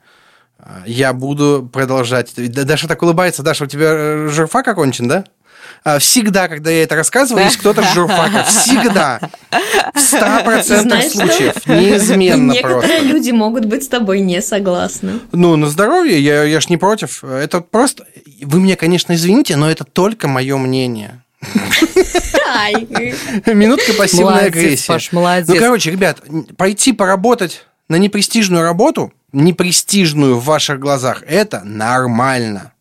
Я 0.84 1.12
буду 1.12 1.70
продолжать. 1.72 2.32
Даша 2.36 2.88
так 2.88 3.02
улыбается. 3.02 3.44
Даша, 3.44 3.64
у 3.64 3.66
тебя 3.68 3.92
э, 3.92 4.28
журфак 4.28 4.66
окончен, 4.66 5.06
да? 5.06 5.24
А, 5.82 5.98
всегда, 5.98 6.48
когда 6.48 6.70
я 6.70 6.82
это 6.82 6.94
рассказываю, 6.94 7.44
есть 7.44 7.56
кто-то 7.56 7.82
с 7.82 7.94
журфака. 7.94 8.44
Всегда. 8.44 9.20
В 9.94 9.96
100% 9.96 11.10
случаев. 11.10 11.66
Неизменно 11.66 12.52
Некоторые 12.52 12.80
просто. 12.82 13.04
люди 13.06 13.30
могут 13.30 13.64
быть 13.64 13.84
с 13.84 13.88
тобой 13.88 14.20
не 14.20 14.42
согласны. 14.42 15.20
Ну, 15.32 15.56
на 15.56 15.68
здоровье, 15.68 16.20
я, 16.20 16.44
я 16.44 16.60
ж 16.60 16.68
не 16.68 16.76
против. 16.76 17.24
Это 17.24 17.60
просто... 17.60 18.04
Вы 18.42 18.60
меня, 18.60 18.76
конечно, 18.76 19.14
извините, 19.14 19.56
но 19.56 19.70
это 19.70 19.84
только 19.84 20.28
мое 20.28 20.56
мнение. 20.58 21.22
Минутка 23.46 23.94
пассивной 23.94 24.46
агрессии. 24.46 24.88
Паш, 24.88 25.12
молодец. 25.12 25.48
Ну, 25.48 25.56
короче, 25.56 25.90
ребят, 25.90 26.22
пойти 26.56 26.92
поработать 26.92 27.64
на 27.88 27.96
непрестижную 27.96 28.62
работу, 28.62 29.12
непрестижную 29.32 30.36
в 30.36 30.44
ваших 30.44 30.78
глазах, 30.78 31.22
это 31.26 31.62
нормально. 31.64 32.72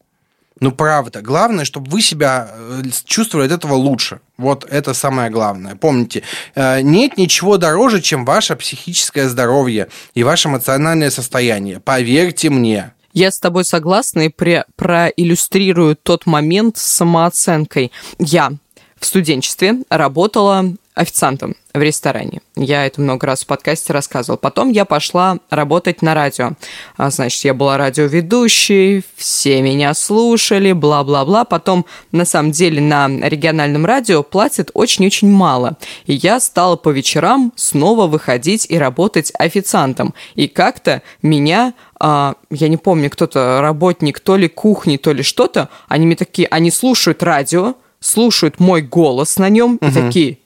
Ну, 0.59 0.71
правда. 0.71 1.21
Главное, 1.21 1.65
чтобы 1.65 1.89
вы 1.89 2.01
себя 2.01 2.49
э, 2.51 2.81
чувствовали 3.05 3.47
от 3.47 3.53
этого 3.53 3.75
лучше. 3.75 4.19
Вот 4.37 4.65
это 4.69 4.93
самое 4.93 5.29
главное. 5.29 5.75
Помните, 5.75 6.23
э, 6.55 6.81
нет 6.81 7.17
ничего 7.17 7.57
дороже, 7.57 8.01
чем 8.01 8.25
ваше 8.25 8.55
психическое 8.55 9.29
здоровье 9.29 9.87
и 10.13 10.23
ваше 10.23 10.49
эмоциональное 10.49 11.09
состояние. 11.09 11.79
Поверьте 11.79 12.49
мне. 12.49 12.93
Я 13.13 13.31
с 13.31 13.39
тобой 13.39 13.65
согласна 13.65 14.21
и 14.21 14.29
про 14.29 14.65
проиллюстрирую 14.75 15.95
тот 15.95 16.25
момент 16.25 16.77
с 16.77 16.83
самооценкой. 16.83 17.91
Я 18.19 18.51
в 18.99 19.05
студенчестве 19.05 19.83
работала 19.89 20.65
официантом 20.99 21.55
в 21.73 21.81
ресторане. 21.81 22.41
Я 22.55 22.85
это 22.85 22.99
много 22.99 23.25
раз 23.25 23.43
в 23.43 23.47
подкасте 23.47 23.93
рассказывал. 23.93 24.37
Потом 24.37 24.69
я 24.69 24.83
пошла 24.83 25.37
работать 25.49 26.01
на 26.01 26.13
радио. 26.13 26.51
А, 26.97 27.09
значит, 27.09 27.43
я 27.45 27.53
была 27.53 27.77
радиоведущей, 27.77 29.03
все 29.15 29.61
меня 29.61 29.93
слушали, 29.93 30.73
бла-бла-бла. 30.73 31.45
Потом, 31.45 31.85
на 32.11 32.25
самом 32.25 32.51
деле, 32.51 32.81
на 32.81 33.07
региональном 33.07 33.85
радио 33.85 34.23
платят 34.23 34.71
очень-очень 34.73 35.29
мало. 35.29 35.77
И 36.05 36.13
я 36.13 36.39
стала 36.39 36.75
по 36.75 36.89
вечерам 36.89 37.53
снова 37.55 38.07
выходить 38.07 38.65
и 38.69 38.77
работать 38.77 39.31
официантом. 39.37 40.13
И 40.35 40.47
как-то 40.47 41.01
меня 41.21 41.73
а, 41.99 42.35
я 42.49 42.67
не 42.67 42.77
помню, 42.77 43.09
кто-то 43.09 43.59
работник 43.61 44.19
то 44.19 44.35
ли 44.35 44.49
кухни, 44.49 44.97
то 44.97 45.13
ли 45.13 45.23
что-то, 45.23 45.69
они 45.87 46.05
мне 46.05 46.15
такие, 46.15 46.47
они 46.49 46.71
слушают 46.71 47.23
радио, 47.23 47.75
слушают 47.99 48.59
мой 48.59 48.81
голос 48.81 49.37
на 49.37 49.49
нем 49.49 49.77
угу. 49.81 49.85
и 49.85 49.91
такие, 49.91 50.37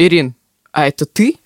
Ирин, 0.00 0.34
а 0.72 0.86
это 0.86 1.04
ты? 1.04 1.36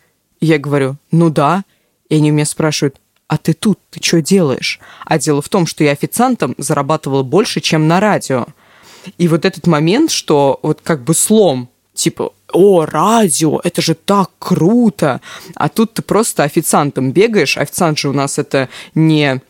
я 0.41 0.59
говорю, 0.59 0.97
ну 1.11 1.31
да. 1.31 1.65
И 2.09 2.17
они 2.17 2.31
меня 2.31 2.45
спрашивают, 2.45 2.97
а 3.29 3.39
ты 3.39 3.55
тут, 3.55 3.79
ты 3.91 4.01
что 4.03 4.21
делаешь? 4.21 4.79
А 5.07 5.19
дело 5.19 5.41
в 5.41 5.49
том, 5.49 5.67
что 5.67 5.83
я 5.83 5.93
официантом 5.93 6.55
зарабатывала 6.59 7.23
больше, 7.23 7.61
чем 7.61 7.89
на 7.89 7.99
радио. 7.99 8.47
И 9.19 9.27
вот 9.27 9.45
этот 9.45 9.67
момент, 9.67 10.11
что 10.11 10.61
вот 10.63 10.81
как 10.83 11.03
бы 11.03 11.15
слом, 11.15 11.69
типа, 11.95 12.33
о, 12.53 12.85
радио, 12.85 13.61
это 13.65 13.81
же 13.83 13.95
так 13.95 14.31
круто. 14.39 15.21
А 15.55 15.69
тут 15.69 15.95
ты 15.95 16.03
просто 16.03 16.45
официантом 16.45 17.13
бегаешь. 17.13 17.57
Официант 17.57 17.99
же 17.99 18.11
у 18.11 18.13
нас 18.13 18.39
это 18.39 18.69
не 18.95 19.41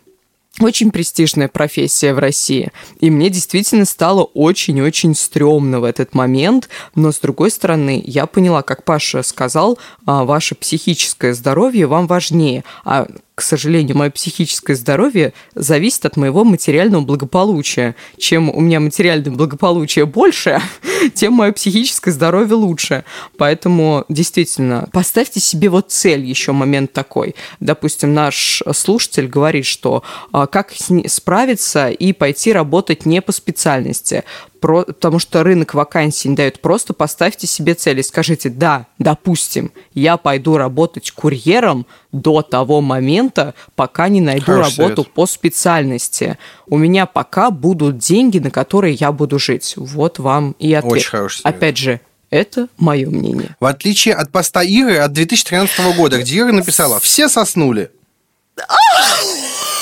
очень 0.60 0.90
престижная 0.90 1.48
профессия 1.48 2.14
в 2.14 2.18
России. 2.18 2.70
И 3.00 3.10
мне 3.10 3.30
действительно 3.30 3.84
стало 3.84 4.22
очень-очень 4.22 5.14
стрёмно 5.14 5.80
в 5.80 5.84
этот 5.84 6.14
момент. 6.14 6.68
Но, 6.94 7.12
с 7.12 7.18
другой 7.18 7.50
стороны, 7.50 8.02
я 8.04 8.26
поняла, 8.26 8.62
как 8.62 8.84
Паша 8.84 9.22
сказал, 9.22 9.78
а, 10.06 10.24
ваше 10.24 10.54
психическое 10.54 11.34
здоровье 11.34 11.86
вам 11.86 12.06
важнее. 12.06 12.64
А 12.84 13.06
к 13.34 13.42
сожалению, 13.42 13.96
мое 13.96 14.10
психическое 14.10 14.76
здоровье 14.76 15.32
зависит 15.54 16.06
от 16.06 16.16
моего 16.16 16.44
материального 16.44 17.02
благополучия. 17.02 17.96
Чем 18.16 18.48
у 18.48 18.60
меня 18.60 18.78
материальное 18.78 19.32
благополучие 19.32 20.06
больше, 20.06 20.60
тем 21.14 21.32
мое 21.34 21.50
психическое 21.50 22.12
здоровье 22.12 22.54
лучше. 22.54 23.04
Поэтому, 23.36 24.04
действительно, 24.08 24.88
поставьте 24.92 25.40
себе 25.40 25.68
вот 25.68 25.90
цель, 25.90 26.24
еще 26.24 26.52
момент 26.52 26.92
такой. 26.92 27.34
Допустим, 27.58 28.14
наш 28.14 28.62
слушатель 28.72 29.26
говорит, 29.26 29.66
что 29.66 30.04
а, 30.30 30.46
как 30.46 30.72
справиться 31.06 31.90
и 31.90 32.12
пойти 32.12 32.52
работать 32.52 33.04
не 33.04 33.20
по 33.20 33.32
специальности 33.32 34.22
про, 34.64 34.84
потому 34.84 35.18
что 35.18 35.42
рынок 35.42 35.74
вакансий 35.74 36.30
не 36.30 36.36
дает. 36.36 36.58
Просто 36.62 36.94
поставьте 36.94 37.46
себе 37.46 37.74
цели, 37.74 38.00
скажите, 38.00 38.48
да, 38.48 38.86
допустим, 38.98 39.72
я 39.92 40.16
пойду 40.16 40.56
работать 40.56 41.10
курьером 41.10 41.84
до 42.12 42.40
того 42.40 42.80
момента, 42.80 43.52
пока 43.76 44.08
не 44.08 44.22
найду 44.22 44.46
Хороший 44.46 44.78
работу 44.78 45.02
совет. 45.02 45.12
по 45.12 45.26
специальности. 45.26 46.38
У 46.66 46.78
меня 46.78 47.04
пока 47.04 47.50
будут 47.50 47.98
деньги, 47.98 48.38
на 48.38 48.50
которые 48.50 48.94
я 48.94 49.12
буду 49.12 49.38
жить. 49.38 49.74
Вот 49.76 50.18
вам 50.18 50.56
и 50.58 50.72
ответ. 50.72 50.92
Очень 50.94 51.10
хороший 51.10 51.42
совет. 51.42 51.56
Опять 51.56 51.76
же, 51.76 52.00
это 52.30 52.68
мое 52.78 53.10
мнение. 53.10 53.56
В 53.60 53.66
отличие 53.66 54.14
от 54.14 54.32
поста 54.32 54.62
Иры 54.62 54.96
от 54.96 55.12
2013 55.12 55.94
года, 55.94 56.18
где 56.22 56.38
Ира 56.38 56.52
написала 56.52 57.00
«Все 57.00 57.28
соснули». 57.28 57.90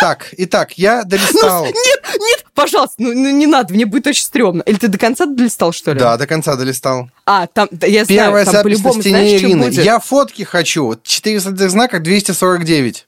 Так, 0.00 0.28
итак, 0.36 0.72
я 0.78 1.04
долистал. 1.04 1.64
Ну, 1.64 1.70
нет, 1.70 2.20
нет, 2.20 2.44
пожалуйста, 2.54 2.94
ну, 2.98 3.12
ну 3.12 3.30
не 3.30 3.46
надо, 3.46 3.74
мне 3.74 3.86
будет 3.86 4.06
очень 4.06 4.24
стрёмно. 4.24 4.62
Или 4.62 4.76
ты 4.76 4.88
до 4.88 4.98
конца 4.98 5.26
долистал, 5.26 5.72
что 5.72 5.92
ли? 5.92 5.98
Да, 5.98 6.16
до 6.16 6.26
конца 6.26 6.56
долистал. 6.56 7.10
А, 7.26 7.46
там, 7.46 7.68
я 7.82 8.04
Первая 8.04 8.44
знаю, 8.44 8.56
там 8.56 8.62
по-любому, 8.62 8.94
на 8.94 9.00
стене 9.00 9.16
знаешь, 9.16 9.42
Ирины. 9.42 9.64
Я 9.70 9.98
фотки 9.98 10.42
хочу. 10.42 10.96
400 11.02 11.68
знаков 11.68 12.02
249. 12.02 13.06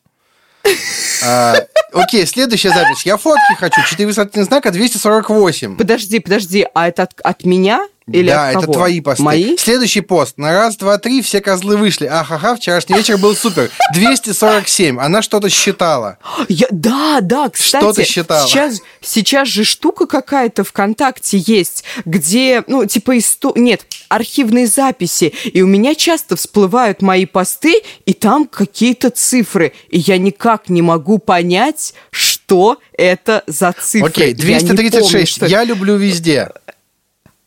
Окей, 1.92 2.26
следующая 2.26 2.70
запись. 2.70 3.04
Я 3.04 3.16
фотки 3.16 3.54
хочу. 3.58 3.80
4 3.82 4.06
высотных 4.06 4.44
знака 4.44 4.70
248. 4.70 5.76
Подожди, 5.76 6.18
подожди, 6.18 6.66
а 6.74 6.88
это 6.88 7.04
от, 7.04 7.20
от 7.22 7.44
меня? 7.44 7.86
Или 8.12 8.28
да, 8.28 8.52
это 8.52 8.66
твои 8.66 9.00
посты. 9.00 9.22
Мои? 9.22 9.56
Следующий 9.56 10.00
пост. 10.00 10.36
На 10.36 10.52
раз, 10.52 10.76
два, 10.76 10.98
три 10.98 11.22
все 11.22 11.40
козлы 11.40 11.76
вышли. 11.76 12.06
Ахаха, 12.06 12.56
вчерашний 12.56 12.96
вечер 12.96 13.18
был 13.18 13.36
супер. 13.36 13.70
247. 13.94 14.98
Она 14.98 15.22
что-то 15.22 15.48
считала. 15.48 16.18
Я, 16.48 16.66
да, 16.70 17.20
да, 17.20 17.48
кстати. 17.48 17.82
Что-то 17.82 18.04
считала. 18.04 18.48
Сейчас, 18.48 18.80
сейчас 19.00 19.48
же 19.48 19.64
штука 19.64 20.06
какая-то 20.06 20.64
ВКонтакте 20.64 21.38
есть, 21.38 21.84
где, 22.04 22.64
ну, 22.66 22.84
типа, 22.86 23.18
исто... 23.18 23.52
нет, 23.54 23.86
архивные 24.08 24.66
записи. 24.66 25.32
И 25.44 25.62
у 25.62 25.66
меня 25.66 25.94
часто 25.94 26.36
всплывают 26.36 27.02
мои 27.02 27.26
посты, 27.26 27.82
и 28.06 28.12
там 28.12 28.46
какие-то 28.46 29.10
цифры. 29.10 29.72
И 29.88 29.98
я 29.98 30.18
никак 30.18 30.68
не 30.68 30.82
могу 30.82 31.18
понять, 31.18 31.79
что 32.10 32.78
это 32.96 33.42
за 33.46 33.72
цифры. 33.72 34.08
Окей, 34.08 34.34
236. 34.34 34.92
Я, 34.92 35.00
помню, 35.00 35.26
что... 35.26 35.46
я 35.46 35.64
люблю 35.64 35.96
везде. 35.96 36.48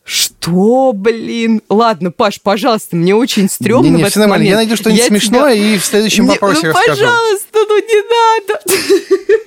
Что, 0.04 0.92
блин? 0.94 1.62
Ладно, 1.70 2.12
Паш, 2.12 2.42
пожалуйста, 2.42 2.98
мне 2.98 3.16
очень 3.16 3.50
стрёмно 3.50 3.88
не, 3.88 3.98
не, 3.98 4.04
в 4.04 4.08
этот 4.08 4.28
момент. 4.28 4.50
Я 4.50 4.56
найду 4.58 4.76
что-нибудь 4.76 5.06
смешное 5.06 5.56
тебя... 5.56 5.76
и 5.76 5.78
в 5.78 5.86
следующем 5.86 6.26
не, 6.26 6.32
вопросе 6.32 6.68
ну, 6.68 6.74
расскажу. 6.74 7.02
пожалуйста, 7.02 7.48
ну 7.54 7.78
не 7.78 8.50
надо. 8.50 8.62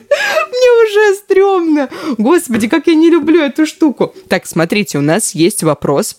Мне 0.48 0.84
уже 0.84 1.14
стрёмно. 1.16 1.88
Господи, 2.16 2.68
как 2.68 2.86
я 2.86 2.94
не 2.94 3.10
люблю 3.10 3.42
эту 3.42 3.66
штуку. 3.66 4.14
Так, 4.28 4.46
смотрите, 4.46 4.96
у 4.96 5.02
нас 5.02 5.34
есть 5.34 5.62
вопрос. 5.62 6.16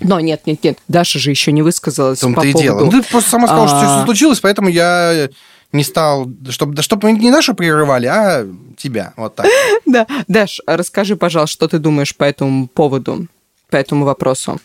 Но 0.00 0.20
нет, 0.20 0.42
нет, 0.46 0.62
нет, 0.62 0.78
Даша 0.88 1.18
же 1.18 1.30
еще 1.30 1.52
не 1.52 1.62
высказалась 1.62 2.18
по 2.18 2.30
поводу... 2.30 2.58
дело. 2.58 2.84
Ну, 2.84 2.90
ты 2.90 3.02
просто 3.02 3.30
сама 3.30 3.46
сказала, 3.46 3.68
что 3.68 3.78
все 3.78 4.04
случилось, 4.04 4.40
поэтому 4.40 4.68
я 4.68 5.30
не 5.74 5.84
стал, 5.84 6.30
чтобы, 6.48 6.80
чтобы 6.80 7.12
не 7.12 7.30
Дашу 7.30 7.54
прерывали, 7.54 8.06
а 8.06 8.46
тебя, 8.78 9.12
вот 9.16 9.34
так. 9.36 9.46
Да, 9.86 10.06
Даш, 10.28 10.60
расскажи, 10.66 11.16
пожалуйста, 11.16 11.52
что 11.52 11.68
ты 11.68 11.78
думаешь 11.78 12.16
по 12.16 12.24
этому 12.24 12.66
поводу? 12.68 13.28
по 13.74 13.76
этому 13.76 14.04
вопросу? 14.04 14.60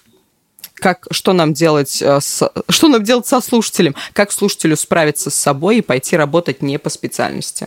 Как, 0.76 1.08
что 1.10 1.34
нам 1.34 1.52
делать 1.52 2.00
э, 2.00 2.20
с, 2.22 2.48
что 2.70 2.88
нам 2.88 3.04
делать 3.04 3.26
со 3.26 3.42
слушателем? 3.42 3.96
Как 4.14 4.32
слушателю 4.32 4.78
справиться 4.78 5.32
с 5.32 5.36
собой 5.36 5.78
и 5.78 5.82
пойти 5.82 6.16
работать 6.16 6.62
не 6.62 6.78
по 6.78 6.92
специальности? 6.92 7.66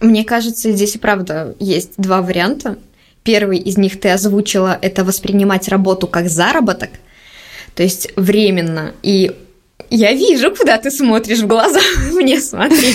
Мне 0.00 0.22
кажется, 0.22 0.70
здесь 0.70 0.94
и 0.94 0.98
правда 0.98 1.56
есть 1.58 1.94
два 1.96 2.22
варианта. 2.22 2.78
первый 3.24 3.58
из 3.58 3.78
них 3.78 3.98
ты 3.98 4.10
озвучила, 4.10 4.78
это 4.80 5.04
воспринимать 5.04 5.66
работу 5.66 6.06
как 6.06 6.28
заработок, 6.28 6.90
то 7.74 7.82
есть 7.82 8.12
временно. 8.14 8.94
И 9.02 9.36
я 9.90 10.12
вижу, 10.12 10.54
куда 10.54 10.78
ты 10.78 10.90
смотришь 10.90 11.40
в 11.40 11.46
глаза. 11.46 11.80
Мне 12.12 12.40
смотри. 12.40 12.94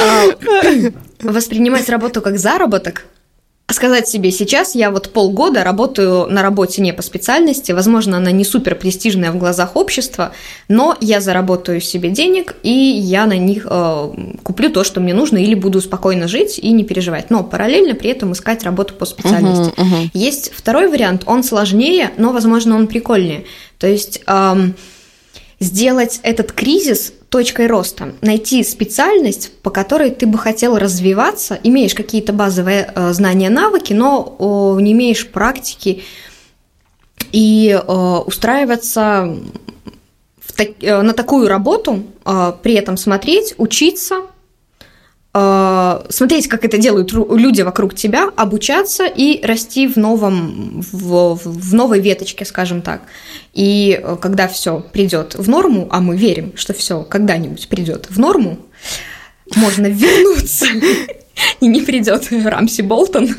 А, 0.00 0.24
воспринимать 1.20 1.88
работу 1.88 2.22
как 2.22 2.38
заработок 2.38 3.04
сказать 3.74 4.08
себе, 4.08 4.30
сейчас 4.30 4.74
я 4.74 4.90
вот 4.90 5.10
полгода 5.12 5.62
работаю 5.62 6.26
на 6.26 6.42
работе 6.42 6.80
не 6.80 6.92
по 6.92 7.02
специальности, 7.02 7.72
возможно, 7.72 8.16
она 8.16 8.30
не 8.30 8.44
супер 8.44 8.74
престижная 8.74 9.30
в 9.30 9.36
глазах 9.36 9.76
общества, 9.76 10.32
но 10.68 10.96
я 11.00 11.20
заработаю 11.20 11.80
себе 11.80 12.08
денег, 12.08 12.56
и 12.62 12.72
я 12.72 13.26
на 13.26 13.36
них 13.36 13.66
э, 13.68 14.10
куплю 14.42 14.70
то, 14.70 14.84
что 14.84 15.00
мне 15.00 15.12
нужно, 15.12 15.36
или 15.36 15.54
буду 15.54 15.80
спокойно 15.82 16.28
жить 16.28 16.58
и 16.58 16.70
не 16.72 16.84
переживать. 16.84 17.28
Но 17.28 17.44
параллельно 17.44 17.94
при 17.94 18.10
этом 18.10 18.32
искать 18.32 18.64
работу 18.64 18.94
по 18.94 19.04
специальности. 19.04 19.74
Uh-huh, 19.76 19.84
uh-huh. 19.84 20.10
Есть 20.14 20.50
второй 20.54 20.88
вариант, 20.88 21.24
он 21.26 21.42
сложнее, 21.42 22.10
но, 22.16 22.32
возможно, 22.32 22.74
он 22.74 22.86
прикольнее. 22.86 23.44
То 23.78 23.86
есть 23.86 24.22
эм, 24.26 24.74
сделать 25.60 26.20
этот 26.22 26.52
кризис 26.52 27.12
точкой 27.28 27.66
роста, 27.66 28.14
найти 28.20 28.62
специальность, 28.62 29.52
по 29.62 29.70
которой 29.70 30.10
ты 30.10 30.26
бы 30.26 30.38
хотел 30.38 30.78
развиваться, 30.78 31.58
имеешь 31.62 31.94
какие-то 31.94 32.32
базовые 32.32 32.90
э, 32.94 33.12
знания, 33.12 33.50
навыки, 33.50 33.92
но 33.92 34.76
не 34.80 34.92
имеешь 34.92 35.26
практики. 35.26 36.04
И 37.32 37.70
э, 37.70 37.92
устраиваться 38.26 39.36
э, 40.56 41.02
на 41.02 41.12
такую 41.12 41.48
работу, 41.48 42.04
при 42.62 42.74
этом 42.74 42.96
смотреть, 42.96 43.54
учиться, 43.58 44.22
смотреть, 46.10 46.48
как 46.48 46.64
это 46.64 46.78
делают 46.78 47.12
люди 47.12 47.62
вокруг 47.62 47.94
тебя, 47.94 48.30
обучаться 48.36 49.06
и 49.06 49.44
расти 49.44 49.86
в 49.86 49.96
новом, 49.96 50.82
в, 50.92 51.34
в 51.44 51.74
новой 51.74 52.00
веточке, 52.00 52.44
скажем 52.44 52.82
так. 52.82 53.02
И 53.52 54.00
э, 54.02 54.16
когда 54.20 54.48
все 54.48 54.80
придет 54.92 55.34
в 55.34 55.48
норму, 55.48 55.88
а 55.90 56.00
мы 56.00 56.16
верим, 56.16 56.52
что 56.56 56.72
все 56.72 57.02
когда-нибудь 57.02 57.68
придет 57.68 58.06
в 58.08 58.18
норму, 58.18 58.58
можно 59.56 59.86
вернуться 59.86 60.66
и 61.60 61.66
не 61.66 61.80
придет 61.82 62.28
Рамси 62.30 62.82
Болтон, 62.82 63.34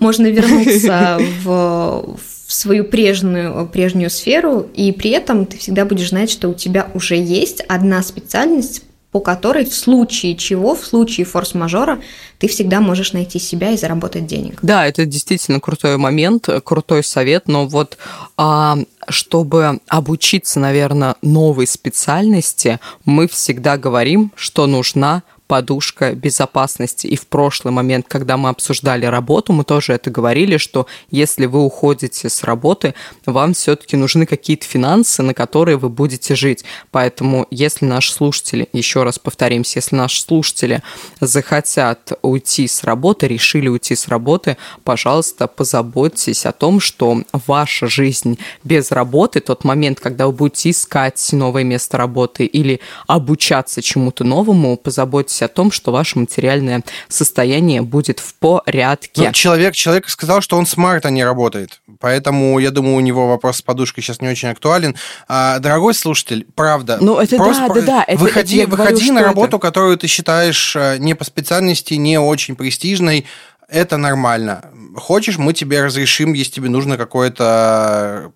можно 0.00 0.26
вернуться 0.26 1.18
в, 1.42 2.16
в 2.46 2.52
свою 2.52 2.84
прежнюю, 2.84 3.68
прежнюю 3.68 4.10
сферу, 4.10 4.68
и 4.74 4.92
при 4.92 5.10
этом 5.10 5.46
ты 5.46 5.58
всегда 5.58 5.84
будешь 5.84 6.10
знать, 6.10 6.30
что 6.30 6.48
у 6.48 6.54
тебя 6.54 6.88
уже 6.94 7.16
есть 7.16 7.60
одна 7.68 8.02
специальность, 8.02 8.82
по 9.14 9.20
которой 9.20 9.64
в 9.64 9.72
случае 9.72 10.34
чего, 10.34 10.74
в 10.74 10.84
случае 10.84 11.24
форс-мажора, 11.24 12.00
ты 12.40 12.48
всегда 12.48 12.80
можешь 12.80 13.12
найти 13.12 13.38
себя 13.38 13.70
и 13.70 13.76
заработать 13.76 14.26
денег. 14.26 14.58
Да, 14.60 14.88
это 14.88 15.06
действительно 15.06 15.60
крутой 15.60 15.98
момент, 15.98 16.48
крутой 16.64 17.04
совет, 17.04 17.46
но 17.46 17.64
вот 17.68 17.96
а, 18.36 18.76
чтобы 19.08 19.78
обучиться, 19.86 20.58
наверное, 20.58 21.14
новой 21.22 21.68
специальности, 21.68 22.80
мы 23.04 23.28
всегда 23.28 23.76
говорим, 23.76 24.32
что 24.34 24.66
нужна 24.66 25.22
подушка 25.46 26.14
безопасности. 26.14 27.06
И 27.06 27.16
в 27.16 27.26
прошлый 27.26 27.72
момент, 27.72 28.06
когда 28.08 28.36
мы 28.36 28.48
обсуждали 28.48 29.06
работу, 29.06 29.52
мы 29.52 29.64
тоже 29.64 29.92
это 29.92 30.10
говорили, 30.10 30.56
что 30.56 30.86
если 31.10 31.46
вы 31.46 31.60
уходите 31.60 32.28
с 32.28 32.42
работы, 32.44 32.94
вам 33.26 33.52
все-таки 33.52 33.96
нужны 33.96 34.26
какие-то 34.26 34.64
финансы, 34.64 35.22
на 35.22 35.34
которые 35.34 35.76
вы 35.76 35.90
будете 35.90 36.34
жить. 36.34 36.64
Поэтому, 36.90 37.46
если 37.50 37.84
наши 37.84 38.12
слушатели, 38.12 38.68
еще 38.72 39.02
раз 39.02 39.18
повторимся, 39.18 39.78
если 39.78 39.96
наши 39.96 40.22
слушатели 40.22 40.82
захотят 41.20 42.12
уйти 42.22 42.66
с 42.66 42.82
работы, 42.84 43.28
решили 43.28 43.68
уйти 43.68 43.94
с 43.94 44.08
работы, 44.08 44.56
пожалуйста, 44.82 45.46
позаботьтесь 45.46 46.46
о 46.46 46.52
том, 46.52 46.80
что 46.80 47.22
ваша 47.46 47.86
жизнь 47.86 48.38
без 48.62 48.90
работы, 48.90 49.40
тот 49.40 49.64
момент, 49.64 50.00
когда 50.00 50.26
вы 50.26 50.32
будете 50.32 50.70
искать 50.70 51.28
новое 51.32 51.64
место 51.64 51.98
работы 51.98 52.46
или 52.46 52.80
обучаться 53.06 53.82
чему-то 53.82 54.24
новому, 54.24 54.76
позаботьтесь 54.76 55.33
заботьтесь 55.34 55.42
о 55.42 55.48
том, 55.48 55.70
что 55.70 55.92
ваше 55.92 56.18
материальное 56.18 56.82
состояние 57.08 57.82
будет 57.82 58.20
в 58.20 58.34
порядке. 58.34 59.26
Ну, 59.26 59.32
человек, 59.32 59.74
человек 59.74 60.08
сказал, 60.08 60.40
что 60.40 60.56
он 60.56 60.66
смарт, 60.66 61.06
а 61.06 61.10
не 61.10 61.24
работает. 61.24 61.80
Поэтому, 62.00 62.58
я 62.58 62.70
думаю, 62.70 62.96
у 62.96 63.00
него 63.00 63.28
вопрос 63.28 63.58
с 63.58 63.62
подушкой 63.62 64.02
сейчас 64.02 64.20
не 64.20 64.28
очень 64.28 64.48
актуален. 64.48 64.94
А, 65.28 65.58
дорогой 65.58 65.94
слушатель, 65.94 66.46
правда, 66.54 66.98
ну, 67.00 67.18
это 67.18 67.36
просто 67.36 67.68
да, 67.68 67.74
да, 67.74 67.80
да. 67.80 68.04
Это, 68.06 68.20
выходи, 68.20 68.58
это 68.58 68.70
выходи 68.70 69.06
говорю, 69.06 69.14
на 69.14 69.22
работу, 69.22 69.56
это... 69.56 69.58
которую 69.58 69.96
ты 69.96 70.06
считаешь 70.06 70.76
э, 70.76 70.98
не 70.98 71.14
по 71.14 71.24
специальности, 71.24 71.94
не 71.94 72.18
очень 72.18 72.56
престижной, 72.56 73.26
это 73.68 73.96
нормально. 73.96 74.70
Хочешь, 74.96 75.38
мы 75.38 75.52
тебе 75.52 75.82
разрешим, 75.82 76.34
если 76.34 76.52
тебе 76.52 76.68
нужно 76.68 76.96
какое-то 76.96 78.32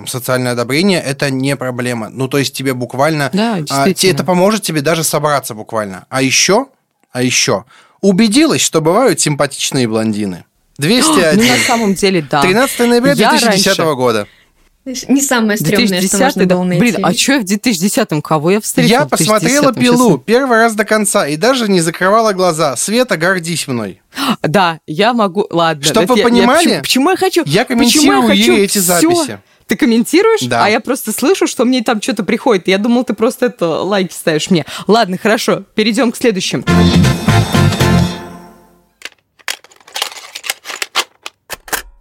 там, 0.00 0.06
социальное 0.06 0.52
одобрение, 0.52 0.98
это 1.00 1.30
не 1.30 1.56
проблема. 1.56 2.08
Ну, 2.08 2.26
то 2.26 2.38
есть 2.38 2.54
тебе 2.54 2.72
буквально... 2.72 3.28
Да, 3.34 3.58
а, 3.68 3.86
это 3.86 4.24
поможет 4.24 4.62
тебе 4.62 4.80
даже 4.80 5.04
собраться 5.04 5.54
буквально. 5.54 6.06
А 6.08 6.22
еще, 6.22 6.68
а 7.12 7.22
еще, 7.22 7.64
убедилась, 8.00 8.62
что 8.62 8.80
бывают 8.80 9.20
симпатичные 9.20 9.86
блондины. 9.86 10.44
201. 10.78 11.38
Ну, 11.44 11.46
на 11.46 11.58
самом 11.66 11.94
деле, 11.94 12.22
да. 12.22 12.40
13 12.40 12.78
ноября 12.80 13.14
2010 13.14 13.66
раньше... 13.66 13.94
года. 13.94 14.26
Не 14.86 15.20
самое 15.20 15.58
стрёмное, 15.58 16.00
что 16.00 16.18
можно 16.18 16.46
было 16.46 16.64
найти. 16.64 16.80
Блин, 16.80 16.96
а 17.02 17.12
что 17.12 17.32
я 17.34 17.40
в 17.40 17.44
2010-м? 17.44 18.22
Кого 18.22 18.52
я 18.52 18.60
встретил 18.62 18.90
Я 18.90 19.04
посмотрела 19.04 19.74
«Пилу» 19.74 20.16
первый 20.16 20.56
раз 20.56 20.74
до 20.74 20.86
конца 20.86 21.26
и 21.26 21.36
даже 21.36 21.68
не 21.68 21.82
закрывала 21.82 22.32
глаза. 22.32 22.76
Света, 22.76 23.18
гордись 23.18 23.68
мной. 23.68 24.00
Да, 24.42 24.80
я 24.86 25.12
могу... 25.12 25.46
Ладно. 25.50 25.84
Чтобы 25.84 26.14
вы 26.14 26.22
понимали, 26.22 26.80
почему, 26.80 26.80
почему 26.80 27.10
я 27.10 27.16
хочу... 27.18 27.42
Я 27.44 27.64
комментирую 27.66 28.22
я 28.22 28.28
хочу 28.28 28.56
эти 28.56 28.78
записи. 28.78 29.40
Ты 29.70 29.76
комментируешь, 29.76 30.40
да. 30.40 30.64
а 30.64 30.68
я 30.68 30.80
просто 30.80 31.12
слышу, 31.12 31.46
что 31.46 31.64
мне 31.64 31.80
там 31.82 32.02
что-то 32.02 32.24
приходит. 32.24 32.66
Я 32.66 32.76
думал, 32.76 33.04
ты 33.04 33.14
просто 33.14 33.46
это 33.46 33.68
лайки 33.68 34.12
ставишь 34.12 34.50
мне. 34.50 34.66
Ладно, 34.88 35.16
хорошо, 35.16 35.62
перейдем 35.76 36.10
к 36.10 36.16
следующим. 36.16 36.64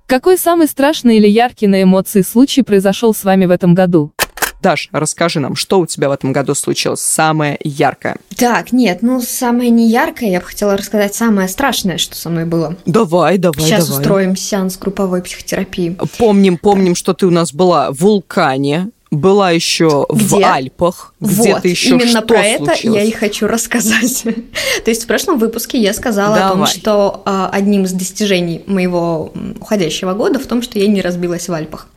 Какой 0.08 0.40
самый 0.40 0.66
страшный 0.66 1.18
или 1.18 1.28
яркий 1.28 1.68
на 1.68 1.84
эмоции 1.84 2.24
случай 2.24 2.64
произошел 2.64 3.14
с 3.14 3.24
вами 3.24 3.46
в 3.46 3.52
этом 3.52 3.76
году? 3.76 4.14
Даш, 4.62 4.90
расскажи 4.92 5.40
нам, 5.40 5.56
что 5.56 5.80
у 5.80 5.86
тебя 5.86 6.10
в 6.10 6.12
этом 6.12 6.34
году 6.34 6.54
случилось 6.54 7.02
самое 7.02 7.58
яркое? 7.64 8.18
Так, 8.36 8.72
нет, 8.74 9.02
ну 9.02 9.22
самое 9.22 9.70
не 9.70 9.90
яркое, 9.90 10.30
я 10.30 10.40
бы 10.40 10.46
хотела 10.46 10.76
рассказать 10.76 11.16
самое 11.16 11.48
страшное, 11.48 11.98
что 11.98 12.16
со 12.16 12.30
мной 12.30 12.46
было. 12.46 12.76
Давай, 12.86 13.38
давай, 13.38 13.66
Сейчас 13.66 13.88
давай. 13.88 14.02
устроим 14.02 14.36
сеанс 14.36 14.78
групповой 14.78 15.22
психотерапии. 15.22 15.98
Помним, 16.18 16.58
помним, 16.58 16.96
что 16.96 17.14
ты 17.14 17.26
у 17.26 17.32
нас 17.32 17.54
была 17.54 17.92
в 17.92 18.00
вулкане, 18.00 18.90
была 19.12 19.52
еще 19.52 20.06
в 20.08 20.36
Альпах, 20.44 21.14
где 21.20 21.54
вот, 21.54 21.64
ты 21.64 21.70
еще 21.70 21.96
именно 21.96 22.08
что 22.08 22.22
про 22.22 22.42
это 22.42 22.66
случилось? 22.66 23.02
я 23.02 23.04
и 23.06 23.12
хочу 23.12 23.48
рассказать. 23.48 24.24
То 24.84 24.92
есть 24.92 25.04
в 25.04 25.08
прошлом 25.08 25.40
выпуске 25.40 25.82
я 25.82 25.94
сказала 25.94 26.36
Давай. 26.36 26.52
о 26.52 26.54
том, 26.54 26.66
что 26.68 27.24
э, 27.26 27.50
одним 27.52 27.86
из 27.86 27.94
достижений 27.94 28.62
моего 28.68 29.34
уходящего 29.60 30.14
года 30.14 30.38
в 30.38 30.46
том, 30.46 30.62
что 30.62 30.78
я 30.78 30.88
не 30.88 31.02
разбилась 31.02 31.50
в 31.50 31.54
Альпах. 31.54 31.88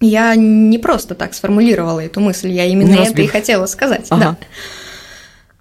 Я 0.00 0.34
не 0.34 0.78
просто 0.78 1.14
так 1.14 1.34
сформулировала 1.34 2.00
эту 2.00 2.20
мысль, 2.20 2.50
я 2.50 2.64
именно 2.66 2.90
не 2.90 3.06
это 3.06 3.22
и 3.22 3.26
хотела 3.26 3.66
сказать. 3.66 4.06
Ага. 4.10 4.36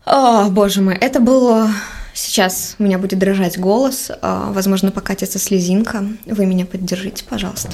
Да. 0.05 0.43
О, 0.45 0.49
боже 0.49 0.81
мой, 0.81 0.95
это 0.95 1.19
было... 1.19 1.69
Сейчас 2.13 2.75
у 2.79 2.83
меня 2.83 2.97
будет 2.97 3.19
дрожать 3.19 3.59
голос, 3.59 4.09
а, 4.21 4.51
возможно, 4.53 4.89
покатится 4.89 5.37
слезинка. 5.37 6.05
Вы 6.25 6.45
меня 6.45 6.65
поддержите, 6.65 7.25
пожалуйста. 7.27 7.73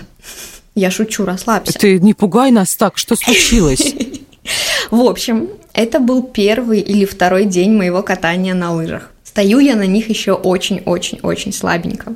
Я 0.74 0.90
шучу, 0.90 1.26
расслабься. 1.26 1.78
Ты 1.78 2.00
не 2.00 2.16
пугай 2.16 2.50
нас 2.50 2.76
так, 2.76 2.98
что 2.98 3.16
случилось? 3.16 3.94
В 4.90 5.02
общем, 5.02 5.50
это 5.74 6.00
был 6.00 6.24
первый 6.24 6.80
или 6.80 7.06
второй 7.06 7.46
день 7.46 7.74
моего 7.74 8.02
катания 8.02 8.56
на 8.56 8.74
лыжах. 8.74 9.12
Стою 9.24 9.60
я 9.60 9.76
на 9.76 9.86
них 9.86 10.10
еще 10.10 10.34
очень-очень-очень 10.34 11.54
слабенько. 11.54 12.16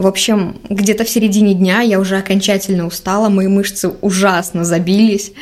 В 0.00 0.06
общем, 0.06 0.56
где-то 0.70 1.04
в 1.04 1.10
середине 1.10 1.52
дня 1.52 1.82
я 1.82 2.00
уже 2.00 2.16
окончательно 2.16 2.86
устала, 2.86 3.28
мои 3.28 3.48
мышцы 3.48 3.90
ужасно 4.00 4.64
забились. 4.64 5.32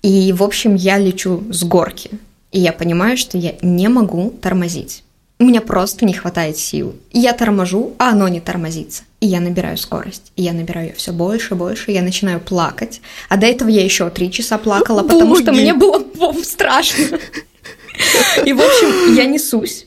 И, 0.00 0.32
в 0.32 0.42
общем, 0.42 0.76
я 0.76 0.96
лечу 0.96 1.44
с 1.50 1.62
горки. 1.62 2.08
И 2.52 2.58
я 2.58 2.72
понимаю, 2.72 3.18
что 3.18 3.36
я 3.36 3.52
не 3.60 3.88
могу 3.88 4.30
тормозить. 4.40 5.04
У 5.38 5.44
меня 5.44 5.60
просто 5.60 6.06
не 6.06 6.14
хватает 6.14 6.56
сил. 6.56 6.96
И 7.10 7.18
я 7.18 7.34
торможу, 7.34 7.92
а 7.98 8.12
оно 8.12 8.28
не 8.28 8.40
тормозится. 8.40 9.02
И 9.20 9.26
я 9.26 9.40
набираю 9.40 9.76
скорость. 9.76 10.32
И 10.36 10.42
я 10.42 10.54
набираю 10.54 10.86
ее 10.86 10.94
все 10.94 11.12
больше 11.12 11.52
и 11.52 11.58
больше. 11.58 11.90
И 11.90 11.94
я 11.94 12.00
начинаю 12.00 12.40
плакать. 12.40 13.02
А 13.28 13.36
до 13.36 13.44
этого 13.44 13.68
я 13.68 13.84
еще 13.84 14.08
три 14.08 14.32
часа 14.32 14.56
плакала, 14.56 15.02
потому 15.02 15.36
что 15.36 15.52
мне 15.52 15.74
было 15.74 16.02
страшно. 16.42 17.18
И, 18.42 18.52
в 18.54 18.58
общем, 18.58 19.14
я 19.14 19.26
несусь 19.26 19.86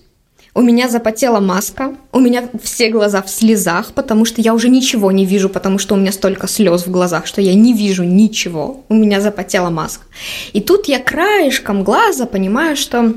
у 0.53 0.61
меня 0.61 0.89
запотела 0.89 1.39
маска, 1.39 1.95
у 2.11 2.19
меня 2.19 2.49
все 2.61 2.89
глаза 2.89 3.21
в 3.21 3.29
слезах, 3.29 3.93
потому 3.93 4.25
что 4.25 4.41
я 4.41 4.53
уже 4.53 4.69
ничего 4.69 5.11
не 5.11 5.25
вижу, 5.25 5.49
потому 5.49 5.77
что 5.77 5.95
у 5.95 5.97
меня 5.97 6.11
столько 6.11 6.47
слез 6.47 6.85
в 6.85 6.91
глазах, 6.91 7.27
что 7.27 7.41
я 7.41 7.53
не 7.53 7.73
вижу 7.73 8.03
ничего. 8.03 8.83
У 8.89 8.95
меня 8.95 9.21
запотела 9.21 9.69
маска. 9.69 10.05
И 10.53 10.61
тут 10.61 10.87
я 10.87 10.99
краешком 10.99 11.83
глаза 11.83 12.25
понимаю, 12.25 12.75
что 12.75 13.13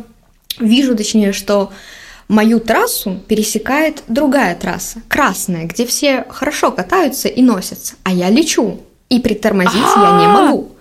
вижу, 0.61 0.97
точнее, 0.97 1.33
что 1.33 1.71
Мою 2.33 2.61
трассу 2.61 3.21
пересекает 3.29 4.05
другая 4.09 4.55
трасса, 4.55 5.03
красная, 5.09 5.65
где 5.67 5.85
все 5.85 6.25
хорошо 6.31 6.71
катаются 6.71 7.29
и 7.29 7.43
носятся, 7.43 7.97
а 8.05 8.11
я 8.11 8.31
лечу, 8.31 8.81
и 9.11 9.21
притормозить 9.21 9.75
я 9.75 10.19
не 10.19 10.29
могу. 10.29 10.73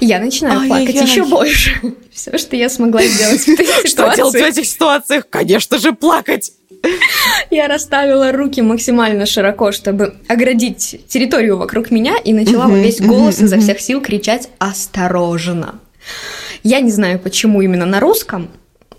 Я 0.00 0.18
начинаю 0.18 0.66
плакать 0.66 0.94
еще 0.94 1.24
больше. 1.24 1.80
Все, 2.12 2.36
что 2.38 2.56
я 2.56 2.68
смогла 2.68 3.02
сделать 3.02 3.40
в 3.40 3.48
этой 3.48 3.66
ситуации. 3.86 3.88
Что 3.88 4.14
делать 4.16 4.34
в 4.34 4.36
этих 4.36 4.66
ситуациях? 4.66 5.26
Конечно 5.30 5.78
же, 5.78 5.92
плакать. 5.92 6.52
Я 7.50 7.68
расставила 7.68 8.32
руки 8.32 8.62
максимально 8.62 9.26
широко, 9.26 9.72
чтобы 9.72 10.14
оградить 10.28 11.00
территорию 11.08 11.56
вокруг 11.58 11.90
меня, 11.90 12.16
и 12.24 12.32
начала 12.32 12.68
во 12.68 12.76
весь 12.76 13.00
голос 13.00 13.40
изо 13.40 13.58
всех 13.58 13.80
сил 13.80 14.00
кричать 14.00 14.48
«Осторожно!». 14.58 15.80
Я 16.62 16.80
не 16.80 16.90
знаю, 16.90 17.18
почему 17.18 17.62
именно 17.62 17.86
на 17.86 18.00
русском, 18.00 18.48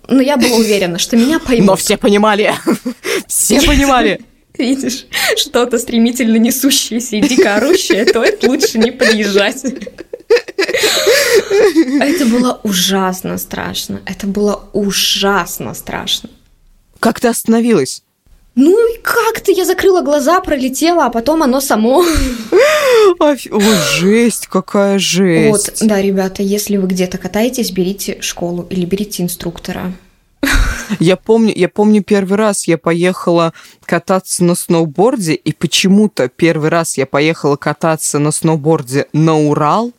но 0.08 0.22
я 0.22 0.38
была 0.38 0.58
уверена, 0.58 0.99
что 0.99 1.16
меня 1.18 1.39
поймут. 1.39 1.68
Но 1.68 1.76
все 1.76 1.97
понимали. 1.97 2.54
Все 3.28 3.62
понимали. 3.62 4.22
Видишь, 4.58 5.06
что-то 5.38 5.78
стремительно 5.78 6.36
несущееся 6.36 7.16
и 7.16 7.22
дико 7.22 7.56
орущее, 7.56 8.06
то 8.06 8.22
это 8.22 8.47
лучше 8.47 8.78
не 8.78 8.91
подъезжать. 8.91 9.64
Это 11.99 12.25
было 12.25 12.59
ужасно 12.63 13.38
страшно. 13.38 14.01
Это 14.05 14.27
было 14.27 14.63
ужасно 14.73 15.73
страшно. 15.73 16.29
Как 16.99 17.19
ты 17.19 17.27
остановилась? 17.27 18.03
Ну 18.55 18.93
и 18.93 19.01
как-то 19.01 19.51
я 19.51 19.65
закрыла 19.65 20.01
глаза, 20.01 20.41
пролетела, 20.41 21.05
а 21.05 21.09
потом 21.09 21.41
оно 21.41 21.61
само. 21.61 22.03
Ой, 23.19 23.38
жесть, 23.97 24.47
какая 24.47 24.99
жесть. 24.99 25.49
Вот, 25.49 25.88
да, 25.88 26.01
ребята, 26.01 26.43
если 26.43 26.75
вы 26.75 26.88
где-то 26.88 27.17
катаетесь, 27.17 27.71
берите 27.71 28.21
школу 28.21 28.67
или 28.69 28.86
берите 28.86 29.23
инструктора. 29.23 29.93
Я 30.99 31.15
помню, 31.15 31.53
я 31.55 31.69
помню 31.69 32.03
первый 32.03 32.38
раз 32.38 32.67
я 32.67 32.77
поехала 32.77 33.53
кататься 33.86 34.43
на 34.43 34.55
сноуборде, 34.55 35.34
и 35.34 35.53
почему-то 35.53 36.27
первый 36.27 36.69
раз 36.69 36.97
я 36.97 37.05
поехала 37.05 37.55
кататься 37.55 38.19
на 38.19 38.32
сноуборде 38.32 39.07
на 39.13 39.38
Урал, 39.38 39.93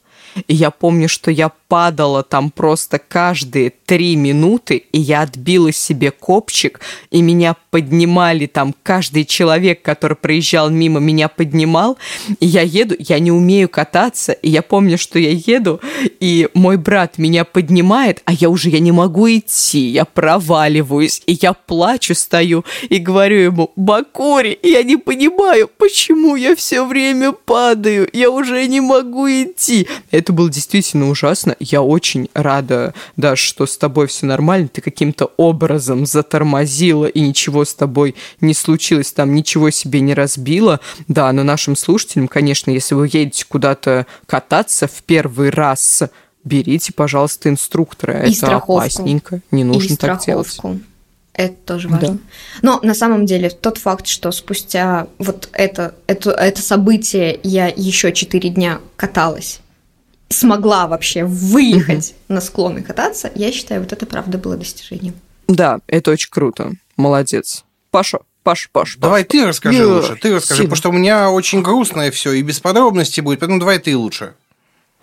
и 0.48 0.54
я 0.54 0.70
помню, 0.70 1.08
что 1.08 1.30
я 1.30 1.50
падала 1.68 2.22
там 2.22 2.50
просто 2.50 2.98
каждые 2.98 3.70
три 3.70 4.14
минуты, 4.16 4.84
и 4.92 5.00
я 5.00 5.22
отбила 5.22 5.72
себе 5.72 6.10
копчик, 6.10 6.80
и 7.10 7.22
меня 7.22 7.56
поднимали 7.70 8.44
там 8.44 8.74
каждый 8.82 9.24
человек, 9.24 9.80
который 9.80 10.16
проезжал 10.16 10.68
мимо, 10.68 11.00
меня 11.00 11.28
поднимал, 11.28 11.96
и 12.40 12.46
я 12.46 12.60
еду, 12.60 12.94
я 12.98 13.18
не 13.18 13.32
умею 13.32 13.70
кататься, 13.70 14.32
и 14.32 14.50
я 14.50 14.60
помню, 14.60 14.98
что 14.98 15.18
я 15.18 15.30
еду, 15.30 15.80
и 16.20 16.48
мой 16.52 16.76
брат 16.76 17.16
меня 17.16 17.44
поднимает, 17.46 18.20
а 18.26 18.34
я 18.34 18.50
уже, 18.50 18.68
я 18.68 18.78
не 18.78 18.92
могу 18.92 19.26
идти, 19.28 19.88
я 19.88 20.04
проваливаюсь, 20.04 21.22
и 21.26 21.38
я 21.40 21.54
плачу, 21.54 22.14
стою, 22.14 22.66
и 22.90 22.98
говорю 22.98 23.38
ему, 23.38 23.72
Бакури, 23.76 24.58
я 24.62 24.82
не 24.82 24.98
понимаю, 24.98 25.70
почему 25.78 26.36
я 26.36 26.54
все 26.54 26.84
время 26.84 27.32
падаю, 27.32 28.08
я 28.12 28.30
уже 28.30 28.66
не 28.66 28.82
могу 28.82 29.26
идти. 29.26 29.88
Это 30.22 30.32
было 30.32 30.48
действительно 30.48 31.10
ужасно, 31.10 31.56
я 31.58 31.82
очень 31.82 32.28
рада, 32.32 32.94
да, 33.16 33.34
что 33.34 33.66
с 33.66 33.76
тобой 33.76 34.06
все 34.06 34.24
нормально, 34.26 34.68
ты 34.68 34.80
каким-то 34.80 35.32
образом 35.36 36.06
затормозила, 36.06 37.06
и 37.06 37.20
ничего 37.20 37.64
с 37.64 37.74
тобой 37.74 38.14
не 38.40 38.54
случилось, 38.54 39.10
там 39.10 39.34
ничего 39.34 39.70
себе 39.70 39.98
не 40.00 40.14
разбила. 40.14 40.78
Да, 41.08 41.32
но 41.32 41.42
нашим 41.42 41.74
слушателям, 41.74 42.28
конечно, 42.28 42.70
если 42.70 42.94
вы 42.94 43.08
едете 43.08 43.44
куда-то 43.48 44.06
кататься 44.26 44.86
в 44.86 45.02
первый 45.02 45.50
раз, 45.50 46.04
берите, 46.44 46.92
пожалуйста, 46.92 47.48
инструктора. 47.48 48.20
И 48.20 48.28
Это 48.28 48.36
страховку. 48.36 48.78
опасненько, 48.78 49.40
не 49.50 49.64
нужно 49.64 49.94
и 49.94 49.96
так 49.96 50.24
делать. 50.24 50.46
страховку. 50.46 50.80
Это 51.34 51.56
тоже 51.66 51.88
важно. 51.88 52.08
Да. 52.08 52.18
Но 52.62 52.80
на 52.84 52.94
самом 52.94 53.26
деле 53.26 53.50
тот 53.50 53.78
факт, 53.78 54.06
что 54.06 54.30
спустя 54.30 55.08
вот 55.18 55.48
это, 55.52 55.96
это, 56.06 56.30
это 56.30 56.62
событие 56.62 57.40
я 57.42 57.66
еще 57.74 58.12
четыре 58.12 58.50
дня 58.50 58.78
каталась, 58.94 59.58
смогла 60.32 60.86
вообще 60.86 61.24
выехать 61.24 62.14
на 62.28 62.40
склон 62.40 62.78
и 62.78 62.82
кататься, 62.82 63.30
я 63.34 63.52
считаю, 63.52 63.82
вот 63.82 63.92
это 63.92 64.06
правда 64.06 64.38
было 64.38 64.56
достижением. 64.56 65.14
Да, 65.48 65.80
это 65.86 66.10
очень 66.10 66.30
круто. 66.30 66.72
Молодец. 66.96 67.64
Паша, 67.90 68.18
Паш, 68.42 68.70
Паш, 68.72 68.90
Паш. 68.90 68.96
Давай 68.96 69.24
ты 69.24 69.46
расскажи 69.46 69.78
Я 69.78 69.86
лучше, 69.86 70.16
ты 70.16 70.34
расскажи, 70.34 70.62
сильно. 70.62 70.70
потому 70.70 70.76
что 70.76 70.88
у 70.88 70.92
меня 70.92 71.30
очень 71.30 71.62
грустное 71.62 72.10
все 72.10 72.32
и 72.32 72.42
без 72.42 72.58
подробностей 72.60 73.22
будет, 73.22 73.40
поэтому 73.40 73.60
давай 73.60 73.78
ты 73.78 73.96
лучше. 73.96 74.34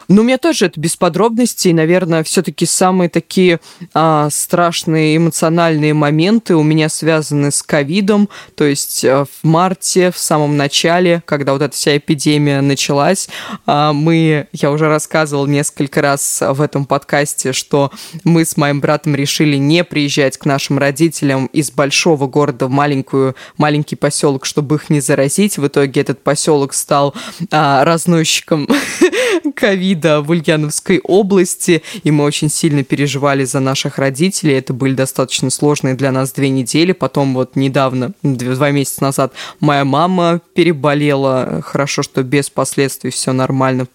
Ну, 0.10 0.22
у 0.22 0.26
меня 0.26 0.39
тоже 0.39 0.66
это 0.66 0.80
без 0.80 0.97
подробностей, 0.97 1.72
наверное, 1.72 2.24
все-таки 2.24 2.66
самые 2.66 3.10
такие 3.10 3.60
а, 3.93 4.30
страшные 4.32 5.18
эмоциональные 5.18 5.93
моменты 5.93 6.55
у 6.55 6.64
меня 6.64 6.89
связаны 6.89 7.51
с 7.51 7.62
ковидом, 7.62 8.28
то 8.55 8.64
есть 8.64 9.05
а, 9.05 9.26
в 9.26 9.43
марте, 9.43 10.10
в 10.10 10.18
самом 10.18 10.57
начале, 10.57 11.22
когда 11.26 11.53
вот 11.53 11.62
эта 11.62 11.76
вся 11.76 11.95
эпидемия 11.95 12.62
началась, 12.62 13.30
а, 13.68 13.93
мы, 13.93 14.47
я 14.51 14.72
уже 14.72 14.88
рассказывал 14.88 15.45
несколько 15.45 16.01
раз 16.01 16.41
в 16.41 16.60
этом 16.60 16.86
подкасте, 16.86 17.53
что 17.53 17.91
мы 18.24 18.45
с 18.45 18.57
моим 18.57 18.82
братом 18.82 19.14
решили 19.14 19.57
не 19.57 19.84
приезжать 19.84 20.39
к 20.39 20.45
нашим 20.45 20.80
родителям 20.80 21.45
из 21.53 21.70
большого 21.70 22.26
города 22.26 22.66
в 22.66 22.72
маленькую, 22.72 23.36
маленький 23.57 23.95
поселок, 23.95 24.47
чтобы 24.47 24.78
их 24.78 24.89
не 24.89 25.01
заразить. 25.01 25.60
В 25.60 25.68
итоге 25.68 26.01
этот 26.01 26.24
поселок 26.24 26.74
стал 26.74 27.14
а, 27.51 27.86
разносчиком 27.86 28.68
ковида 29.55 29.99
в 30.04 30.30
Ульяновской 30.30 31.00
области, 31.04 31.82
и 32.04 32.12
мы 32.12 32.24
очень 32.24 32.50
сильно 32.50 32.84
переживали 32.84 33.43
за 33.43 33.60
наших 33.60 33.97
родителей. 33.97 34.54
Это 34.54 34.74
были 34.74 34.93
достаточно 34.93 35.50
сложные 35.50 35.95
для 35.95 36.12
нас 36.12 36.32
две 36.32 36.50
недели. 36.50 36.91
Потом 36.91 37.34
вот 37.34 37.56
недавно, 37.56 38.14
дв- 38.24 38.56
два 38.56 38.72
месяца 38.72 39.04
назад, 39.04 39.34
моя 39.60 39.86
мама 39.86 40.41
переболела. 40.54 41.62
Хорошо, 41.64 42.04
что 42.04 42.24
без 42.24 42.50
последствий 42.50 43.12
все 43.12 43.34
нормально. 43.34 43.88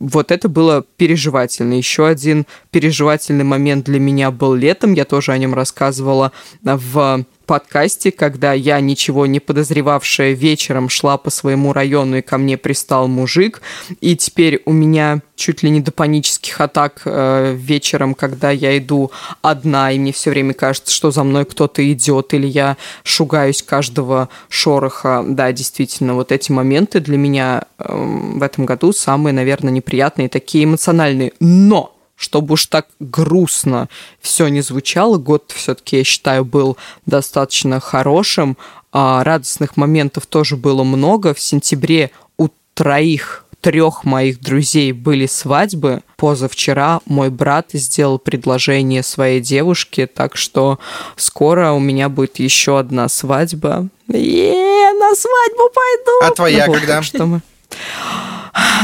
Вот 0.00 0.32
это 0.32 0.48
было 0.48 0.82
переживательно. 0.96 1.74
Еще 1.74 2.06
один 2.06 2.46
переживательный 2.70 3.44
момент 3.44 3.84
для 3.84 4.00
меня 4.00 4.30
был 4.30 4.54
летом. 4.54 4.94
Я 4.94 5.04
тоже 5.04 5.32
о 5.32 5.38
нем 5.38 5.54
рассказывала 5.54 6.32
в 6.62 7.24
подкасте, 7.50 8.12
когда 8.12 8.52
я, 8.52 8.78
ничего 8.78 9.26
не 9.26 9.40
подозревавшая, 9.40 10.34
вечером 10.34 10.88
шла 10.88 11.18
по 11.18 11.30
своему 11.30 11.72
району, 11.72 12.18
и 12.18 12.22
ко 12.22 12.38
мне 12.38 12.56
пристал 12.56 13.08
мужик. 13.08 13.60
И 14.00 14.14
теперь 14.14 14.62
у 14.66 14.72
меня 14.72 15.20
чуть 15.34 15.64
ли 15.64 15.70
не 15.70 15.80
до 15.80 15.90
панических 15.90 16.60
атак 16.60 17.02
э, 17.06 17.52
вечером, 17.58 18.14
когда 18.14 18.52
я 18.52 18.78
иду 18.78 19.10
одна, 19.42 19.90
и 19.90 19.98
мне 19.98 20.12
все 20.12 20.30
время 20.30 20.54
кажется, 20.54 20.94
что 20.94 21.10
за 21.10 21.24
мной 21.24 21.44
кто-то 21.44 21.82
идет, 21.92 22.34
или 22.34 22.46
я 22.46 22.76
шугаюсь 23.02 23.64
каждого 23.64 24.28
шороха. 24.48 25.24
Да, 25.26 25.50
действительно, 25.50 26.14
вот 26.14 26.30
эти 26.30 26.52
моменты 26.52 27.00
для 27.00 27.18
меня 27.18 27.64
эм, 27.78 28.38
в 28.38 28.44
этом 28.44 28.64
году 28.64 28.92
самые, 28.92 29.32
наверное, 29.32 29.72
неприятные, 29.72 30.28
такие 30.28 30.66
эмоциональные. 30.66 31.32
Но! 31.40 31.96
Чтобы 32.20 32.52
уж 32.52 32.66
так 32.66 32.86
грустно 33.00 33.88
все 34.20 34.48
не 34.48 34.60
звучало, 34.60 35.16
год 35.16 35.52
все-таки, 35.56 35.96
я 35.96 36.04
считаю, 36.04 36.44
был 36.44 36.76
достаточно 37.06 37.80
хорошим. 37.80 38.58
А 38.92 39.24
радостных 39.24 39.78
моментов 39.78 40.26
тоже 40.26 40.56
было 40.56 40.84
много. 40.84 41.32
В 41.32 41.40
сентябре 41.40 42.10
у 42.36 42.48
троих 42.74 43.46
трех 43.62 44.04
моих 44.04 44.38
друзей 44.40 44.92
были 44.92 45.24
свадьбы. 45.24 46.02
Позавчера 46.16 47.00
мой 47.06 47.30
брат 47.30 47.70
сделал 47.72 48.18
предложение 48.18 49.02
своей 49.02 49.40
девушке, 49.40 50.06
так 50.06 50.36
что 50.36 50.78
скоро 51.16 51.72
у 51.72 51.78
меня 51.78 52.10
будет 52.10 52.38
еще 52.38 52.78
одна 52.78 53.08
свадьба. 53.08 53.88
Е, 54.08 54.92
на 54.92 55.14
свадьбу 55.14 55.70
пойду! 55.74 56.18
А 56.22 56.30
твоя 56.34 56.66
Ну 56.66 56.72
вот, 56.72 56.80
когда? 56.80 57.02
Что 57.02 57.24
мы... 57.24 57.40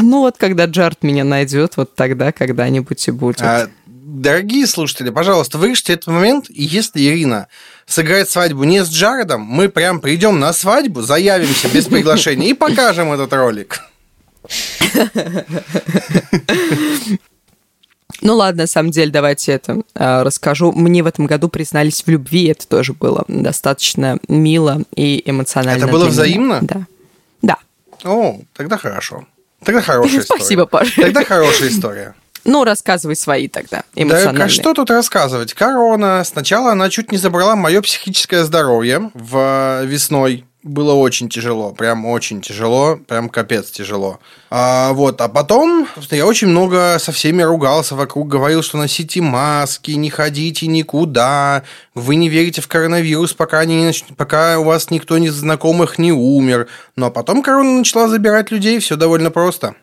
Ну 0.03 0.21
вот, 0.21 0.37
когда 0.37 0.67
Джарт 0.67 1.03
меня 1.03 1.25
найдет, 1.25 1.77
вот 1.77 1.95
тогда 1.95 2.33
когда-нибудь 2.33 3.09
и 3.09 3.11
будет. 3.11 3.41
А, 3.43 3.69
дорогие 3.87 4.67
слушатели, 4.67 5.11
пожалуйста, 5.11 5.59
вырежьте 5.59 5.95
этот 5.95 6.09
момент, 6.09 6.47
и 6.49 6.63
если 6.63 7.01
Ирина 7.01 7.49
сыграет 7.87 8.31
свадьбу 8.31 8.65
не 8.65 8.85
с 8.85 8.89
Джаредом, 8.89 9.43
мы 9.43 9.69
прям 9.69 10.01
придем 10.01 10.39
на 10.39 10.53
свадьбу, 10.53 11.03
заявимся 11.03 11.69
без 11.69 11.87
приглашения 11.87 12.49
и 12.49 12.55
покажем 12.55 13.13
этот 13.13 13.33
ролик. 13.33 13.83
Ну 18.23 18.35
ладно, 18.35 18.63
на 18.63 18.67
самом 18.67 18.91
деле, 18.93 19.11
давайте 19.11 19.53
это 19.53 19.83
э, 19.95 20.23
расскажу. 20.23 20.73
Мне 20.73 21.03
в 21.03 21.07
этом 21.07 21.27
году 21.27 21.49
признались 21.49 22.03
в 22.03 22.09
любви, 22.09 22.47
это 22.47 22.67
тоже 22.67 22.93
было 22.93 23.25
достаточно 23.29 24.19
мило 24.29 24.83
и 24.95 25.23
эмоционально. 25.27 25.85
Это 25.85 25.93
было 25.93 26.07
взаимно? 26.07 26.61
Да. 26.63 26.87
Да. 27.43 27.57
О, 28.05 28.41
тогда 28.55 28.79
хорошо. 28.79 29.27
Тогда 29.65 29.81
хорошая 29.81 30.21
история. 30.21 30.41
Спасибо, 30.41 30.67
Паша. 30.67 31.03
Тогда 31.03 31.25
хорошая 31.25 31.69
история. 31.69 32.15
Ну, 32.47 32.65
рассказывай 32.65 33.17
свои 33.17 33.49
тогда, 33.49 33.83
Да, 33.95 34.03
эмоциональные. 34.03 34.45
а 34.45 34.49
что 34.49 34.73
тут 34.73 34.91
рассказывать? 34.91 35.53
Корона. 35.53 36.23
Сначала 36.25 36.73
она 36.73 36.89
чуть 36.91 37.13
не 37.13 37.19
забрала 37.19 37.57
мое 37.57 37.83
психическое 37.83 38.45
здоровье 38.45 39.11
в 39.15 39.83
э, 39.83 39.87
весной. 39.87 40.45
Было 40.63 40.95
очень 40.95 41.29
тяжело, 41.29 41.71
прям 41.71 42.07
очень 42.07 42.41
тяжело, 42.41 42.97
прям 42.97 43.29
капец 43.29 43.71
тяжело. 43.71 44.19
А, 44.51 44.93
вот, 44.95 45.21
а 45.21 45.29
потом 45.29 45.87
собственно, 45.95 46.19
я 46.19 46.27
очень 46.27 46.49
много 46.49 46.97
со 46.99 47.13
всеми 47.13 47.43
ругался 47.43 47.95
вокруг, 47.95 48.27
говорил, 48.27 48.63
что 48.63 48.77
носите 48.77 49.21
маски, 49.21 49.93
не 49.93 50.11
ходите 50.11 50.67
никуда, 50.67 51.63
вы 51.95 52.17
не 52.17 52.29
верите 52.29 52.63
в 52.63 52.67
коронавирус, 52.67 53.33
пока, 53.33 53.65
не, 53.65 53.93
пока 54.17 54.59
у 54.59 54.65
вас 54.65 54.91
никто 54.91 55.17
из 55.17 55.35
знакомых 55.35 55.99
не 56.01 56.11
умер. 56.11 56.67
Но 56.97 57.13
потом 57.13 57.45
корона 57.45 57.79
начала 57.79 58.09
забирать 58.09 58.51
людей, 58.51 58.81
все 58.81 58.97
довольно 58.97 59.31
просто. 59.31 59.77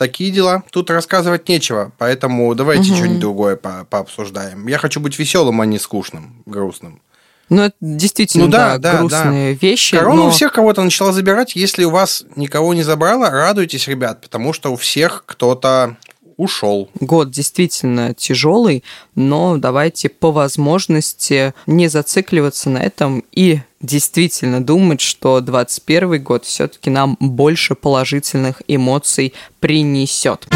Такие 0.00 0.30
дела. 0.30 0.62
Тут 0.70 0.88
рассказывать 0.88 1.46
нечего, 1.46 1.92
поэтому 1.98 2.54
давайте 2.54 2.84
что-нибудь 2.94 3.20
другое 3.20 3.56
по- 3.56 3.84
пообсуждаем. 3.84 4.66
Я 4.66 4.78
хочу 4.78 4.98
быть 4.98 5.18
веселым, 5.18 5.60
а 5.60 5.66
не 5.66 5.78
скучным, 5.78 6.42
грустным. 6.46 7.02
Ну, 7.50 7.64
это 7.64 7.74
действительно, 7.82 8.46
Ну 8.46 8.50
да, 8.50 8.78
да, 8.78 8.92
да, 8.92 8.98
грустные 9.00 9.52
вещи. 9.60 9.98
Корона 9.98 10.22
но- 10.22 10.26
у 10.28 10.30
всех 10.30 10.54
кого-то 10.54 10.82
начала 10.82 11.12
забирать. 11.12 11.54
Если 11.54 11.84
у 11.84 11.90
вас 11.90 12.24
никого 12.34 12.72
не 12.72 12.82
забрала, 12.82 13.28
радуйтесь, 13.28 13.88
ребят, 13.88 14.22
потому 14.22 14.54
что 14.54 14.72
у 14.72 14.76
всех 14.76 15.24
кто-то 15.26 15.98
ушел. 16.40 16.88
Год 17.00 17.30
действительно 17.30 18.14
тяжелый, 18.14 18.82
но 19.14 19.58
давайте 19.58 20.08
по 20.08 20.32
возможности 20.32 21.54
не 21.66 21.88
зацикливаться 21.88 22.70
на 22.70 22.78
этом 22.78 23.24
и 23.32 23.60
действительно 23.82 24.64
думать, 24.64 25.00
что 25.00 25.40
21 25.40 26.22
год 26.22 26.44
все-таки 26.44 26.90
нам 26.90 27.16
больше 27.20 27.74
положительных 27.74 28.62
эмоций 28.66 29.34
принесет. 29.60 30.46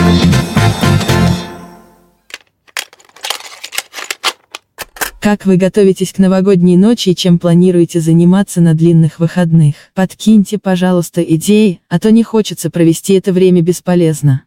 Как 5.25 5.47
вы 5.47 5.57
готовитесь 5.57 6.13
к 6.13 6.19
новогодней 6.19 6.77
ночи 6.77 7.09
и 7.09 7.17
чем 7.17 7.39
планируете 7.39 7.99
заниматься 7.99 8.61
на 8.61 8.75
длинных 8.75 9.21
выходных? 9.21 9.75
Подкиньте, 9.95 10.59
пожалуйста, 10.59 11.23
идеи, 11.23 11.81
а 11.89 11.99
то 11.99 12.13
не 12.13 12.23
хочется 12.23 12.69
провести 12.69 13.15
это 13.15 13.33
время 13.33 13.63
бесполезно. 13.63 14.43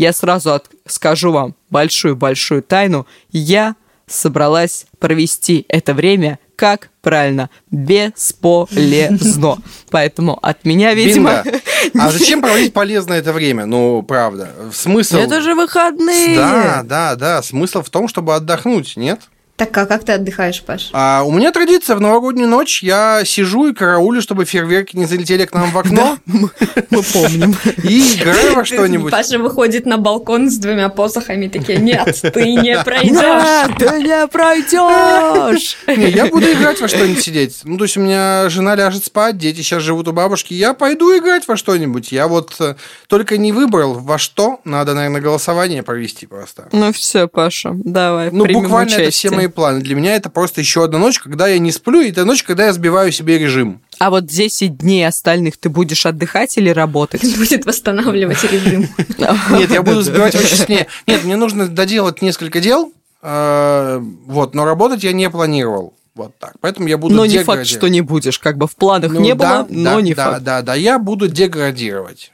Я 0.00 0.14
сразу 0.14 0.54
от- 0.54 0.70
скажу 0.86 1.30
вам 1.30 1.54
большую-большую 1.68 2.62
тайну. 2.62 3.06
Я 3.32 3.76
собралась 4.06 4.86
провести 4.98 5.66
это 5.68 5.92
время 5.92 6.38
как 6.56 6.88
правильно, 7.02 7.50
бесполезно. 7.70 9.58
Поэтому 9.90 10.38
от 10.40 10.64
меня, 10.64 10.94
видимо... 10.94 11.42
Бинго. 11.44 11.60
А 11.98 12.10
зачем 12.10 12.40
проводить 12.40 12.72
полезно 12.72 13.12
это 13.12 13.34
время? 13.34 13.66
Ну, 13.66 14.02
правда. 14.02 14.48
Смысл... 14.72 15.16
Это 15.18 15.42
же 15.42 15.54
выходные! 15.54 16.34
Да, 16.34 16.82
да, 16.82 17.16
да. 17.16 17.42
Смысл 17.42 17.82
в 17.82 17.90
том, 17.90 18.08
чтобы 18.08 18.34
отдохнуть, 18.34 18.96
нет? 18.96 19.20
Так, 19.60 19.76
а 19.76 19.84
как 19.84 20.04
ты 20.04 20.12
отдыхаешь, 20.12 20.62
Паш? 20.62 20.88
А 20.94 21.22
у 21.22 21.30
меня 21.32 21.52
традиция 21.52 21.94
в 21.94 22.00
новогоднюю 22.00 22.48
ночь 22.48 22.82
я 22.82 23.26
сижу 23.26 23.68
и 23.68 23.74
караулю, 23.74 24.22
чтобы 24.22 24.46
фейерверки 24.46 24.96
не 24.96 25.04
залетели 25.04 25.44
к 25.44 25.52
нам 25.52 25.70
в 25.70 25.76
окно. 25.76 26.16
Мы 26.24 27.02
помним. 27.02 27.54
И 27.82 28.14
играю 28.14 28.54
во 28.54 28.64
что-нибудь. 28.64 29.12
Паша 29.12 29.38
выходит 29.38 29.84
на 29.84 29.98
балкон 29.98 30.50
с 30.50 30.56
двумя 30.56 30.88
посохами, 30.88 31.48
такие, 31.48 31.78
нет, 31.78 32.22
ты 32.32 32.54
не 32.54 32.82
пройдешь. 32.82 33.76
Ты 33.78 34.02
не 34.02 34.26
пройдешь! 34.28 35.76
Не, 35.86 36.08
я 36.08 36.24
буду 36.24 36.50
играть 36.50 36.80
во 36.80 36.88
что-нибудь 36.88 37.22
сидеть. 37.22 37.60
Ну, 37.64 37.76
то 37.76 37.84
есть 37.84 37.98
у 37.98 38.00
меня 38.00 38.48
жена 38.48 38.74
ляжет 38.74 39.04
спать, 39.04 39.36
дети 39.36 39.58
сейчас 39.58 39.82
живут 39.82 40.08
у 40.08 40.12
бабушки. 40.12 40.54
Я 40.54 40.72
пойду 40.72 41.14
играть 41.18 41.46
во 41.46 41.58
что-нибудь. 41.58 42.12
Я 42.12 42.28
вот 42.28 42.56
э, 42.60 42.76
только 43.08 43.36
не 43.36 43.52
выбрал 43.52 43.92
во 43.92 44.16
что. 44.16 44.60
Надо, 44.64 44.94
наверное, 44.94 45.20
голосование 45.20 45.82
провести 45.82 46.24
просто. 46.24 46.70
Ну 46.72 46.94
все, 46.94 47.28
Паша, 47.28 47.72
давай, 47.74 48.30
Ну, 48.30 48.46
буквально 48.46 48.94
это 48.94 49.10
все 49.10 49.28
мои 49.28 49.49
планы. 49.50 49.80
Для 49.80 49.94
меня 49.94 50.14
это 50.16 50.30
просто 50.30 50.60
еще 50.60 50.84
одна 50.84 50.98
ночь, 50.98 51.18
когда 51.18 51.48
я 51.48 51.58
не 51.58 51.72
сплю, 51.72 52.00
и 52.00 52.10
это 52.10 52.24
ночь, 52.24 52.42
когда 52.42 52.66
я 52.66 52.72
сбиваю 52.72 53.12
себе 53.12 53.38
режим. 53.38 53.80
А 53.98 54.10
вот 54.10 54.26
10 54.26 54.78
дней 54.78 55.06
остальных 55.06 55.58
ты 55.58 55.68
будешь 55.68 56.06
отдыхать 56.06 56.56
или 56.56 56.70
работать? 56.70 57.22
Будет 57.38 57.66
восстанавливать 57.66 58.42
режим. 58.44 58.88
Нет, 59.50 59.70
я 59.70 59.82
буду 59.82 60.02
сбивать 60.02 60.34
очень 60.34 60.56
сильнее. 60.56 60.86
Нет, 61.06 61.24
мне 61.24 61.36
нужно 61.36 61.68
доделать 61.68 62.22
несколько 62.22 62.60
дел, 62.60 62.92
э, 63.22 64.00
вот, 64.26 64.54
но 64.54 64.64
работать 64.64 65.04
я 65.04 65.12
не 65.12 65.28
планировал. 65.28 65.94
Вот 66.14 66.36
так. 66.38 66.54
Поэтому 66.60 66.88
я 66.88 66.98
буду 66.98 67.14
Но 67.14 67.24
не 67.24 67.42
факт, 67.44 67.66
что 67.66 67.88
не 67.88 68.00
будешь. 68.00 68.38
Как 68.38 68.58
бы 68.58 68.66
в 68.66 68.76
планах 68.76 69.12
Ну 69.12 69.20
не 69.20 69.34
да, 69.34 69.62
было, 69.62 69.66
но 69.70 69.96
да, 69.96 70.00
не 70.02 70.14
да, 70.14 70.24
факт. 70.24 70.42
Да, 70.42 70.62
да, 70.62 70.74
я 70.74 70.98
буду 70.98 71.28
деградировать. 71.28 72.32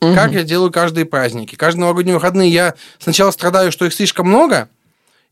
Мгм. 0.00 0.14
Как 0.14 0.32
я 0.32 0.42
делаю 0.42 0.72
каждые 0.72 1.04
праздники. 1.04 1.56
Каждые 1.56 1.82
новогодние 1.82 2.14
выходные 2.14 2.50
я 2.50 2.74
сначала 2.98 3.30
страдаю, 3.30 3.70
что 3.70 3.84
их 3.84 3.92
слишком 3.92 4.28
много, 4.28 4.68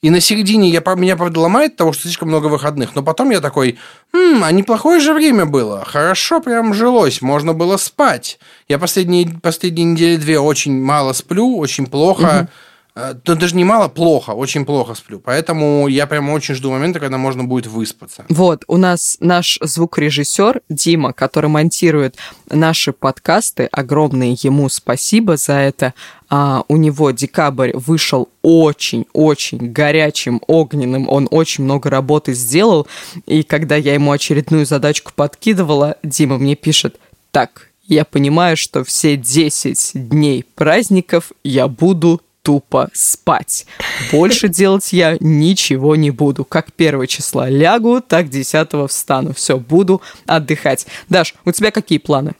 и 0.01 0.11
на 0.11 0.21
середине 0.21 0.69
я, 0.71 0.83
меня, 0.97 1.17
правда, 1.17 1.41
ломает 1.41 1.77
того, 1.77 1.93
что 1.93 2.03
слишком 2.03 2.29
много 2.29 2.47
выходных. 2.47 2.95
Но 2.95 3.03
потом 3.03 3.31
я 3.31 3.41
такой, 3.41 3.79
«М, 4.13 4.45
а 4.45 4.53
неплохое 4.53 5.01
же 5.01 5.13
время 5.13 5.45
было. 5.45 5.85
Хорошо 5.85 6.41
прям 6.41 6.73
жилось, 6.73 7.21
можно 7.21 7.53
было 7.53 7.77
спать. 7.77 8.39
Я 8.69 8.79
последние, 8.79 9.29
последние 9.43 9.87
недели 9.87 10.17
две 10.17 10.39
очень 10.39 10.81
мало 10.81 11.13
сплю, 11.13 11.57
очень 11.59 11.87
плохо. 11.87 12.49
Э, 12.95 13.15
Да 13.25 13.37
даже 13.37 13.55
не 13.55 13.65
мало, 13.65 13.87
плохо, 13.89 14.31
очень 14.33 14.65
плохо 14.65 14.95
сплю. 14.95 15.21
Поэтому 15.21 15.87
я 15.87 16.07
прям 16.09 16.31
очень 16.31 16.55
жду 16.57 16.71
момента, 16.73 16.99
когда 16.99 17.17
можно 17.17 17.45
будет 17.45 17.69
выспаться. 17.69 18.25
Вот, 18.29 18.65
у 18.67 18.77
нас 18.77 19.17
наш 19.21 19.59
звукорежиссер 19.63 20.63
Дима, 20.69 21.13
который 21.13 21.49
монтирует 21.49 22.17
наши 22.51 22.93
подкасты, 22.93 23.69
огромное 23.71 24.37
ему 24.43 24.69
спасибо 24.69 25.37
за 25.37 25.53
это. 25.55 25.95
А, 26.31 26.65
у 26.69 26.77
него 26.77 27.11
декабрь 27.11 27.71
вышел 27.75 28.29
очень-очень 28.43 29.73
горячим, 29.73 30.43
огненным, 30.47 31.09
он 31.09 31.27
очень 31.31 31.65
много 31.65 31.89
работы 31.89 32.35
сделал, 32.35 32.87
и 33.27 33.43
когда 33.43 33.77
я 33.77 33.95
ему 33.95 34.13
очередную 34.13 34.67
задачку 34.67 35.13
подкидывала, 35.15 35.97
Дима 36.03 36.37
мне 36.39 36.55
пишет, 36.55 36.99
так, 37.31 37.69
я 37.87 38.05
понимаю, 38.05 38.57
что 38.59 38.85
все 38.85 39.17
10 39.17 39.93
дней 39.95 40.45
праздников 40.55 41.33
я 41.43 41.67
буду 41.69 42.21
тупо 42.43 42.91
спать. 42.93 43.67
Больше 44.13 44.49
делать 44.51 44.93
я 44.93 45.17
ничего 45.21 45.97
не 45.97 46.11
буду. 46.11 46.45
Как 46.45 46.73
первого 46.73 47.07
числа 47.07 47.49
лягу, 47.49 48.03
так 48.07 48.29
10 48.29 48.91
встану. 48.91 49.33
Все, 49.33 49.59
буду 49.59 50.03
отдыхать. 50.27 50.87
Даш, 51.09 51.35
у 51.45 51.53
тебя 51.53 51.71
какие 51.71 51.99
планы? 51.99 52.33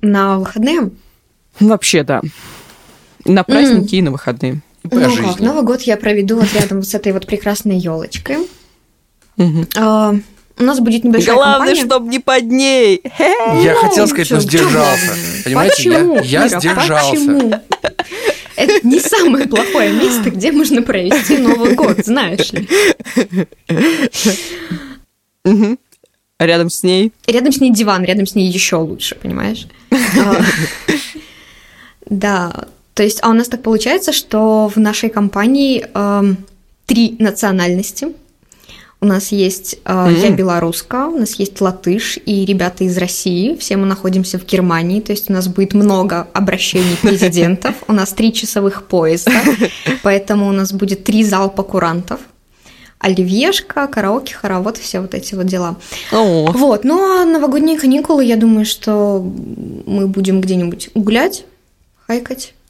На 0.00 0.38
выходные? 0.38 0.90
Вообще, 1.60 2.02
да. 2.02 2.22
На 3.24 3.44
праздники 3.44 3.96
и 3.96 4.02
на 4.02 4.10
выходные. 4.10 4.60
Ну 4.90 5.10
жизни. 5.10 5.24
как, 5.28 5.40
Новый 5.40 5.62
год 5.62 5.82
я 5.82 5.96
проведу 5.96 6.36
вот 6.36 6.52
рядом 6.54 6.78
вот 6.78 6.88
с 6.88 6.94
этой 6.94 7.12
вот 7.12 7.26
прекрасной 7.26 7.78
елочкой. 7.78 8.38
Мгм. 9.36 9.68
У 10.58 10.64
нас 10.64 10.80
будет 10.80 11.04
небольшая 11.04 11.34
Главное, 11.36 11.68
компания. 11.68 11.84
чтобы 11.86 12.08
не 12.08 12.18
под 12.18 12.42
ней. 12.44 13.00
Я 13.62 13.74
хотел 13.80 14.06
сказать, 14.06 14.30
но 14.30 14.40
сдержался. 14.40 15.12
Понимаете, 15.44 15.90
я- 16.24 16.46
Ира, 16.46 16.58
сдержался. 16.60 17.10
Почему? 17.10 17.52
Это 18.56 18.86
не 18.86 19.00
самое 19.00 19.48
плохое 19.48 19.92
место, 19.92 20.30
где 20.30 20.52
можно 20.52 20.82
провести 20.82 21.38
Новый 21.38 21.74
год, 21.74 22.04
знаешь 22.04 22.52
ли. 22.52 22.68
Мгм. 25.44 25.78
Рядом 26.38 26.70
с 26.70 26.82
ней. 26.82 27.12
Рядом 27.26 27.52
с 27.52 27.60
ней 27.60 27.70
диван, 27.72 28.04
рядом 28.04 28.26
с 28.26 28.34
ней 28.34 28.48
еще 28.50 28.76
лучше, 28.76 29.14
понимаешь? 29.14 29.66
А, 29.92 30.42
Да, 32.10 32.66
то 32.94 33.02
есть, 33.02 33.20
а 33.22 33.30
у 33.30 33.32
нас 33.32 33.48
так 33.48 33.62
получается, 33.62 34.12
что 34.12 34.68
в 34.68 34.78
нашей 34.78 35.08
компании 35.08 35.86
эм, 35.94 36.36
три 36.86 37.16
национальности. 37.18 38.08
У 39.00 39.06
нас 39.06 39.32
есть 39.32 39.78
э, 39.84 40.14
я 40.22 40.28
М. 40.28 40.36
белоруска, 40.36 41.08
у 41.08 41.18
нас 41.18 41.34
есть 41.34 41.60
латыш 41.60 42.18
и 42.24 42.44
ребята 42.44 42.84
из 42.84 42.96
России. 42.98 43.56
Все 43.56 43.76
мы 43.76 43.84
находимся 43.86 44.38
в 44.38 44.46
Германии, 44.46 45.00
то 45.00 45.10
есть 45.10 45.28
у 45.28 45.32
нас 45.32 45.48
будет 45.48 45.74
много 45.74 46.28
обращений 46.32 46.96
президентов. 47.02 47.74
У 47.88 47.92
нас 47.92 48.12
три 48.12 48.32
часовых 48.32 48.84
поезда, 48.84 49.32
поэтому 50.04 50.48
у 50.48 50.52
нас 50.52 50.72
будет 50.72 51.02
три 51.02 51.24
залпа 51.24 51.64
курантов. 51.64 52.20
Оливьешка, 53.00 53.88
караоке, 53.88 54.34
хоровод, 54.36 54.76
все 54.76 55.00
вот 55.00 55.14
эти 55.14 55.34
вот 55.34 55.46
дела. 55.46 55.76
О, 56.12 56.52
Вот, 56.52 56.84
ну 56.84 57.22
а 57.22 57.24
новогодние 57.24 57.76
каникулы, 57.76 58.24
я 58.24 58.36
думаю, 58.36 58.64
что 58.64 59.20
мы 59.86 60.06
будем 60.06 60.40
где-нибудь 60.40 60.90
гулять, 60.94 61.44
хайкать, 62.06 62.54
э, 62.54 62.61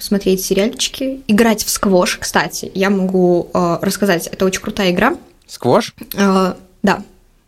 смотреть 0.00 0.44
сериальчики, 0.44 1.20
играть 1.26 1.64
в 1.64 1.70
сквош. 1.70 2.18
Кстати, 2.20 2.70
я 2.74 2.90
могу 2.90 3.50
э, 3.54 3.78
рассказать, 3.80 4.26
это 4.26 4.44
очень 4.44 4.60
крутая 4.60 4.90
игра. 4.90 5.16
Сквош? 5.46 5.94
Э, 6.14 6.54
Да. 6.82 7.02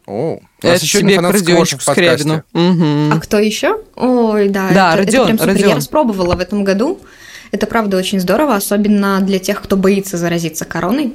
О, 0.06 0.34
у 0.34 0.40
это 0.60 0.68
нас 0.74 0.82
еще 0.82 0.98
один 0.98 1.08
тебе 1.08 1.16
фанат 1.16 1.38
сквоша 1.38 1.78
в 1.78 1.84
подкасте. 1.84 2.44
Мгм. 2.52 3.12
А 3.12 3.20
кто 3.20 3.38
еще? 3.38 3.80
Ой, 3.96 4.48
да. 4.48 4.70
Да, 4.72 4.92
это, 4.92 5.02
это 5.02 5.06
Родион, 5.06 5.26
прям 5.26 5.38
супер. 5.38 5.52
Родион. 5.52 5.68
Я 5.70 5.74
распробовала 5.76 6.36
в 6.36 6.40
этом 6.40 6.62
году. 6.62 7.00
Это 7.50 7.66
правда 7.66 7.96
очень 7.96 8.20
здорово, 8.20 8.54
особенно 8.54 9.20
для 9.20 9.38
тех, 9.38 9.60
кто 9.62 9.76
боится 9.76 10.16
заразиться 10.16 10.64
короной. 10.64 11.14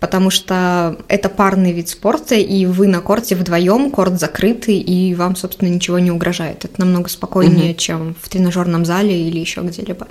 Потому 0.00 0.30
что 0.30 0.98
это 1.08 1.28
парный 1.28 1.72
вид 1.72 1.88
спорта, 1.88 2.34
и 2.34 2.66
вы 2.66 2.88
на 2.88 3.00
корте 3.00 3.36
вдвоем, 3.36 3.90
корт 3.90 4.18
закрытый, 4.18 4.78
и 4.78 5.14
вам, 5.14 5.36
собственно, 5.36 5.68
ничего 5.68 5.98
не 5.98 6.10
угрожает. 6.10 6.64
Это 6.64 6.80
намного 6.80 7.08
спокойнее, 7.08 7.74
чем 7.74 8.14
в 8.20 8.28
тренажерном 8.28 8.84
зале 8.84 9.28
или 9.28 9.38
еще 9.38 9.62
где-либо. 9.62 10.08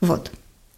Вот. 0.00 0.30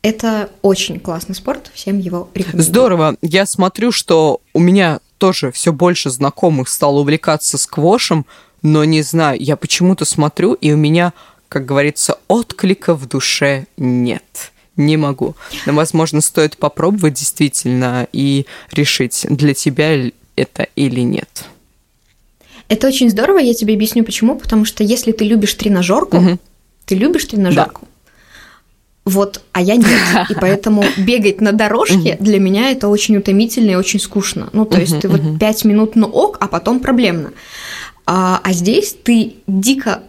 Это 0.03 0.49
очень 0.63 0.99
классный 0.99 1.35
спорт, 1.35 1.71
всем 1.75 1.99
его 1.99 2.31
рекомендую. 2.35 2.65
Здорово. 2.65 3.17
Я 3.21 3.45
смотрю, 3.45 3.93
что 3.93 4.41
у 4.55 4.61
меня 4.61 5.01
тоже 5.19 5.53
все 5.53 5.73
больше 5.73 6.09
знакомых 6.09 6.71
стало 6.71 7.01
увлекаться 7.01 7.59
сквошем, 7.59 8.25
но 8.63 8.85
не 8.85 9.03
знаю, 9.03 9.39
я 9.39 9.57
почему-то 9.57 10.07
смотрю, 10.07 10.55
и 10.55 10.73
у 10.73 10.77
меня, 10.77 11.13
как 11.51 11.67
говорится, 11.67 12.19
отклика 12.29 12.95
в 12.95 13.07
душе 13.07 13.67
нет. 13.77 14.53
Не 14.81 14.97
могу. 14.97 15.37
Но, 15.67 15.75
возможно, 15.75 16.23
стоит 16.23 16.57
попробовать 16.57 17.15
действительно 17.15 18.09
и 18.13 18.47
решить, 18.73 19.27
для 19.29 19.53
тебя 19.53 20.11
это 20.37 20.69
или 20.75 21.01
нет. 21.01 21.45
Это 22.69 22.87
очень 22.87 23.11
здорово, 23.11 23.39
я 23.39 23.53
тебе 23.53 23.75
объясню 23.75 24.05
почему. 24.05 24.37
Потому 24.37 24.65
что 24.65 24.83
если 24.83 25.13
ты 25.13 25.25
любишь 25.25 25.53
тренажерку, 25.55 26.17
Мгм. 26.17 26.41
ты 26.87 26.95
любишь 26.95 27.27
тренажерку. 27.27 27.87
Вот, 29.05 29.43
а 29.53 29.61
я 29.61 29.77
нет. 29.77 29.87
И 30.31 30.35
поэтому 30.35 30.85
бегать 30.97 31.41
на 31.43 31.53
дорожке 31.53 32.17
для 32.21 32.39
меня 32.39 32.71
это 32.71 32.89
очень 32.89 33.17
утомительно 33.17 33.73
и 33.73 33.75
очень 33.75 34.01
скучно. 34.01 34.49
Ну, 34.53 34.65
то 34.65 34.81
есть 34.81 34.99
ты 35.01 35.09
вот 35.09 35.21
пять 35.39 35.65
минут, 35.65 35.95
ну 35.95 36.07
ок, 36.07 36.39
а 36.41 36.47
потом 36.49 36.81
проблемно. 36.81 37.33
А, 38.13 38.41
а 38.43 38.53
здесь 38.53 38.97
ты 39.05 39.37
дико 39.47 40.03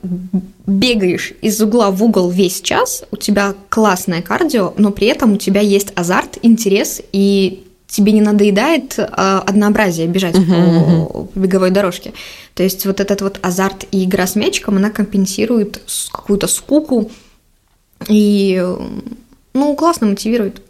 бегаешь 0.66 1.34
из 1.44 1.62
угла 1.62 1.92
в 1.92 2.04
угол 2.04 2.32
весь 2.32 2.60
час, 2.62 3.04
у 3.12 3.16
тебя 3.16 3.54
классное 3.70 4.24
кардио, 4.24 4.74
но 4.76 4.90
при 4.90 5.06
этом 5.06 5.34
у 5.34 5.38
тебя 5.38 5.62
есть 5.62 5.94
азарт, 5.94 6.40
интерес, 6.42 7.00
и 7.12 7.64
тебе 7.88 8.14
не 8.14 8.22
надоедает 8.22 8.98
а, 8.98 9.44
однообразие 9.46 10.08
бежать 10.08 10.34
по, 10.34 11.26
по 11.26 11.40
беговой 11.40 11.70
дорожке. 11.70 12.14
То 12.56 12.64
есть 12.64 12.88
вот 12.88 13.02
этот 13.02 13.22
вот 13.22 13.38
азарт 13.44 13.86
и 13.92 14.04
игра 14.04 14.26
с 14.26 14.36
мячиком, 14.36 14.78
она 14.78 14.90
компенсирует 14.90 15.84
какую-то 16.12 16.48
скуку 16.48 17.12
и, 18.10 18.66
ну, 19.54 19.76
классно 19.76 20.08
мотивирует. 20.08 20.64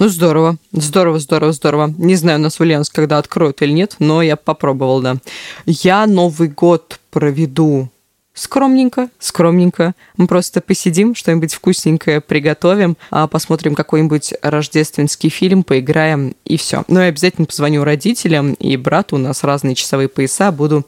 Ну, 0.00 0.08
здорово, 0.08 0.58
здорово, 0.70 1.18
здорово, 1.18 1.52
здорово. 1.52 1.92
Не 1.98 2.14
знаю, 2.14 2.38
у 2.38 2.42
нас 2.42 2.58
в 2.58 2.60
Ульяновск 2.60 2.94
когда 2.94 3.18
откроют 3.18 3.62
или 3.62 3.72
нет, 3.72 3.96
но 3.98 4.22
я 4.22 4.36
попробовал, 4.36 5.02
да. 5.02 5.16
Я 5.66 6.06
Новый 6.06 6.48
год 6.48 7.00
проведу 7.10 7.90
скромненько, 8.38 9.08
скромненько. 9.18 9.94
Мы 10.16 10.26
просто 10.26 10.60
посидим, 10.60 11.14
что-нибудь 11.14 11.54
вкусненькое 11.54 12.20
приготовим, 12.20 12.96
а 13.10 13.26
посмотрим 13.26 13.74
какой-нибудь 13.74 14.34
рождественский 14.42 15.28
фильм, 15.28 15.64
поиграем 15.64 16.34
и 16.44 16.56
все. 16.56 16.84
Ну 16.88 17.00
и 17.00 17.04
обязательно 17.04 17.46
позвоню 17.46 17.84
родителям 17.84 18.54
и 18.54 18.76
брату, 18.76 19.16
у 19.16 19.18
нас 19.18 19.44
разные 19.44 19.74
часовые 19.74 20.08
пояса, 20.08 20.52
буду 20.52 20.86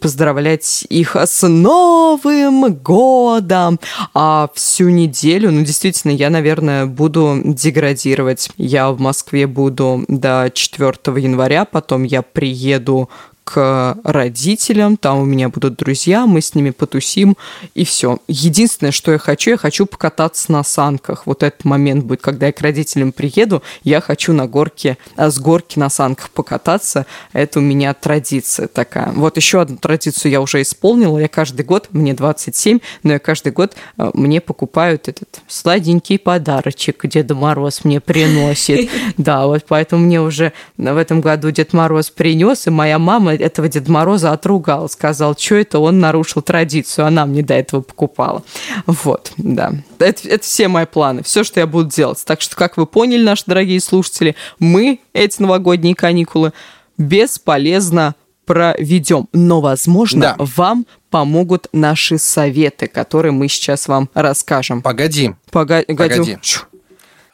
поздравлять 0.00 0.86
их 0.88 1.16
с 1.16 1.46
Новым 1.46 2.74
годом. 2.74 3.80
А 4.14 4.48
всю 4.54 4.88
неделю, 4.88 5.50
ну 5.50 5.62
действительно, 5.64 6.12
я, 6.12 6.30
наверное, 6.30 6.86
буду 6.86 7.40
деградировать. 7.44 8.50
Я 8.56 8.90
в 8.90 9.00
Москве 9.00 9.46
буду 9.46 10.04
до 10.08 10.50
4 10.52 10.92
января, 11.20 11.64
потом 11.64 12.04
я 12.04 12.22
приеду 12.22 13.10
к 13.44 13.98
родителям, 14.04 14.96
там 14.96 15.18
у 15.18 15.24
меня 15.24 15.48
будут 15.48 15.76
друзья, 15.76 16.26
мы 16.26 16.40
с 16.40 16.54
ними 16.54 16.70
потусим, 16.70 17.36
и 17.74 17.84
все. 17.84 18.18
Единственное, 18.28 18.92
что 18.92 19.12
я 19.12 19.18
хочу, 19.18 19.50
я 19.50 19.56
хочу 19.56 19.86
покататься 19.86 20.52
на 20.52 20.62
санках. 20.62 21.26
Вот 21.26 21.42
этот 21.42 21.64
момент 21.64 22.04
будет, 22.04 22.22
когда 22.22 22.46
я 22.46 22.52
к 22.52 22.60
родителям 22.60 23.12
приеду, 23.12 23.62
я 23.82 24.00
хочу 24.00 24.32
на 24.32 24.46
горке, 24.46 24.96
а, 25.16 25.30
с 25.30 25.38
горки 25.38 25.78
на 25.78 25.90
санках 25.90 26.30
покататься. 26.30 27.06
Это 27.32 27.58
у 27.58 27.62
меня 27.62 27.94
традиция 27.94 28.68
такая. 28.68 29.12
Вот 29.12 29.36
еще 29.36 29.60
одну 29.60 29.76
традицию 29.76 30.30
я 30.32 30.40
уже 30.40 30.62
исполнила. 30.62 31.18
Я 31.18 31.28
каждый 31.28 31.64
год, 31.64 31.88
мне 31.90 32.14
27, 32.14 32.78
но 33.02 33.14
я 33.14 33.18
каждый 33.18 33.52
год 33.52 33.74
а, 33.96 34.10
мне 34.14 34.40
покупают 34.40 35.08
этот 35.08 35.40
сладенький 35.48 36.18
подарочек, 36.18 37.06
Деда 37.06 37.34
Мороз 37.34 37.84
мне 37.84 38.00
приносит. 38.00 38.90
Да, 39.16 39.46
вот 39.46 39.64
поэтому 39.68 40.06
мне 40.06 40.20
уже 40.20 40.52
в 40.76 40.96
этом 40.96 41.20
году 41.20 41.50
Дед 41.50 41.72
Мороз 41.72 42.10
принес, 42.10 42.66
и 42.66 42.70
моя 42.70 42.98
мама 42.98 43.31
этого 43.40 43.68
Деда 43.68 43.90
Мороза 43.90 44.32
отругала, 44.32 44.86
сказал, 44.88 45.36
что 45.38 45.56
это 45.56 45.78
он 45.78 46.00
нарушил 46.00 46.42
традицию, 46.42 47.06
она 47.06 47.26
мне 47.26 47.42
до 47.42 47.54
этого 47.54 47.80
покупала. 47.80 48.42
Вот, 48.86 49.32
да. 49.36 49.72
Это, 49.98 50.28
это 50.28 50.44
все 50.44 50.68
мои 50.68 50.86
планы, 50.86 51.22
все, 51.22 51.44
что 51.44 51.60
я 51.60 51.66
буду 51.66 51.88
делать. 51.90 52.22
Так 52.24 52.40
что, 52.40 52.56
как 52.56 52.76
вы 52.76 52.86
поняли, 52.86 53.22
наши 53.22 53.44
дорогие 53.46 53.80
слушатели, 53.80 54.34
мы 54.58 55.00
эти 55.12 55.40
новогодние 55.40 55.94
каникулы 55.94 56.52
бесполезно 56.98 58.14
проведем. 58.44 59.28
Но, 59.32 59.60
возможно, 59.60 60.20
Да. 60.20 60.36
вам 60.38 60.86
помогут 61.10 61.68
наши 61.72 62.18
советы, 62.18 62.86
которые 62.88 63.30
мы 63.32 63.46
сейчас 63.48 63.86
вам 63.86 64.10
расскажем. 64.14 64.82
Погоди. 64.82 65.34
Пога- 65.52 65.84
Погоди. 65.86 66.38
Чу. 66.42 66.62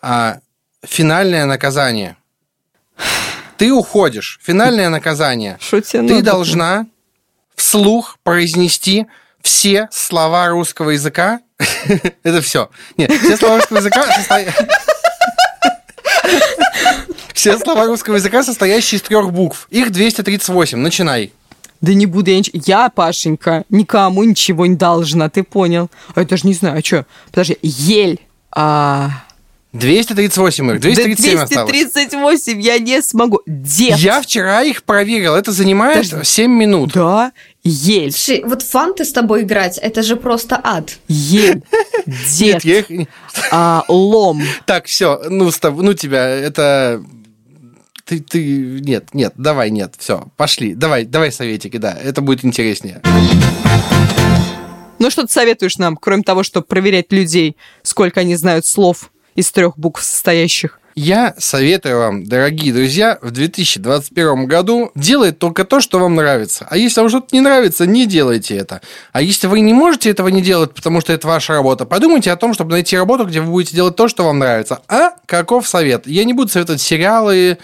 А, 0.03 0.39
финальное 0.85 1.47
наказание. 1.47 2.17
Ты 3.59 3.73
уходишь. 3.73 4.39
Финальное 4.43 4.89
наказание. 4.89 5.59
Тебе 5.61 6.09
Ты 6.09 6.23
должна 6.23 6.87
вслух 7.57 8.19
произнести 8.23 9.07
все 9.43 9.89
слова 9.91 10.49
русского 10.49 10.91
языка. 10.91 11.41
Это 12.23 12.41
все. 12.41 12.71
Нет, 12.97 13.11
все 13.13 13.37
слова 13.37 13.57
русского 13.57 13.79
языка 13.79 14.07
Все 17.35 17.59
слова 17.59 17.87
русского 17.87 18.17
языка, 18.17 18.43
состоящие 18.43 18.99
из 18.99 19.03
трех 19.03 19.33
букв. 19.33 19.69
Их 19.71 19.93
238. 19.93 20.79
Начинай. 20.79 21.33
Да 21.81 21.95
не 21.95 22.07
буду 22.07 22.31
я 22.31 22.39
ничего. 22.39 22.61
Я, 22.67 22.89
Пашенька, 22.89 23.65
никому 23.69 24.25
ничего 24.25 24.67
не 24.67 24.75
должна, 24.75 25.29
ты 25.29 25.45
понял? 25.45 25.89
А 26.15 26.21
я 26.21 26.27
даже 26.27 26.47
не 26.47 26.55
знаю, 26.55 26.79
а 26.79 26.85
что? 26.85 27.07
Подожди, 27.31 27.57
ель. 27.63 28.21
А... 28.51 29.25
238 29.73 30.71
их. 30.71 30.81
237 30.81 31.37
да 31.37 31.43
осталось. 31.43 31.73
238 31.73 32.61
я 32.61 32.79
не 32.79 33.03
смогу. 33.03 33.43
Дед. 33.47 33.99
Я 33.99 34.23
вчера 34.23 34.63
их 34.63 34.83
проверил. 34.83 35.35
Это 35.35 35.53
занимает 35.53 36.09
Подожди. 36.09 36.25
7 36.25 36.51
минут. 36.51 36.93
Да, 36.95 37.33
ель. 37.63 38.11
Слушай, 38.13 38.43
вот 38.45 38.63
фанты 38.63 39.05
с 39.05 39.13
тобой 39.13 39.43
играть, 39.43 39.77
это 39.77 40.03
же 40.03 40.17
просто 40.17 40.59
ад. 40.63 40.99
Ель. 41.09 41.63
Дед. 42.07 42.65
Нет, 42.65 42.91
я 42.91 43.07
А, 43.51 43.85
лом. 43.89 44.43
Так, 44.65 44.87
все, 44.87 45.21
ну, 45.29 45.51
с 45.51 45.61
ну 45.63 45.93
тебя, 45.93 46.27
это... 46.27 47.03
Ты, 48.07 48.21
ты, 48.21 48.43
нет, 48.81 49.13
нет, 49.13 49.35
давай, 49.37 49.69
нет, 49.69 49.93
все, 49.99 50.29
пошли, 50.39 50.75
давай, 50.75 51.05
давай 51.05 51.31
советики, 51.31 51.77
да, 51.77 51.93
это 51.93 52.23
будет 52.23 52.43
интереснее. 52.43 53.03
Ну 54.99 55.11
что 55.11 55.27
ты 55.27 55.33
советуешь 55.33 55.77
нам, 55.77 55.95
кроме 55.95 56.23
того, 56.23 56.43
чтобы 56.43 56.67
проверять 56.67 57.13
людей, 57.13 57.59
сколько 57.83 58.21
они 58.21 58.35
знают 58.35 58.65
слов 58.65 59.11
из 59.39 59.53
трех 59.53 59.79
букв 59.79 60.03
состоящих? 60.03 60.81
Я 60.97 61.35
советую 61.39 61.99
вам, 61.99 62.25
дорогие 62.25 62.73
друзья, 62.73 63.19
в 63.23 63.31
2021 63.31 64.47
году 64.47 64.91
делать 64.97 65.39
только 65.39 65.65
то, 65.65 65.81
что 65.81 66.01
вам 66.01 66.17
нравится. 66.17 66.67
А 66.69 66.77
если 66.77 67.01
вам 67.01 67.09
что-то 67.09 67.29
не 67.31 67.41
нравится, 67.41 67.87
не 67.87 68.05
делайте 68.05 68.57
это. 68.57 68.81
А 69.13 69.23
если 69.23 69.47
вы 69.47 69.61
не 69.61 69.73
можете 69.73 70.11
этого 70.11 70.27
не 70.27 70.43
делать, 70.43 70.75
потому 70.75 71.01
что 71.01 71.13
это 71.13 71.29
ваша 71.29 71.53
работа, 71.53 71.87
подумайте 71.87 72.33
о 72.33 72.37
том, 72.37 72.53
чтобы 72.53 72.73
найти 72.73 72.97
работу, 72.97 73.27
где 73.27 73.41
вы 73.41 73.53
будете 73.53 73.77
делать 73.77 73.95
то, 73.95 74.09
что 74.09 74.25
вам 74.25 74.41
нравится. 74.41 74.81
А 74.89 75.13
каков 75.27 75.69
совет? 75.69 76.09
Я 76.09 76.25
не 76.25 76.33
буду 76.33 76.51
советовать 76.51 76.81
сериалы, 76.81 77.59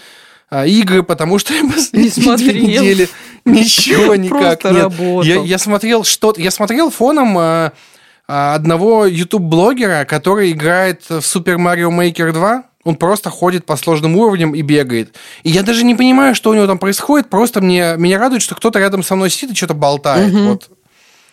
а, 0.49 0.65
игры, 0.65 1.03
потому 1.03 1.37
что 1.37 1.53
я 1.53 1.63
последние 1.69 2.11
две 2.15 2.23
смотрел. 2.23 2.53
недели 2.53 3.09
ничего 3.43 4.15
никак 4.15 4.61
Просто 4.61 4.69
нет. 4.71 4.83
работал. 4.83 5.23
Я, 5.23 5.41
я 5.41 5.57
смотрел 5.57 6.05
что-то, 6.05 6.39
я 6.39 6.51
смотрел 6.51 6.89
фоном 6.89 7.37
а, 7.37 7.73
одного 8.27 9.05
YouTube-блогера, 9.05 10.05
который 10.05 10.51
играет 10.51 11.03
в 11.09 11.19
Super 11.19 11.57
Mario 11.57 11.89
Maker 11.89 12.31
2. 12.31 12.63
Он 12.83 12.95
просто 12.95 13.31
ходит 13.31 13.65
по 13.65 13.75
сложным 13.77 14.15
уровням 14.15 14.53
и 14.53 14.61
бегает. 14.61 15.15
И 15.43 15.49
я 15.49 15.63
даже 15.63 15.83
не 15.83 15.95
понимаю, 15.95 16.35
что 16.35 16.51
у 16.51 16.53
него 16.53 16.67
там 16.67 16.77
происходит. 16.77 17.29
Просто 17.29 17.59
мне, 17.59 17.95
меня 17.97 18.19
радует, 18.19 18.43
что 18.43 18.53
кто-то 18.53 18.77
рядом 18.77 19.01
со 19.01 19.15
мной 19.15 19.31
сидит 19.31 19.51
и 19.51 19.55
что-то 19.55 19.73
болтает. 19.73 20.31
Вот. 20.33 20.69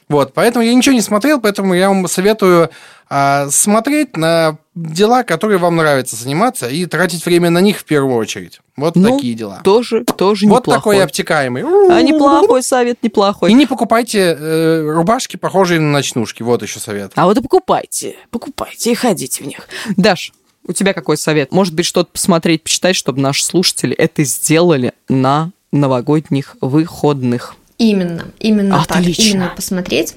Вот, 0.08 0.34
поэтому 0.34 0.64
я 0.64 0.74
ничего 0.74 0.94
не 0.94 1.00
смотрел, 1.00 1.40
поэтому 1.40 1.74
я 1.74 1.88
вам 1.88 2.06
советую 2.08 2.70
а, 3.08 3.48
смотреть 3.50 4.16
на 4.16 4.58
дела, 4.74 5.22
которые 5.22 5.58
вам 5.58 5.76
нравится 5.76 6.16
заниматься, 6.16 6.68
и 6.68 6.86
тратить 6.86 7.24
время 7.26 7.50
на 7.50 7.60
них 7.60 7.78
в 7.78 7.84
первую 7.84 8.16
очередь. 8.16 8.60
Вот 8.76 8.96
Ну, 8.96 9.16
такие 9.16 9.34
дела. 9.34 9.60
Тоже, 9.62 10.04
тоже 10.04 10.46
Вот 10.46 10.62
неплохой. 10.62 10.96
такой 10.96 11.04
обтекаемый. 11.04 11.62
А 11.62 12.00
неплохой 12.02 12.62
совет, 12.62 12.98
И 13.02 13.06
неплохой. 13.06 13.52
не 13.52 13.66
покупайте 13.66 14.36
э, 14.38 14.90
рубашки, 14.90 15.36
похожие 15.36 15.78
на 15.80 15.90
ночнушки. 15.92 16.42
Вот 16.42 16.62
еще 16.62 16.80
совет. 16.80 17.12
А 17.14 17.26
вот 17.26 17.36
и 17.36 17.42
покупайте, 17.42 18.16
покупайте 18.30 18.92
и 18.92 18.94
ходите 18.94 19.44
в 19.44 19.46
них. 19.46 19.68
Даш, 19.96 20.32
у 20.66 20.72
тебя 20.72 20.94
какой 20.94 21.16
совет? 21.18 21.52
Может 21.52 21.74
быть, 21.74 21.84
что-то 21.84 22.10
посмотреть, 22.12 22.62
почитать, 22.62 22.96
чтобы 22.96 23.20
наши 23.20 23.44
слушатели 23.44 23.94
это 23.94 24.24
сделали 24.24 24.92
на 25.08 25.50
новогодних 25.70 26.56
выходных. 26.60 27.56
Именно, 27.82 28.26
именно 28.38 28.84
так, 28.86 28.98
Отлично. 28.98 29.22
именно 29.22 29.52
посмотреть. 29.56 30.14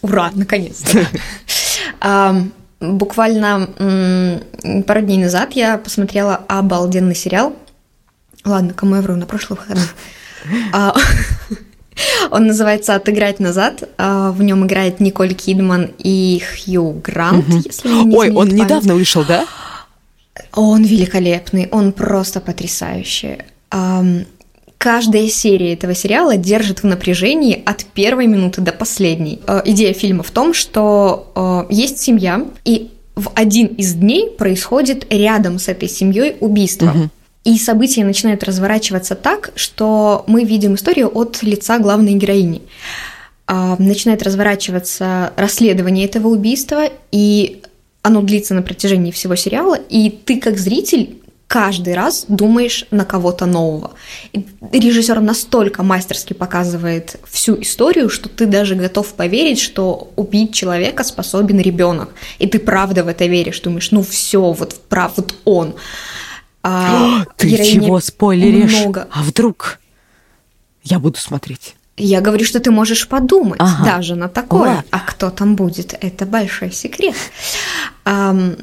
Ура, 0.00 0.30
наконец-то. 0.34 1.06
Буквально 2.80 3.68
пару 4.86 5.00
дней 5.02 5.18
назад 5.18 5.52
я 5.52 5.76
посмотрела 5.76 6.36
обалденный 6.48 7.14
сериал. 7.14 7.54
Ладно, 8.46 8.72
кому 8.72 8.94
я 8.96 9.02
вру, 9.02 9.16
на 9.16 9.26
прошлых 9.26 9.60
выходных. 9.60 9.94
А, 10.72 10.94
Он 12.30 12.46
называется 12.46 12.94
«Отыграть 12.94 13.40
назад». 13.40 13.86
А, 13.98 14.30
В 14.32 14.42
нем 14.42 14.64
играет 14.64 15.00
Николь 15.00 15.34
Кидман 15.34 15.90
и 15.98 16.40
Хью 16.40 16.92
Грант, 17.04 17.46
если 17.66 17.90
не 17.90 18.16
Ой, 18.16 18.30
он 18.30 18.48
память. 18.48 18.62
недавно 18.64 18.94
вышел, 18.94 19.22
да? 19.22 19.44
Он 20.54 20.82
великолепный, 20.82 21.68
он 21.70 21.92
просто 21.92 22.40
потрясающий. 22.40 23.42
Каждая 24.80 25.28
серия 25.28 25.74
этого 25.74 25.94
сериала 25.94 26.38
держит 26.38 26.82
в 26.82 26.86
напряжении 26.86 27.62
от 27.66 27.84
первой 27.84 28.26
минуты 28.26 28.62
до 28.62 28.72
последней. 28.72 29.38
Э, 29.46 29.60
Идея 29.66 29.92
фильма 29.92 30.22
в 30.22 30.30
том, 30.30 30.54
что 30.54 31.66
э, 31.68 31.74
есть 31.74 31.98
семья, 31.98 32.46
и 32.64 32.90
в 33.14 33.30
один 33.34 33.66
из 33.66 33.92
дней 33.92 34.30
происходит 34.30 35.06
рядом 35.12 35.58
с 35.58 35.68
этой 35.68 35.86
семьей 35.86 36.36
убийство. 36.40 36.86
Мгм. 36.86 37.10
И 37.44 37.58
события 37.58 38.04
начинают 38.04 38.42
разворачиваться 38.42 39.16
так, 39.16 39.50
что 39.54 40.24
мы 40.26 40.44
видим 40.44 40.76
историю 40.76 41.10
от 41.14 41.42
лица 41.42 41.78
главной 41.78 42.14
героини. 42.14 42.62
А, 43.46 43.76
Начинает 43.78 44.22
разворачиваться 44.22 45.34
расследование 45.36 46.06
этого 46.06 46.28
убийства, 46.28 46.84
и 47.12 47.60
оно 48.00 48.22
длится 48.22 48.54
на 48.54 48.62
протяжении 48.62 49.10
всего 49.10 49.36
сериала, 49.36 49.74
и 49.74 50.08
ты 50.08 50.40
как 50.40 50.56
зритель 50.56 51.19
каждый 51.50 51.94
раз 51.94 52.26
думаешь 52.28 52.84
на 52.92 53.04
кого-то 53.04 53.44
нового. 53.44 53.90
И 54.32 54.46
режиссер 54.72 55.20
настолько 55.20 55.82
мастерски 55.82 56.32
показывает 56.32 57.16
всю 57.28 57.60
историю, 57.60 58.08
что 58.08 58.28
ты 58.28 58.46
даже 58.46 58.76
готов 58.76 59.12
поверить, 59.14 59.58
что 59.58 60.12
убить 60.14 60.54
человека 60.54 61.02
способен 61.02 61.58
ребенок. 61.58 62.10
И 62.38 62.46
ты 62.46 62.60
правда 62.60 63.02
в 63.02 63.08
это 63.08 63.26
веришь, 63.26 63.58
думаешь, 63.62 63.90
ну 63.90 64.04
все, 64.04 64.52
вот 64.52 64.80
прав, 64.88 65.14
вот 65.16 65.34
он. 65.44 65.74
А 66.62 67.24
Ты 67.36 67.50
чего 67.64 67.98
спойлеришь? 67.98 68.70
много. 68.72 69.08
А 69.10 69.24
вдруг 69.24 69.80
я 70.84 71.00
буду 71.00 71.18
смотреть? 71.18 71.74
Я 71.96 72.20
говорю, 72.20 72.44
что 72.44 72.60
ты 72.60 72.70
можешь 72.70 73.08
подумать 73.08 73.60
Ага. 73.60 73.84
даже 73.84 74.14
на 74.14 74.28
такое. 74.28 74.68
Ладно. 74.68 74.84
А 74.90 75.00
кто 75.00 75.30
там 75.30 75.56
будет, 75.56 75.98
это 76.00 76.26
большой 76.26 76.70
секрет. 76.70 77.16
Ам, 78.04 78.54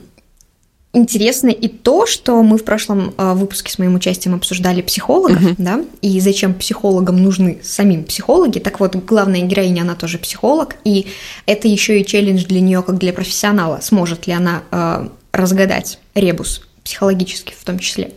Интересно 0.98 1.50
и 1.50 1.68
то, 1.68 2.08
что 2.08 2.42
мы 2.42 2.58
в 2.58 2.64
прошлом 2.64 3.14
а, 3.18 3.36
выпуске 3.36 3.72
с 3.72 3.78
моим 3.78 3.94
участием 3.94 4.34
обсуждали 4.34 4.82
психологов, 4.82 5.56
да, 5.60 5.86
и 6.02 6.20
зачем 6.20 6.56
психологам 6.56 7.22
нужны 7.22 7.60
самим 7.62 8.04
психологи. 8.04 8.58
Так 8.58 8.80
вот, 8.80 8.96
главная 8.96 9.42
героиня, 9.42 9.84
она 9.84 9.94
тоже 9.94 10.18
психолог, 10.18 10.76
и 10.84 11.06
это 11.46 11.68
еще 11.68 12.02
и 12.02 12.06
челлендж 12.06 12.46
для 12.46 12.62
нее, 12.62 12.82
как 12.82 12.98
для 12.98 13.14
профессионала. 13.14 13.80
Сможет 13.80 14.26
ли 14.26 14.34
она 14.34 14.64
а, 14.72 15.12
разгадать 15.32 16.00
ребус 16.16 16.67
психологически 16.88 17.54
в 17.60 17.66
том 17.66 17.80
числе. 17.80 18.14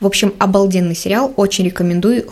В 0.00 0.06
общем, 0.06 0.32
обалденный 0.38 0.96
сериал, 0.96 1.34
очень 1.36 1.66
рекомендую. 1.66 2.22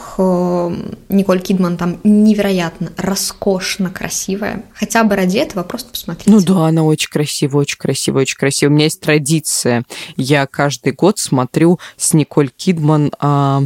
Николь 1.11 1.41
Кидман 1.41 1.77
там 1.77 1.99
невероятно 2.05 2.91
роскошно 2.97 3.91
красивая. 3.91 4.65
Хотя 4.73 5.05
бы 5.05 5.15
ради 5.15 5.37
этого 5.37 5.63
просто 5.63 5.91
посмотрите. 5.91 6.31
Ну 6.31 6.41
да, 6.41 6.69
она 6.69 6.85
очень 6.85 7.11
красивая, 7.11 7.61
очень 7.61 7.77
красивая, 7.77 8.23
очень 8.23 8.39
красивая. 8.39 8.73
У 8.73 8.75
меня 8.75 8.85
есть 8.85 9.01
традиция. 9.03 9.85
Я 10.17 10.47
каждый 10.47 10.93
год 10.93 11.19
смотрю 11.19 11.79
с 11.99 12.15
Николь 12.15 12.49
Кидман 12.49 13.13
а, 13.19 13.65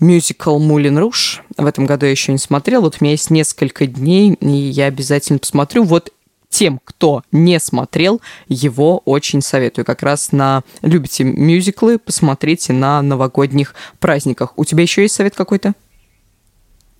мюзикл 0.00 0.58
«Мулин 0.58 0.98
Руш». 0.98 1.42
В 1.56 1.64
этом 1.64 1.86
году 1.86 2.04
я 2.04 2.10
еще 2.10 2.32
не 2.32 2.38
смотрела. 2.38 2.82
Вот 2.82 2.98
у 3.00 3.04
меня 3.04 3.12
есть 3.12 3.30
несколько 3.30 3.86
дней, 3.86 4.34
и 4.34 4.50
я 4.50 4.86
обязательно 4.86 5.38
посмотрю. 5.38 5.84
Вот 5.84 6.12
тем, 6.54 6.80
кто 6.84 7.24
не 7.32 7.58
смотрел, 7.58 8.20
его 8.46 9.02
очень 9.04 9.42
советую. 9.42 9.84
Как 9.84 10.04
раз 10.04 10.30
на 10.30 10.62
любите 10.82 11.24
мюзиклы, 11.24 11.98
посмотрите 11.98 12.72
на 12.72 13.02
новогодних 13.02 13.74
праздниках. 13.98 14.52
У 14.56 14.64
тебя 14.64 14.82
еще 14.82 15.02
есть 15.02 15.16
совет 15.16 15.34
какой-то? 15.34 15.74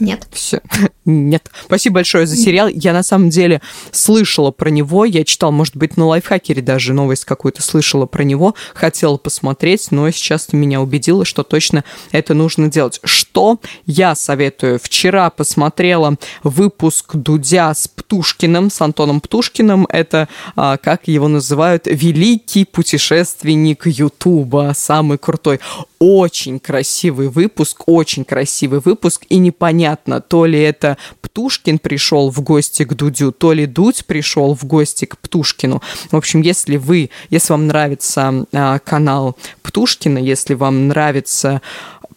Нет. 0.01 0.27
Все. 0.33 0.61
Нет. 1.05 1.51
Спасибо 1.67 1.95
большое 1.95 2.27
за 2.27 2.37
сериал. 2.37 2.67
Я 2.67 2.93
на 2.93 3.05
самом 3.05 3.31
деле 3.31 3.63
слышала 3.93 4.51
про 4.51 4.69
него. 4.69 5.05
Я 5.05 5.25
читал, 5.25 5.53
может 5.53 5.77
быть, 5.77 5.97
на 5.97 6.07
лайфхакере 6.07 6.63
даже 6.63 6.93
новость 6.93 7.25
какую-то 7.25 7.63
слышала 7.63 8.07
про 8.07 8.25
него. 8.25 8.57
Хотела 8.75 9.17
посмотреть, 9.19 9.93
но 9.93 10.11
сейчас 10.11 10.47
ты 10.47 10.57
меня 10.57 10.81
убедила, 10.81 11.25
что 11.25 11.45
точно 11.45 11.85
это 12.11 12.35
нужно 12.35 12.69
делать. 12.69 13.01
Что 13.05 13.61
я 13.87 14.17
советую? 14.17 14.81
Вчера 14.83 15.31
посмотрела 15.31 16.17
выпуск 16.43 17.15
Дудя 17.15 17.73
с 17.73 17.87
Птушкиным, 17.87 18.71
с 18.71 18.81
Антоном 18.81 19.21
Птушкиным. 19.21 19.87
Это, 19.89 20.29
а, 20.57 20.77
как 20.77 21.07
его 21.07 21.29
называют, 21.29 21.87
великий 21.87 22.65
путешественник 22.65 23.87
Ютуба, 23.87 24.73
самый 24.75 25.19
крутой. 25.19 25.61
Очень 26.01 26.59
красивый 26.59 27.29
выпуск, 27.29 27.85
очень 27.87 28.25
красивый 28.25 28.81
выпуск, 28.81 29.25
и 29.29 29.39
непонятно, 29.39 29.84
то 30.29 30.47
ли 30.47 30.61
это 30.61 30.97
Птушкин 31.21 31.79
пришел 31.79 32.31
в 32.31 32.41
гости 32.41 32.85
к 32.85 32.95
Дудю, 32.95 33.33
то 33.33 33.53
ли 33.53 33.67
Дудь 33.67 34.07
пришел 34.07 34.55
в 34.55 34.65
гости 34.65 35.05
к 35.05 35.19
Птушкину. 35.19 35.83
В 36.11 36.17
общем, 36.17 36.43
если 36.43 36.77
вы, 36.77 37.11
если 37.31 37.53
вам 37.53 37.67
нравится 37.67 38.47
а, 38.53 38.79
канал 38.79 39.37
Птушкина, 39.63 40.19
если 40.19 40.55
вам 40.55 40.89
нравится 40.89 41.61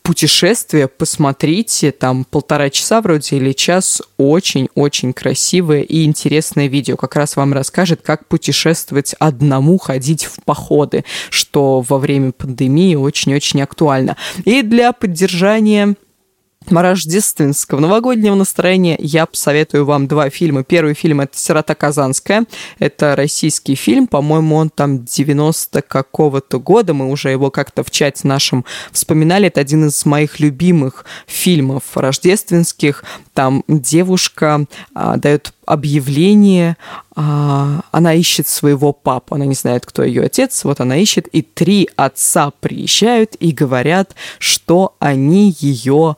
путешествие, 0.08 0.88
посмотрите, 0.88 1.92
там 1.92 2.24
полтора 2.24 2.70
часа 2.70 3.02
вроде 3.02 3.36
или 3.36 3.52
час, 3.52 4.02
очень-очень 4.16 5.12
красивое 5.12 5.82
и 5.82 6.06
интересное 6.06 6.68
видео. 6.68 6.96
Как 6.96 7.18
раз 7.18 7.36
вам 7.36 7.52
расскажет, 7.52 8.02
как 8.04 8.26
путешествовать 8.26 9.16
одному, 9.20 9.78
ходить 9.78 10.24
в 10.24 10.42
походы, 10.46 11.04
что 11.30 11.82
во 11.82 11.98
время 11.98 12.32
пандемии 12.32 12.96
очень-очень 12.96 13.62
актуально. 13.62 14.16
И 14.46 14.62
для 14.62 14.94
поддержания 14.94 15.98
рождественского 16.70 17.80
новогоднего 17.80 18.36
настроения 18.36 18.98
я 19.00 19.26
посоветую 19.26 19.86
вам 19.86 20.08
два 20.08 20.30
фильма. 20.30 20.64
Первый 20.64 20.94
фильм 20.94 21.22
это 21.22 21.38
«Сирота 21.38 21.76
Казанская». 21.76 22.46
Это 22.80 23.16
российский 23.16 23.76
фильм, 23.76 24.08
по-моему, 24.08 24.56
он 24.56 24.70
там 24.70 25.04
90 25.06 25.82
какого-то 25.82 26.60
года. 26.60 26.94
Мы 26.94 27.10
уже 27.10 27.30
его 27.30 27.52
как-то 27.52 27.84
в 27.84 27.92
чате 27.92 28.28
нашем 28.28 28.66
вспоминали. 28.92 29.48
Это 29.48 29.62
один 29.62 29.88
из 29.88 30.06
моих 30.06 30.40
любимых 30.40 31.06
фильмов 31.26 31.84
рождественских. 31.96 33.04
Там 33.34 33.64
девушка 33.68 34.66
а, 34.94 35.18
дает 35.18 35.54
объявление, 35.68 36.78
а, 37.16 37.82
она 37.92 38.14
ищет 38.14 38.48
своего 38.48 38.94
папу, 38.94 39.36
она 39.36 39.46
не 39.46 39.54
знает, 39.54 39.86
кто 39.86 40.04
ее 40.04 40.24
отец, 40.24 40.64
вот 40.64 40.80
она 40.80 40.98
ищет, 40.98 41.28
и 41.28 41.42
три 41.42 41.90
отца 41.96 42.52
приезжают 42.60 43.36
и 43.40 43.52
говорят, 43.52 44.16
что 44.40 44.96
они 45.00 45.56
ее 45.60 46.16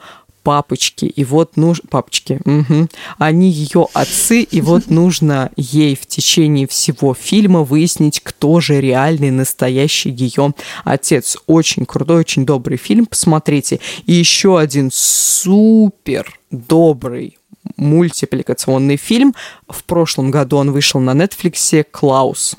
папочки, 0.50 1.06
и 1.06 1.24
вот 1.26 1.58
нужно... 1.58 1.84
Папочки, 1.92 2.40
мгм. 2.44 2.90
Они 3.20 3.52
ее 3.52 3.88
отцы, 3.94 4.42
и 4.42 4.62
вот 4.62 4.88
нужно 4.90 5.52
ей 5.56 5.96
в 5.96 6.08
течение 6.08 6.68
всего 6.68 7.14
фильма 7.14 7.62
выяснить, 7.62 8.20
кто 8.20 8.60
же 8.60 8.82
реальный, 8.82 9.30
настоящий 9.30 10.10
ее 10.10 10.56
отец. 10.86 11.38
Очень 11.46 11.86
крутой, 11.86 12.22
очень 12.22 12.48
добрый 12.48 12.80
фильм, 12.80 13.06
посмотрите. 13.06 13.80
И 14.08 14.14
еще 14.14 14.58
один 14.58 14.90
супер 14.92 16.40
добрый 16.50 17.38
мультипликационный 17.78 18.98
фильм. 18.98 19.36
В 19.68 19.84
прошлом 19.84 20.32
году 20.32 20.58
он 20.58 20.72
вышел 20.72 21.00
на 21.00 21.12
Netflix 21.12 21.86
«Клаус». 21.92 22.56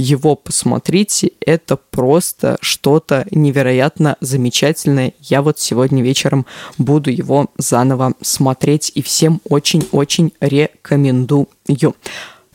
Его 0.00 0.34
посмотрите, 0.34 1.32
это 1.44 1.76
просто 1.76 2.56
что-то 2.62 3.26
невероятно 3.30 4.16
замечательное. 4.22 5.12
Я 5.20 5.42
вот 5.42 5.58
сегодня 5.58 6.02
вечером 6.02 6.46
буду 6.78 7.10
его 7.10 7.50
заново 7.58 8.14
смотреть 8.22 8.92
и 8.94 9.02
всем 9.02 9.42
очень-очень 9.44 10.32
рекомендую. 10.40 11.48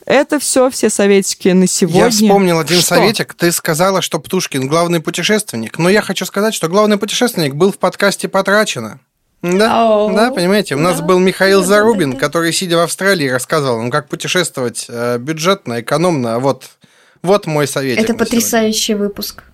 Это 0.04 0.40
все, 0.40 0.70
все 0.70 0.90
советики 0.90 1.48
на 1.50 1.68
сегодня. 1.68 2.06
Я 2.06 2.10
вспомнил 2.10 2.58
один 2.58 2.78
Что? 2.78 2.96
советик. 2.96 3.34
Ты 3.34 3.52
сказала, 3.52 4.02
что 4.02 4.18
Птушкин 4.18 4.66
главный 4.66 4.98
путешественник. 5.00 5.78
Но 5.78 5.88
я 5.88 6.02
хочу 6.02 6.26
сказать, 6.26 6.52
что 6.52 6.66
главный 6.66 6.96
путешественник 6.96 7.54
был 7.54 7.70
в 7.70 7.78
подкасте 7.78 8.26
«Потрачено». 8.26 8.98
Да, 9.42 9.82
Ау. 9.82 10.12
да, 10.12 10.32
понимаете, 10.32 10.74
у 10.74 10.80
нас 10.80 11.00
был 11.00 11.20
Михаил 11.20 11.62
Зарубин, 11.62 12.14
который, 12.14 12.52
сидя 12.52 12.78
в 12.78 12.80
Австралии, 12.80 13.28
рассказывал 13.28 13.78
нам, 13.78 13.90
как 13.92 14.08
путешествовать 14.08 14.86
э, 14.88 15.18
бюджетно, 15.18 15.80
экономно. 15.80 16.40
Вот, 16.40 16.70
вот 17.22 17.46
мой 17.46 17.66
совет. 17.66 17.98
Это 17.98 18.14
потрясающий 18.14 18.94
выпуск. 18.94 19.44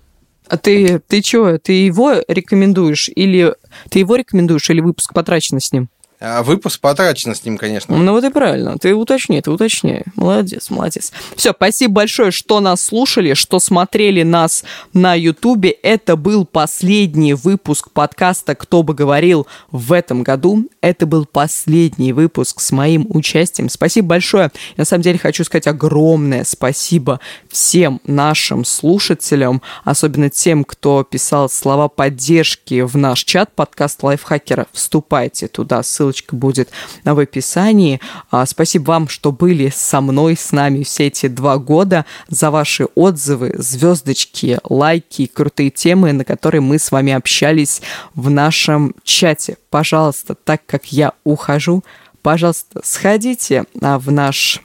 А 0.47 0.57
ты, 0.57 0.99
ты 1.07 1.21
чё, 1.21 1.57
ты 1.57 1.73
его 1.73 2.15
рекомендуешь 2.27 3.09
или 3.15 3.55
ты 3.89 3.99
его 3.99 4.15
рекомендуешь 4.15 4.69
или 4.69 4.81
выпуск 4.81 5.13
потрачено 5.13 5.59
с 5.59 5.71
ним? 5.71 5.89
А 6.25 6.41
выпуск 6.41 6.79
потрачено 6.79 7.35
с 7.35 7.43
ним, 7.43 7.57
конечно. 7.57 7.97
Ну 7.97 8.13
вот 8.13 8.23
и 8.23 8.29
правильно. 8.29 8.77
Ты 8.77 8.95
уточни, 8.95 9.41
ты 9.41 9.51
уточняй. 9.51 10.03
Молодец, 10.15 10.69
молодец. 10.69 11.11
Все, 11.35 11.51
спасибо 11.51 11.95
большое, 11.95 12.31
что 12.31 12.61
нас 12.61 12.81
слушали, 12.81 13.33
что 13.33 13.59
смотрели 13.59 14.23
нас 14.23 14.63
на 14.93 15.15
Ютубе. 15.15 15.71
Это 15.71 16.15
был 16.15 16.45
последний 16.45 17.33
выпуск 17.33 17.91
подкаста 17.91 18.55
«Кто 18.55 18.83
бы 18.83 18.93
говорил» 18.93 19.47
в 19.69 19.91
этом 19.91 20.23
году. 20.23 20.69
Это 20.79 21.05
был 21.05 21.25
последний 21.25 22.13
выпуск 22.13 22.61
с 22.61 22.71
моим 22.71 23.05
участием. 23.09 23.67
Спасибо 23.67 24.07
большое. 24.07 24.43
Я, 24.43 24.51
на 24.77 24.85
самом 24.85 25.03
деле 25.03 25.19
хочу 25.19 25.43
сказать 25.43 25.67
огромное 25.67 26.45
спасибо 26.45 27.19
всем 27.49 27.99
нашим 28.07 28.63
слушателям, 28.63 29.61
особенно 29.83 30.29
тем, 30.29 30.63
кто 30.63 31.03
писал 31.03 31.49
слова 31.49 31.89
поддержки 31.89 32.79
в 32.79 32.95
наш 32.95 33.25
чат 33.25 33.53
подкаст 33.53 34.01
Лайфхакера. 34.03 34.67
Вступайте 34.71 35.49
туда, 35.49 35.83
ссылочка 35.83 36.12
ссылочка 36.13 36.35
будет 36.35 36.69
в 37.03 37.19
описании. 37.19 37.99
А, 38.31 38.45
спасибо 38.45 38.91
вам, 38.91 39.07
что 39.07 39.31
были 39.31 39.71
со 39.75 40.01
мной, 40.01 40.35
с 40.35 40.51
нами 40.51 40.83
все 40.83 41.07
эти 41.07 41.27
два 41.27 41.57
года, 41.57 42.05
за 42.29 42.51
ваши 42.51 42.85
отзывы, 42.95 43.55
звездочки, 43.57 44.59
лайки, 44.63 45.25
крутые 45.25 45.69
темы, 45.69 46.13
на 46.13 46.23
которые 46.23 46.61
мы 46.61 46.77
с 46.77 46.91
вами 46.91 47.13
общались 47.13 47.81
в 48.15 48.29
нашем 48.29 48.93
чате. 49.03 49.57
Пожалуйста, 49.69 50.35
так 50.35 50.61
как 50.65 50.85
я 50.91 51.13
ухожу, 51.23 51.83
пожалуйста, 52.21 52.81
сходите 52.83 53.65
а, 53.81 53.97
в 53.97 54.11
наш 54.11 54.61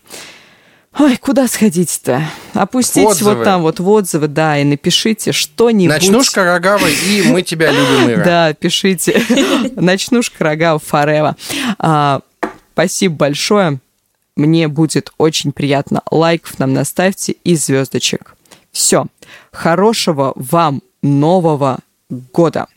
Ой, 0.99 1.17
куда 1.17 1.47
сходить-то? 1.47 2.23
Опустите 2.55 3.07
Отзывы. 3.07 3.35
вот 3.37 3.45
там 3.45 3.63
вот 3.63 3.79
в 3.81 3.89
отзывы, 3.89 4.29
да, 4.29 4.59
и 4.59 4.65
напишите 4.65 5.33
что-нибудь. 5.33 5.95
Ночнушка 5.95 6.45
Рогавой 6.45 6.93
и 6.93 7.23
мы 7.23 7.43
тебя 7.43 7.71
любим, 7.71 8.11
Ира. 8.11 8.25
Да, 8.25 8.55
пишите. 8.55 9.23
Ночнушка 9.77 10.45
Рогава 10.45 10.79
Форева. 10.79 11.37
А, 11.79 12.21
Спасибо 12.79 13.17
большое. 13.17 13.81
Мне 14.37 14.69
будет 14.69 15.13
очень 15.19 15.51
приятно. 15.51 16.01
Лайков 16.13 16.61
нам 16.61 16.73
наставьте 16.73 17.33
и 17.43 17.57
звездочек. 17.57 18.37
Все. 18.71 19.07
Хорошего 19.51 20.33
вам 20.37 20.83
Нового 21.03 21.81
года. 22.09 22.69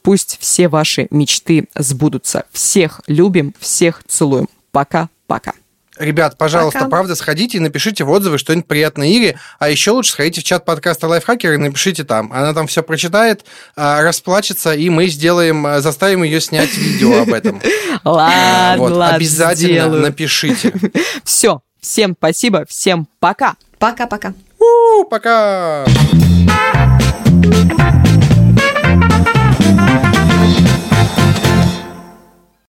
Пусть 0.00 0.38
все 0.40 0.68
ваши 0.68 1.08
мечты 1.10 1.68
сбудутся. 1.74 2.46
Всех 2.52 3.02
любим, 3.06 3.52
всех 3.60 4.02
целуем. 4.08 4.48
Пока-пока. 4.72 5.52
Ребят, 5.98 6.36
пожалуйста, 6.36 6.80
Пока. 6.80 6.90
правда, 6.90 7.14
сходите 7.14 7.58
и 7.58 7.60
напишите 7.60 8.02
в 8.02 8.10
отзывы 8.10 8.38
что-нибудь 8.38 8.66
приятное 8.66 9.08
Ире, 9.08 9.38
а 9.60 9.68
еще 9.70 9.92
лучше 9.92 10.12
сходите 10.12 10.40
в 10.40 10.44
чат 10.44 10.64
подкаста 10.64 11.06
Лайфхакер 11.06 11.52
и 11.52 11.56
напишите 11.56 12.02
там. 12.02 12.32
Она 12.32 12.52
там 12.52 12.66
все 12.66 12.82
прочитает, 12.82 13.44
а, 13.76 14.02
расплачется, 14.02 14.74
и 14.74 14.90
мы 14.90 15.06
сделаем, 15.06 15.64
а, 15.66 15.80
заставим 15.80 16.24
ее 16.24 16.40
снять 16.40 16.76
видео 16.76 17.22
об 17.22 17.32
этом. 17.32 17.62
Ладно, 18.04 18.74
Вот, 18.82 18.92
ладно, 18.92 19.16
обязательно 19.16 19.88
напишите. 19.88 20.72
Все. 21.24 21.60
Всем 21.80 22.14
спасибо, 22.18 22.64
всем 22.66 23.06
пока. 23.20 23.54
Пока-пока. 23.78 24.32
У, 24.58 25.04
Пока! 25.04 25.84